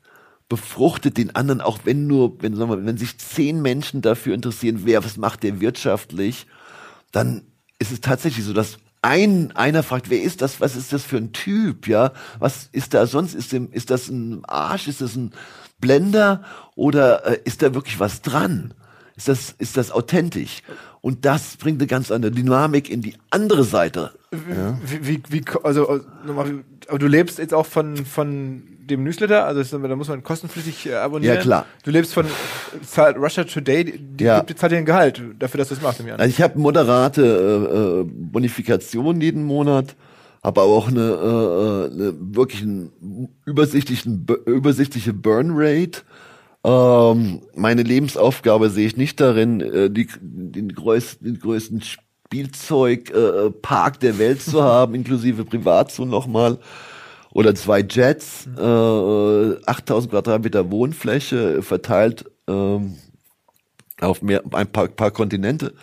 [0.50, 4.82] befruchtet den anderen, auch wenn nur, wenn, sagen wir, wenn sich zehn Menschen dafür interessieren,
[4.84, 6.46] wer, was macht der wirtschaftlich,
[7.12, 7.44] dann
[7.80, 11.18] ist es tatsächlich so, dass ein, einer fragt, wer ist das, was ist das für
[11.18, 15.16] ein Typ, ja, was ist da sonst, ist, dem, ist das ein Arsch, ist das
[15.16, 15.32] ein
[15.80, 16.44] Blender?
[16.76, 18.74] Oder äh, ist da wirklich was dran?
[19.18, 20.62] Ist das, ist das authentisch?
[21.02, 24.12] Und das bringt eine ganz andere Dynamik in die andere Seite.
[24.34, 24.78] Ja.
[24.84, 26.02] Wie, wie, wie, also,
[26.88, 30.96] aber du lebst jetzt auch von, von dem Newsletter, also da muss man kostenpflichtig äh,
[30.96, 31.36] abonnieren.
[31.36, 31.66] Ja, klar.
[31.84, 32.26] Du lebst von
[32.86, 34.42] zahlt Russia Today, die, ja.
[34.42, 36.20] die zahlt dir ein Gehalt dafür, dass du es machst im Jahr.
[36.20, 39.96] Also ich habe moderate äh, äh, Bonifikation jeden Monat.
[40.44, 46.02] habe aber auch eine, äh, eine wirklich einen übersichtlichen, übersichtliche Burn Rate.
[46.66, 54.00] Ähm, meine Lebensaufgabe sehe ich nicht darin, äh, die, den, größten, den größten Spielzeugpark äh,
[54.00, 56.58] der Welt zu haben, inklusive Privatzone nochmal.
[57.34, 62.96] Oder zwei Jets, äh, 8000 Quadratmeter Wohnfläche verteilt ähm,
[64.02, 65.74] auf mehr, ein paar, paar Kontinente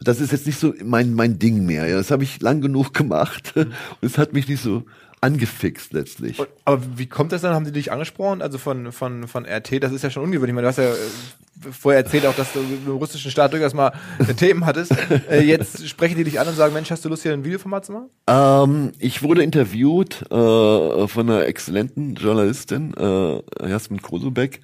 [0.00, 1.88] das ist jetzt nicht so mein, mein Ding mehr.
[1.88, 1.96] Ja.
[1.96, 3.72] Das habe ich lang genug gemacht und
[4.02, 4.84] es hat mich nicht so
[5.26, 6.38] angefixt letztlich.
[6.38, 7.52] Und, aber wie kommt das dann?
[7.54, 8.42] Haben die dich angesprochen?
[8.42, 10.54] Also von, von, von RT, das ist ja schon ungewöhnlich.
[10.54, 13.92] meine, du hast ja äh, vorher erzählt auch, dass du im russischen Staat durchaus mal
[14.36, 14.94] Themen hattest.
[15.28, 17.86] Äh, jetzt sprechen die dich an und sagen, Mensch, hast du Lust, hier ein Videoformat
[17.86, 18.10] zu machen?
[18.28, 24.60] Ähm, ich wurde interviewt äh, von einer exzellenten Journalistin, äh, Jasmin Krosubek.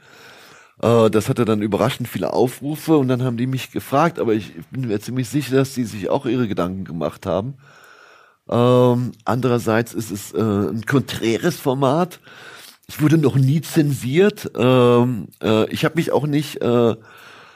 [0.81, 4.53] Äh, das hatte dann überraschend viele Aufrufe und dann haben die mich gefragt, aber ich
[4.71, 7.55] bin mir ziemlich sicher, dass die sich auch ihre Gedanken gemacht haben.
[8.53, 12.21] Ähm, andererseits ist es äh, ein konträres Format.
[12.89, 14.51] Ich wurde noch nie zensiert.
[14.57, 16.95] Ähm, äh, ich habe mich auch nicht äh,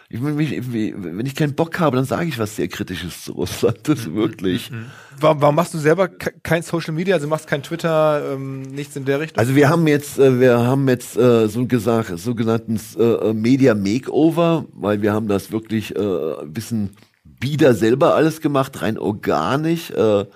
[0.08, 3.78] ich, wenn ich keinen Bock habe, dann sage ich was sehr Kritisches zu Russland.
[3.82, 4.70] Das wirklich.
[4.70, 4.86] Mhm.
[5.18, 7.16] Warum, warum machst du selber kein Social Media?
[7.16, 9.38] Also machst kein Twitter, ähm, nichts in der Richtung?
[9.38, 14.66] Also wir haben jetzt, äh, wir haben jetzt äh, so gesagt, sogenannten äh, Media Makeover,
[14.74, 16.90] weil wir haben das wirklich äh, ein bisschen
[17.24, 19.90] bieder selber alles gemacht, rein organisch.
[19.90, 20.26] Äh,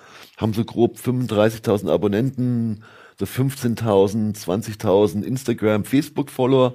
[0.41, 2.83] haben so grob 35.000 Abonnenten,
[3.19, 6.75] so 15.000, 20.000 Instagram, Facebook-Follower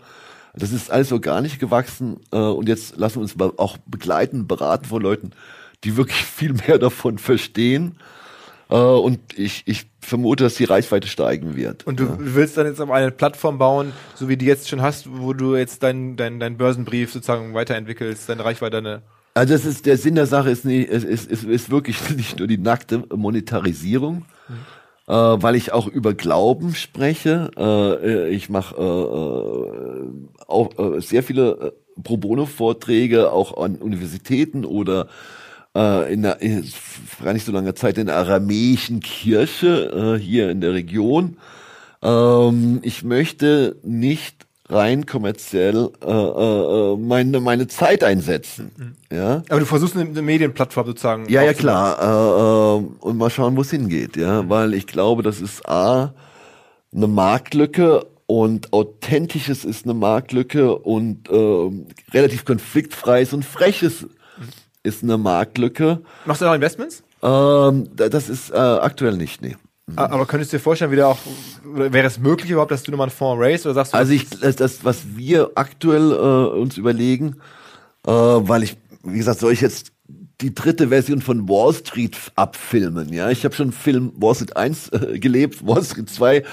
[0.56, 5.02] das ist alles organisch gewachsen äh, und jetzt lassen wir uns auch begleiten, beraten von
[5.02, 5.32] Leuten,
[5.84, 7.98] die wirklich viel mehr davon verstehen.
[8.68, 11.86] Uh, und ich, ich vermute, dass die Reichweite steigen wird.
[11.86, 12.18] Und du ja.
[12.18, 15.56] willst dann jetzt auf eine Plattform bauen, so wie die jetzt schon hast, wo du
[15.56, 19.04] jetzt deinen dein, dein Börsenbrief sozusagen weiterentwickelst, deine Reichweite, deine
[19.36, 22.40] also das ist der Sinn der Sache ist nicht, ist, ist, ist, ist wirklich nicht
[22.40, 24.66] nur die nackte Monetarisierung, mhm
[25.08, 27.52] äh, weil ich auch über Glauben spreche.
[27.58, 34.66] Äh, ich mache äh, äh, auch äh, sehr viele äh, Pro Bono-Vorträge auch an Universitäten
[34.66, 35.08] oder
[35.76, 36.66] äh, in der in,
[37.24, 41.38] gar nicht so langer Zeit in der aramäischen Kirche äh, hier in der Region.
[42.02, 48.72] Ähm, ich möchte nicht rein kommerziell äh, äh, meine meine Zeit einsetzen.
[48.78, 49.16] Mhm.
[49.16, 49.44] Ja.
[49.50, 51.30] Aber du versuchst eine, Medienplattform sozusagen.
[51.30, 52.00] Ja, ja klar.
[52.00, 54.18] Äh, äh, und mal schauen, wo es hingeht.
[54.18, 54.50] Ja, mhm.
[54.50, 56.14] weil ich glaube, das ist a
[56.94, 64.08] eine Marktlücke und authentisches ist eine Marktlücke und äh, relativ konfliktfreies und freches mhm.
[64.84, 66.02] ist eine Marktlücke.
[66.26, 67.04] Machst du noch Investments?
[67.22, 69.56] Ähm, das ist äh, aktuell nicht, nee.
[69.96, 71.20] Aber könntest du dir vorstellen, wieder auch,
[71.64, 73.98] wäre es möglich überhaupt, dass du nochmal einen Fonds raise oder sagst du?
[73.98, 77.36] Also ich, das, das was wir aktuell äh, uns überlegen,
[78.08, 79.92] äh, weil ich, wie gesagt, soll ich jetzt
[80.42, 83.30] die dritte Version von Wall Street abfilmen, ja?
[83.30, 86.44] Ich habe schon Film Wall Street 1 äh, gelebt, Wall Street 2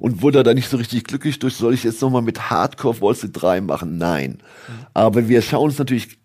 [0.00, 1.54] und wurde da nicht so richtig glücklich durch.
[1.54, 3.98] Soll ich jetzt nochmal mit Hardcore Wall Street 3 machen?
[3.98, 4.32] Nein.
[4.32, 4.86] Mhm.
[4.94, 6.18] Aber wir schauen uns natürlich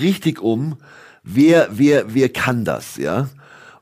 [0.00, 0.78] richtig um,
[1.22, 3.28] wer, wer, wer kann das, ja?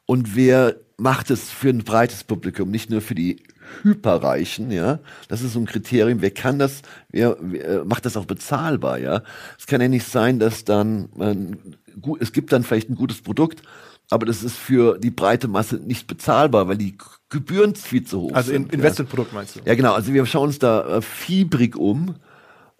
[0.04, 3.42] Und wer macht es für ein breites Publikum, nicht nur für die
[3.82, 4.98] Hyperreichen, ja.
[5.28, 6.20] Das ist so ein Kriterium.
[6.20, 6.82] Wer kann das?
[7.10, 9.22] Wer, wer macht das auch bezahlbar, ja?
[9.58, 11.56] Es kann ja nicht sein, dass dann man,
[12.00, 13.62] gut, es gibt dann vielleicht ein gutes Produkt,
[14.10, 16.96] aber das ist für die breite Masse nicht bezahlbar, weil die
[17.28, 18.66] Gebühren viel zu hoch also sind.
[18.66, 19.60] Also Investmentprodukt meinst du?
[19.64, 19.92] Ja, genau.
[19.92, 22.16] Also wir schauen uns da äh, fiebrig um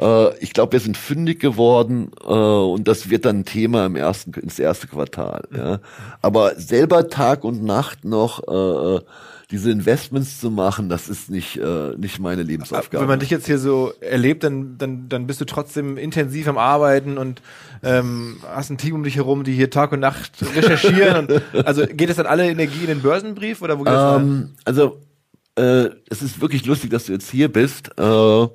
[0.00, 3.96] äh, ich glaube, wir sind fündig geworden äh, und das wird dann ein Thema im
[3.96, 5.42] ersten, ins erste Quartal.
[5.54, 5.80] Ja.
[6.22, 9.00] Aber selber Tag und Nacht noch äh,
[9.50, 13.00] diese Investments zu machen, das ist nicht äh, nicht meine Lebensaufgabe.
[13.00, 16.58] Wenn man dich jetzt hier so erlebt, dann dann dann bist du trotzdem intensiv am
[16.58, 17.40] Arbeiten und
[17.82, 21.26] ähm, hast ein Team um dich herum, die hier Tag und Nacht recherchieren.
[21.26, 24.50] und, also geht es dann alle Energie in den Börsenbrief oder wo geht es ähm,
[24.66, 25.00] Also
[25.56, 27.90] äh, es ist wirklich lustig, dass du jetzt hier bist.
[27.98, 28.46] Äh,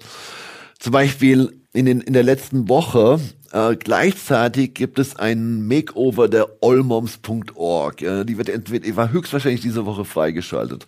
[0.83, 3.17] zum Beispiel in, den, in der letzten Woche
[3.53, 8.01] äh, gleichzeitig gibt es ein Makeover der allmoms.org.
[8.01, 10.85] Äh, die wird entweder, war höchstwahrscheinlich diese Woche freigeschaltet.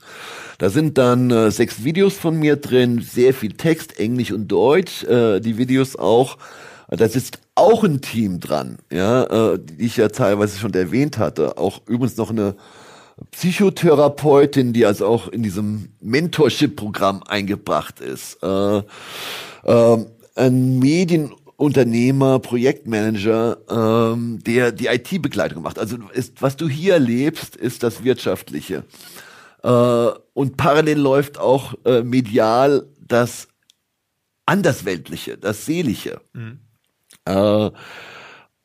[0.57, 5.05] Da sind dann äh, sechs Videos von mir drin, sehr viel Text, Englisch und Deutsch,
[5.05, 6.39] äh, die Videos auch.
[6.89, 11.57] Da sitzt auch ein Team dran, ja, äh, die ich ja teilweise schon erwähnt hatte.
[11.57, 12.55] Auch übrigens noch eine
[13.31, 18.41] Psychotherapeutin, die also auch in diesem Mentorship-Programm eingebracht ist.
[18.43, 18.81] Äh,
[19.65, 20.05] ähm,
[20.35, 25.79] ein Medienunternehmer, Projektmanager, ähm, der die IT-Begleitung macht.
[25.79, 28.83] Also ist, was du hier erlebst, ist das Wirtschaftliche.
[29.63, 33.47] Äh, und parallel läuft auch äh, medial das
[34.45, 36.19] Andersweltliche, das Seelische.
[36.33, 36.59] Mhm.
[37.25, 37.71] Äh,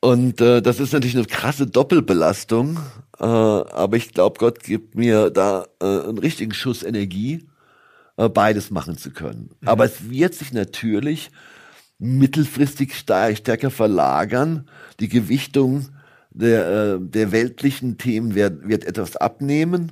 [0.01, 2.79] und äh, das ist natürlich eine krasse Doppelbelastung.
[3.21, 7.47] Äh, aber ich glaube, Gott gibt mir da äh, einen richtigen Schuss Energie,
[8.17, 9.51] äh, beides machen zu können.
[9.61, 9.67] Mhm.
[9.67, 11.29] Aber es wird sich natürlich
[11.99, 14.67] mittelfristig stärker verlagern.
[14.99, 15.89] Die Gewichtung
[16.31, 19.91] der, äh, der weltlichen Themen wird, wird etwas abnehmen.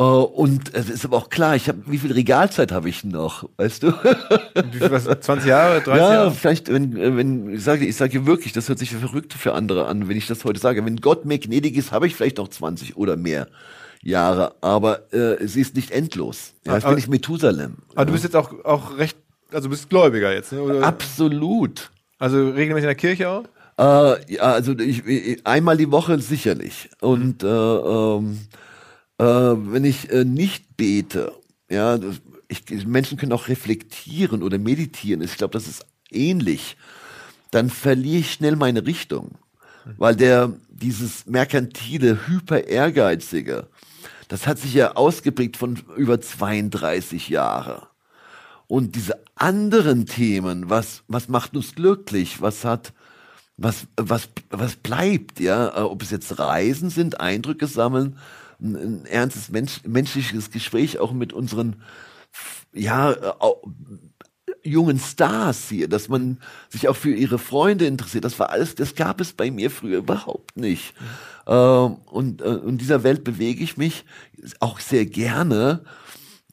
[0.00, 3.46] Uh, und es ist aber auch klar, ich habe, wie viel Regalzeit habe ich noch,
[3.58, 3.88] weißt du?
[4.72, 6.30] Wie viel, was, 20 Jahre, 30 ja, Jahre?
[6.30, 10.08] vielleicht, wenn, wenn ich sage, ich sage wirklich, das hört sich verrückt für andere an,
[10.08, 10.82] wenn ich das heute sage.
[10.86, 13.48] Wenn Gott mir gnädig ist, habe ich vielleicht noch 20 oder mehr
[14.02, 16.54] Jahre, aber äh, sie ist nicht endlos.
[16.66, 17.74] Ja, jetzt aber, bin ich Methusalem.
[17.90, 18.04] Aber ja.
[18.06, 19.18] du bist jetzt auch, auch recht,
[19.52, 20.62] also du bist Gläubiger jetzt, ne?
[20.62, 20.82] Oder?
[20.82, 21.90] Absolut.
[22.18, 23.44] Also regelmäßig in der Kirche auch?
[23.76, 26.88] Äh, ja, also ich, ich, einmal die Woche sicherlich.
[27.02, 28.38] Und äh, ähm,
[29.20, 31.32] äh, wenn ich äh, nicht bete,
[31.68, 31.98] ja,
[32.48, 35.20] ich, Menschen können auch reflektieren oder meditieren.
[35.20, 36.76] Ich glaube, das ist ähnlich.
[37.50, 39.32] Dann verliere ich schnell meine Richtung,
[39.98, 43.68] weil der dieses merkantile, hyper ehrgeizige,
[44.28, 47.88] das hat sich ja ausgeprägt von über 32 Jahre.
[48.68, 52.94] Und diese anderen Themen, was, was macht uns glücklich, was hat,
[53.58, 58.16] was, was, was bleibt, ja, äh, ob es jetzt Reisen sind, Eindrücke sammeln,
[58.60, 61.82] ein, ein ernstes Mensch, menschliches Gespräch auch mit unseren,
[62.72, 63.34] ja, äh,
[64.62, 66.38] jungen Stars hier, dass man
[66.68, 68.24] sich auch für ihre Freunde interessiert.
[68.24, 70.94] Das war alles, das gab es bei mir früher überhaupt nicht.
[71.46, 74.04] Ähm, und äh, in dieser Welt bewege ich mich
[74.60, 75.82] auch sehr gerne,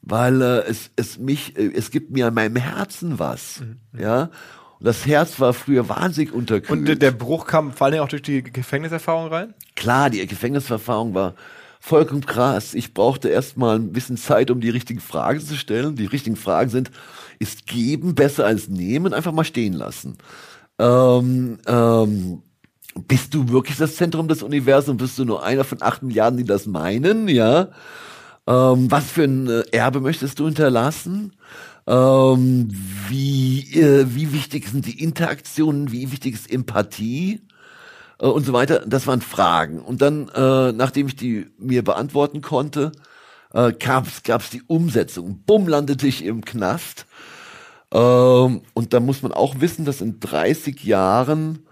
[0.02, 3.60] weil äh, es, es mich, äh, es gibt mir an meinem Herzen was.
[3.60, 4.00] Mhm.
[4.00, 4.30] Ja.
[4.78, 6.88] Und das Herz war früher wahnsinnig unterkühlt.
[6.88, 9.54] Und der Bruch kam vor allem auch durch die Gefängniserfahrung rein?
[9.74, 11.34] Klar, die Gefängniserfahrung war
[11.80, 12.74] vollkommen krass.
[12.74, 15.96] Ich brauchte erstmal ein bisschen Zeit, um die richtigen Fragen zu stellen.
[15.96, 16.90] Die richtigen Fragen sind,
[17.38, 19.14] ist geben besser als nehmen?
[19.14, 20.18] Einfach mal stehen lassen.
[20.78, 22.42] Ähm, ähm,
[23.06, 24.98] bist du wirklich das Zentrum des Universums?
[24.98, 27.28] Bist du nur einer von acht Milliarden, die das meinen?
[27.28, 27.68] Ja.
[28.46, 31.32] Ähm, was für ein äh, Erbe möchtest du hinterlassen?
[31.86, 32.68] Ähm,
[33.08, 35.92] wie, äh, wie wichtig sind die Interaktionen?
[35.92, 37.40] Wie wichtig ist Empathie?
[38.20, 38.84] Äh, und so weiter.
[38.86, 39.80] Das waren Fragen.
[39.80, 42.92] Und dann, äh, nachdem ich die mir beantworten konnte,
[43.52, 45.42] äh, gab's gab's die Umsetzung.
[45.46, 47.06] Bumm, landete ich im Knast.
[47.92, 51.66] Ähm, und da muss man auch wissen, dass in 30 Jahren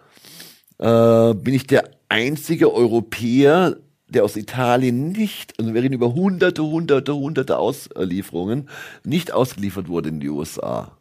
[0.79, 3.77] äh, bin ich der einzige Europäer,
[4.09, 8.69] der aus Italien nicht, also wir reden über hunderte, hunderte, hunderte Auslieferungen,
[9.05, 10.97] nicht ausgeliefert wurde in die USA.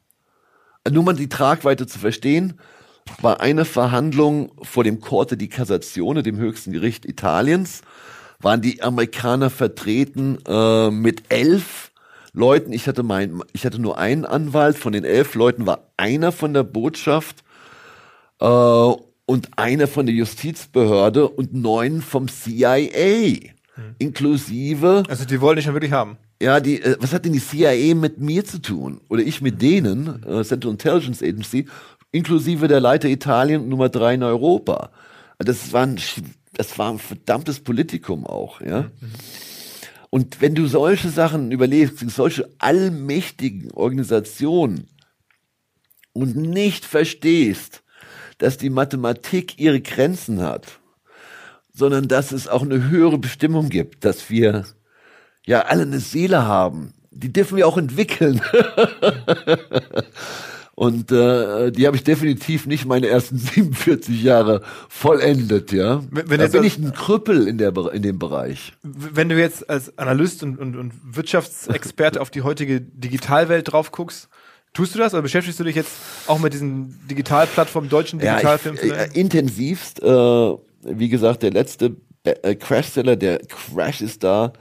[0.90, 2.60] Nur mal die Tragweite zu verstehen,
[3.22, 7.82] war eine Verhandlung vor dem Corte di Cassazione, dem höchsten Gericht Italiens,
[8.40, 11.92] waren die Amerikaner vertreten äh, mit elf
[12.34, 12.74] Leuten.
[12.74, 14.78] Ich hatte mein, ich hatte nur einen Anwalt.
[14.78, 17.44] Von den elf Leuten war einer von der Botschaft
[18.40, 23.54] äh, und einer von der Justizbehörde und neun vom CIA.
[23.76, 23.96] Hm.
[23.98, 25.04] Inklusive.
[25.08, 26.18] Also die wollen dich ja wirklich haben.
[26.42, 29.00] Ja, die, äh, was hat denn die CIA mit mir zu tun?
[29.08, 31.68] Oder ich mit denen, äh, Central Intelligence Agency,
[32.16, 34.92] inklusive der Leiter Italien Nummer drei in Europa.
[35.38, 36.00] Das war ein,
[36.54, 38.90] das war ein verdammtes Politikum auch, ja.
[40.10, 44.88] Und wenn du solche Sachen überlegst, solche allmächtigen Organisationen
[46.14, 47.84] und nicht verstehst,
[48.38, 50.80] dass die Mathematik ihre Grenzen hat,
[51.74, 54.66] sondern dass es auch eine höhere Bestimmung gibt, dass wir
[55.46, 58.42] ja alle eine Seele haben, die dürfen wir auch entwickeln.
[60.76, 66.04] Und äh, die habe ich definitiv nicht meine ersten 47 Jahre vollendet, ja.
[66.12, 68.74] Wenn, wenn da bin ich ein Krüppel in, der, in dem Bereich.
[68.84, 74.30] Wenn du jetzt als Analyst und, und, und Wirtschaftsexperte auf die heutige Digitalwelt drauf guckst,
[74.76, 75.94] Tust du das oder beschäftigst du dich jetzt
[76.28, 78.86] auch mit diesen Digitalplattformen, deutschen Digitalfilmen?
[78.86, 80.04] Ja, äh, intensivst.
[80.04, 81.96] Äh, wie gesagt, der letzte
[82.26, 84.52] äh, Crash-Seller, der Crash ist da,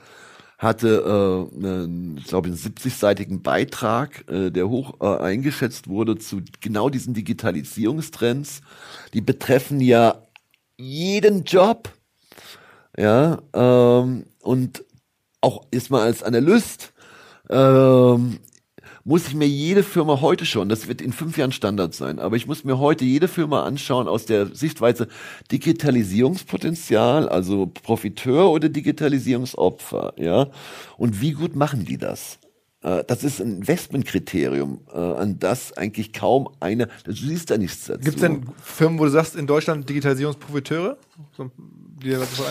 [0.65, 6.43] hatte, äh, einen, ich glaube, einen 70-seitigen Beitrag, äh, der hoch äh, eingeschätzt wurde zu
[6.61, 8.63] genau diesen Digitalisierungstrends.
[9.13, 10.23] Die betreffen ja
[10.77, 11.91] jeden Job.
[12.97, 14.85] Ja, ähm, und
[15.41, 16.93] auch ist mal als Analyst
[17.51, 18.39] ähm,
[19.05, 22.37] muss ich mir jede Firma heute schon, das wird in fünf Jahren Standard sein, aber
[22.37, 25.09] ich muss mir heute jede Firma anschauen aus der Sichtweise
[25.53, 30.49] Digitalisierungspotenzial, also Profiteur oder Digitalisierungsopfer, ja.
[30.97, 32.39] Und wie gut machen die das?
[32.81, 37.85] Äh, das ist ein Investmentkriterium, äh, an das eigentlich kaum eine, du siehst da nichts
[37.85, 38.01] dazu.
[38.01, 40.97] Gibt es denn Firmen, wo du sagst, in Deutschland Digitalisierungsprofiteure?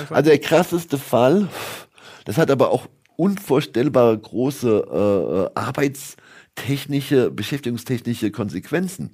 [0.10, 1.48] Also der krasseste Fall,
[2.26, 6.16] das hat aber auch unvorstellbare große äh, Arbeits-
[6.56, 9.12] technische, beschäftigungstechnische Konsequenzen.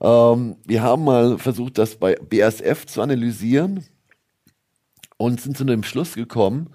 [0.00, 3.84] Ähm, wir haben mal versucht, das bei BASF zu analysieren.
[5.18, 6.70] und sind zu dem Schluss gekommen,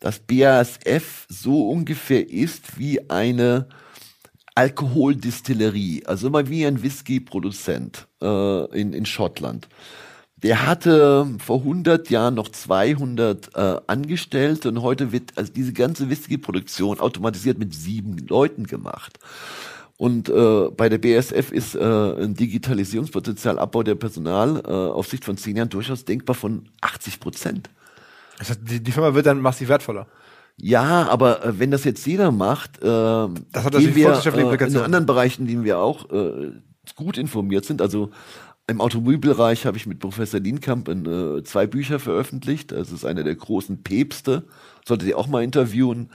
[0.00, 3.68] dass BASF so ungefähr ist wie eine
[4.56, 9.68] Alkoholdistillerie, also mal wie ein Whisky-Produzent äh, in, in Schottland.
[10.42, 16.10] Der hatte vor 100 Jahren noch 200 äh, Angestellte und heute wird also diese ganze
[16.10, 19.18] Whisky-Produktion automatisiert mit sieben Leuten gemacht.
[19.96, 25.56] Und äh, bei der BSF ist äh, ein Digitalisierungspotenzial, Abbau der Personalaufsicht äh, von zehn
[25.56, 27.70] Jahren durchaus denkbar von 80 Prozent.
[28.38, 30.06] Das heißt, die, die Firma wird dann massiv wertvoller.
[30.58, 34.76] Ja, aber äh, wenn das jetzt jeder macht, äh, das hat das wir, äh, in
[34.76, 36.52] anderen Bereichen, in denen wir auch äh,
[36.94, 38.10] gut informiert sind, also
[38.68, 42.72] im Automobilbereich habe ich mit Professor Lienkamp in, äh, zwei Bücher veröffentlicht.
[42.72, 44.44] Das ist einer der großen Päpste.
[44.84, 46.10] Solltet ihr auch mal interviewen.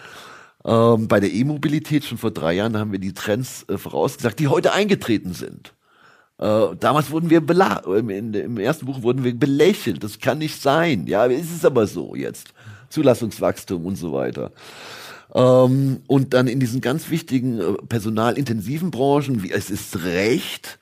[0.65, 4.49] Ähm, bei der E-Mobilität schon vor drei Jahren haben wir die Trends äh, vorausgesagt, die
[4.49, 5.73] heute eingetreten sind.
[6.39, 10.03] Äh, damals wurden wir bela im, im ersten Buch wurden wir belächelt.
[10.03, 11.07] Das kann nicht sein.
[11.07, 12.53] Ja, ist es aber so jetzt.
[12.89, 14.51] Zulassungswachstum und so weiter.
[15.33, 20.79] Ähm, und dann in diesen ganz wichtigen äh, personalintensiven Branchen, wie es ist Recht,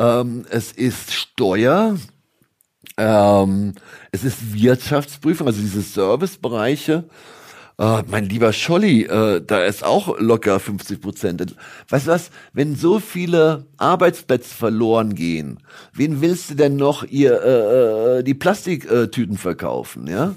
[0.00, 1.96] ähm, es ist Steuer,
[2.96, 3.74] ähm,
[4.12, 7.04] es ist Wirtschaftsprüfung, also diese Servicebereiche.
[7.78, 11.56] Äh, mein lieber Scholli, äh, da ist auch locker 50 Prozent.
[11.88, 15.58] Weißt du was, wenn so viele Arbeitsplätze verloren gehen,
[15.92, 20.34] wen willst du denn noch ihr äh, äh die Plastiktüten verkaufen, ja?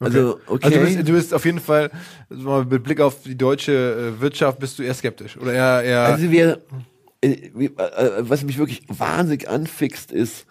[0.00, 0.66] Also, okay.
[0.66, 1.90] Also du bist, du bist auf jeden Fall,
[2.28, 3.72] mit Blick auf die deutsche
[4.16, 5.36] äh, Wirtschaft, bist du eher skeptisch.
[5.36, 6.60] Oder eher, eher Also wir,
[7.22, 10.46] was mich wirklich wahnsinnig anfixt, ist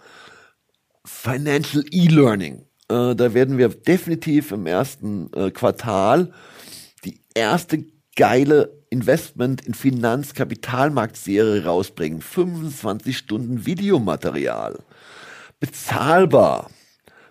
[1.06, 2.66] Financial E-Learning.
[2.88, 6.32] Da werden wir definitiv im ersten Quartal
[7.06, 7.86] die erste
[8.16, 12.22] geile Investment in Finanzkapitalmarktserie rausbringen.
[12.22, 14.80] 25 Stunden Videomaterial.
[15.60, 16.70] Bezahlbar.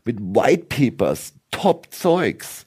[0.04, 2.66] Mit White Papers, Top-Zeugs.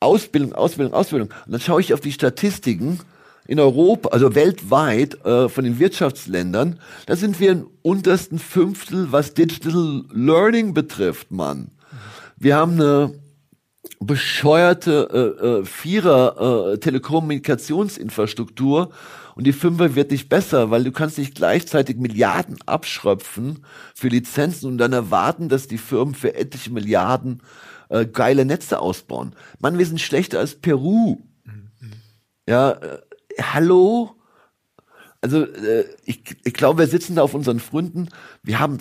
[0.00, 1.28] Ausbildung, Ausbildung, Ausbildung.
[1.46, 3.00] Und dann schaue ich auf die Statistiken
[3.48, 9.34] in Europa, also weltweit äh, von den Wirtschaftsländern, da sind wir im untersten Fünftel, was
[9.34, 11.70] Digital Learning betrifft, Mann.
[12.36, 13.14] Wir haben eine
[14.00, 18.90] bescheuerte äh, äh, Vierer äh, Telekommunikationsinfrastruktur
[19.34, 23.64] und die Fünfer wird nicht besser, weil du kannst nicht gleichzeitig Milliarden abschröpfen
[23.94, 27.42] für Lizenzen und dann erwarten, dass die Firmen für etliche Milliarden
[27.88, 29.34] äh, geile Netze ausbauen.
[29.58, 31.22] Mann, wir sind schlechter als Peru.
[32.48, 32.98] Ja, äh,
[33.40, 34.14] hallo?
[35.20, 38.08] Also äh, ich, ich glaube, wir sitzen da auf unseren Fründen.
[38.42, 38.78] Wir haben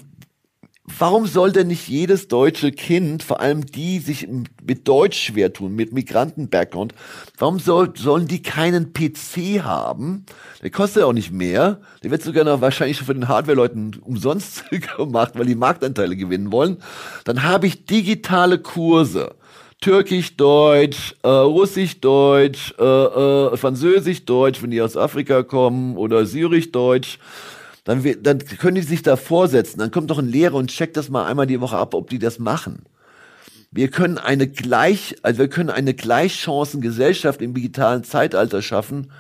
[0.88, 4.27] Warum soll denn nicht jedes deutsche Kind, vor allem die sich
[4.64, 6.94] mit Deutsch schwer tun, mit Migranten-Background,
[7.40, 10.27] warum soll, sollen die keinen PC haben?
[10.61, 11.82] Der kostet ja auch nicht mehr.
[12.03, 14.65] Der wird sogar noch wahrscheinlich schon von den Hardware-Leuten umsonst
[14.98, 16.77] gemacht, weil die Marktanteile gewinnen wollen.
[17.23, 19.34] Dann habe ich digitale Kurse.
[19.81, 27.19] Türkisch-Deutsch, äh, Russisch-Deutsch, äh, äh, Französisch-Deutsch, wenn die aus Afrika kommen, oder Syrisch-Deutsch
[27.85, 29.80] dann, dann können die sich da vorsetzen.
[29.80, 32.19] Dann kommt doch ein Lehrer und checkt das mal einmal die Woche ab, ob die
[32.19, 32.84] das machen.
[33.72, 39.11] Wir können eine gleich, also wir können eine Gleichchancengesellschaft im digitalen Zeitalter schaffen,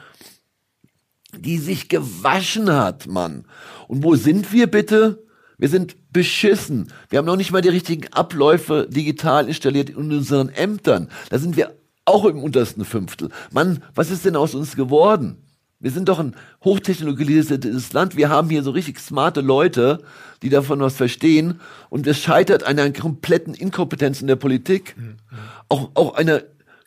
[1.37, 3.45] die sich gewaschen hat, Mann.
[3.87, 5.24] Und wo sind wir bitte?
[5.57, 6.91] Wir sind beschissen.
[7.09, 11.09] Wir haben noch nicht mal die richtigen Abläufe digital installiert in unseren Ämtern.
[11.29, 11.75] Da sind wir
[12.05, 13.29] auch im untersten Fünftel.
[13.51, 15.37] Mann, was ist denn aus uns geworden?
[15.79, 18.15] Wir sind doch ein hochtechnologisiertes Land.
[18.15, 20.01] Wir haben hier so richtig smarte Leute,
[20.41, 21.59] die davon was verstehen.
[21.89, 24.95] Und es scheitert an einer kompletten Inkompetenz in der Politik.
[24.97, 25.17] Mhm.
[25.69, 26.43] Auch, auch einer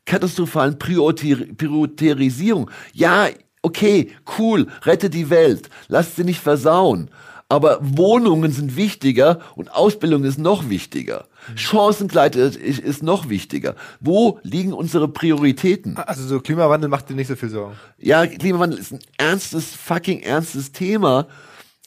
[0.07, 2.71] katastrophalen Priorisierung.
[2.93, 3.29] Ja,
[3.63, 5.69] okay, cool, rette die Welt.
[5.89, 7.11] Lasst sie nicht versauen.
[7.51, 11.27] Aber Wohnungen sind wichtiger und Ausbildung ist noch wichtiger.
[11.55, 13.75] Chancengleichheit ist, ist noch wichtiger.
[14.01, 15.97] Wo liegen unsere Prioritäten?
[15.97, 17.75] Also so Klimawandel macht dir nicht so viel Sorgen.
[17.97, 21.27] Ja, Klimawandel ist ein ernstes, fucking ernstes Thema.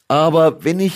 [0.08, 0.96] Aber wenn ich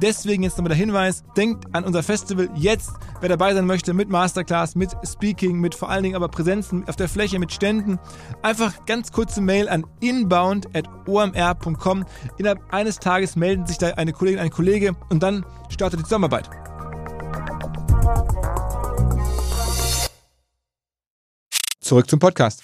[0.00, 4.08] Deswegen jetzt nochmal der Hinweis, denkt an unser Festival jetzt, wer dabei sein möchte, mit
[4.08, 7.98] Masterclass, mit Speaking, mit vor allen Dingen aber Präsenzen auf der Fläche, mit Ständen.
[8.42, 12.04] Einfach ganz kurze Mail an inbound.omr.com.
[12.36, 16.48] Innerhalb eines Tages melden sich da eine Kollegin, ein Kollege und dann startet die Zusammenarbeit.
[21.80, 22.62] Zurück zum Podcast.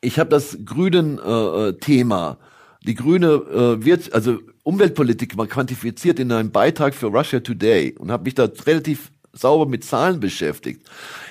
[0.00, 6.50] Ich habe das Grünen-Thema, äh, die grüne äh, wird, also Umweltpolitik mal quantifiziert in einem
[6.50, 10.82] Beitrag für Russia Today und habe mich da relativ sauber mit Zahlen beschäftigt.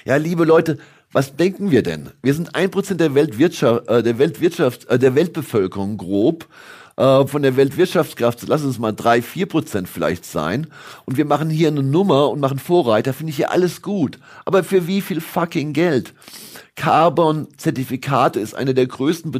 [0.06, 0.78] Ja, liebe Leute,
[1.12, 2.12] was denken wir denn?
[2.22, 6.48] Wir sind ein Prozent der Weltwirtschaft, äh, der Weltwirtschaft, äh, der Weltbevölkerung grob.
[6.95, 10.68] Äh, von der Weltwirtschaftskraft, lass uns mal drei, vier Prozent vielleicht sein.
[11.03, 14.18] Und wir machen hier eine Nummer und machen Vorreiter, finde ich ja alles gut.
[14.45, 16.14] Aber für wie viel fucking Geld?
[16.78, 19.32] Carbon-Zertifikate ist eine der größten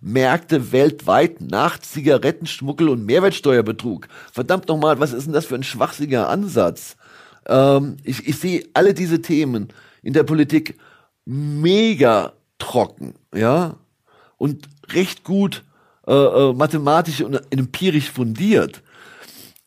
[0.00, 4.08] Betrugsmärkte weltweit nach Zigarettenschmuggel und Mehrwertsteuerbetrug.
[4.32, 6.96] Verdammt nochmal, was ist denn das für ein schwachsinniger Ansatz?
[7.46, 9.68] Ähm, ich, ich sehe alle diese Themen
[10.02, 10.78] in der Politik
[11.24, 13.76] mega trocken, ja,
[14.36, 15.64] und recht gut
[16.06, 18.82] äh, äh, mathematisch und empirisch fundiert.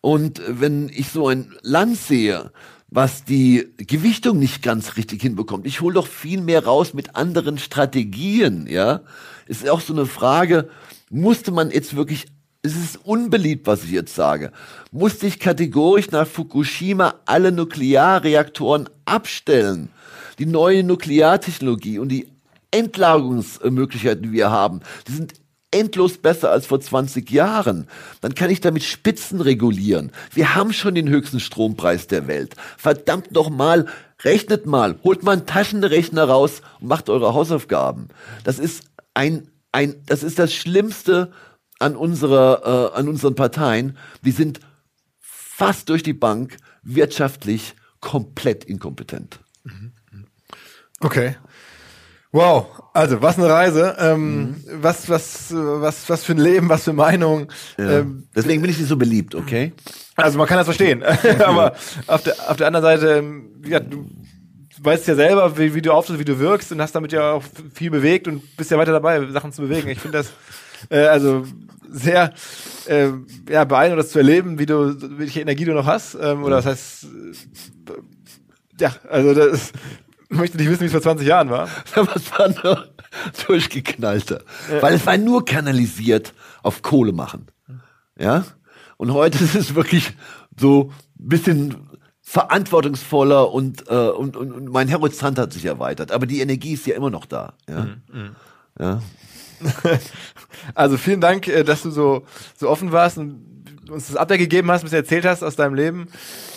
[0.02, 2.52] Und wenn ich so ein Land sehe,
[2.92, 7.58] was die Gewichtung nicht ganz richtig hinbekommt, ich hole doch viel mehr raus mit anderen
[7.58, 9.02] Strategien, ja.
[9.48, 10.70] Es ist auch so eine Frage,
[11.10, 12.28] musste man jetzt wirklich
[12.64, 14.52] es ist unbeliebt, was ich jetzt sage,
[14.92, 19.90] musste ich kategorisch nach Fukushima alle Nuklearreaktoren abstellen.
[20.38, 22.28] Die neue Nukleartechnologie und die
[22.70, 25.34] Endlagerungsmöglichkeiten, die wir haben, die sind
[25.72, 27.88] endlos besser als vor 20 Jahren.
[28.20, 30.12] Dann kann ich damit Spitzen regulieren.
[30.34, 32.56] Wir haben schon den höchsten Strompreis der Welt.
[32.78, 33.88] Verdammt noch mal,
[34.24, 38.10] rechnet mal, holt mal einen Taschenrechner raus und macht eure Hausaufgaben.
[38.44, 38.84] Das ist
[39.14, 41.32] ein, ein, das ist das Schlimmste
[41.80, 43.98] an unserer, äh, an unseren Parteien.
[44.22, 44.60] Wir sind
[45.20, 49.40] fast durch die Bank wirtschaftlich komplett inkompetent.
[51.00, 51.36] Okay.
[52.34, 54.56] Wow, also was eine Reise, ähm, mhm.
[54.82, 57.48] was was was was für ein Leben, was für Meinung.
[57.78, 58.00] Ja.
[58.00, 59.74] Ähm, Deswegen bin ich nicht so beliebt, okay?
[60.16, 61.04] Also man kann das verstehen,
[61.46, 61.74] aber
[62.08, 64.08] auf der auf der anderen Seite, ähm, ja, du
[64.82, 67.44] weißt ja selber, wie, wie du auftrittst, wie du wirkst und hast damit ja auch
[67.74, 69.90] viel bewegt und bist ja weiter dabei, Sachen zu bewegen.
[69.90, 70.32] Ich finde das
[70.90, 71.46] äh, also
[71.90, 72.34] sehr
[72.88, 73.10] äh,
[73.50, 76.66] ja beeindruckend, das zu erleben, wie du welche Energie du noch hast ähm, oder das
[76.66, 77.92] heißt äh,
[78.80, 79.74] ja, also das
[80.32, 81.68] möchte nicht wissen, wie es vor 20 Jahren war.
[81.96, 82.88] Was war nur
[83.46, 84.42] durchgeknallter.
[84.72, 84.82] Ja.
[84.82, 86.34] Weil es war nur kanalisiert
[86.64, 87.48] auf Kohle machen.
[88.18, 88.46] Ja?
[88.98, 90.14] Und heute ist es wirklich
[90.58, 91.90] so ein bisschen
[92.22, 96.12] verantwortungsvoller und, äh, und, und, und mein Horizont hat sich erweitert.
[96.12, 97.54] Aber die Energie ist ja immer noch da.
[97.70, 97.82] Ja.
[97.82, 98.02] Mhm.
[98.12, 98.36] mhm.
[98.80, 99.02] ja.
[100.76, 102.26] Also vielen Dank, äh, dass du so,
[102.56, 103.51] so offen warst und
[103.92, 106.08] uns das Update gegeben hast, was du erzählt hast aus deinem Leben.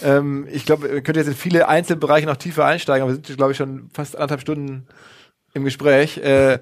[0.02, 3.36] Ähm, ich glaube, wir könnten jetzt in viele Einzelbereiche noch tiefer einsteigen, aber wir sind,
[3.36, 4.86] glaube ich, schon fast anderthalb Stunden
[5.52, 6.18] im Gespräch.
[6.18, 6.58] Äh,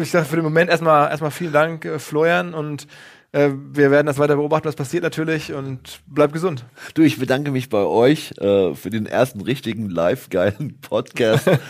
[0.00, 2.86] ich sage für den Moment erstmal erstmal vielen Dank, äh, Florian, und
[3.32, 6.64] äh, wir werden das weiter beobachten, was passiert natürlich und bleib gesund.
[6.94, 11.50] Du, ich bedanke mich bei euch äh, für den ersten richtigen live geilen Podcast.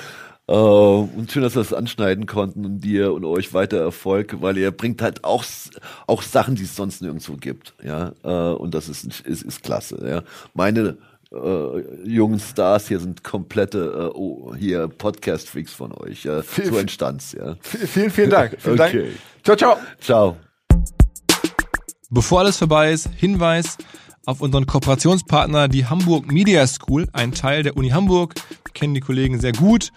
[0.48, 4.56] Äh, und schön, dass wir das anschneiden konnten und dir und euch weiter Erfolg, weil
[4.56, 5.44] ihr bringt halt auch,
[6.06, 7.74] auch Sachen, die es sonst nirgendwo gibt.
[7.84, 10.02] Ja, äh, und das ist, ist, ist klasse.
[10.08, 10.22] Ja,
[10.54, 10.96] meine
[11.30, 16.24] äh, jungen Stars hier sind komplette oh, hier Podcast-Freaks von euch.
[16.24, 17.56] Ja, viel, so entstand's, ja.
[17.60, 18.56] Vielen, vielen Dank.
[18.58, 19.02] Vielen okay.
[19.02, 19.14] Dank.
[19.44, 19.76] Ciao, ciao.
[20.00, 20.36] Ciao.
[22.08, 23.76] Bevor alles vorbei ist, Hinweis
[24.24, 28.34] auf unseren Kooperationspartner, die Hamburg Media School, ein Teil der Uni Hamburg.
[28.64, 29.90] Wir kennen die Kollegen sehr gut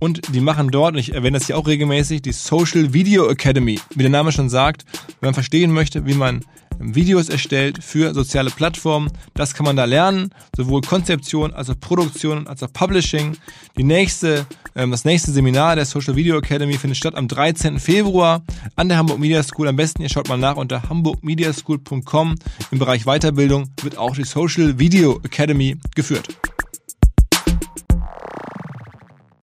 [0.00, 3.78] und die machen dort, und ich erwähne das hier auch regelmäßig, die Social Video Academy.
[3.94, 4.84] Wie der Name schon sagt,
[5.20, 6.40] wenn man verstehen möchte, wie man
[6.80, 9.10] Videos erstellt für soziale Plattformen.
[9.34, 13.36] Das kann man da lernen, sowohl Konzeption als auch Produktion als auch Publishing.
[13.76, 17.78] Die nächste, ähm, das nächste Seminar der Social Video Academy findet statt am 13.
[17.78, 18.42] Februar
[18.76, 19.68] an der Hamburg Media School.
[19.68, 22.34] Am besten ihr schaut mal nach unter hamburgmediaschool.com.
[22.70, 26.28] Im Bereich Weiterbildung wird auch die Social Video Academy geführt.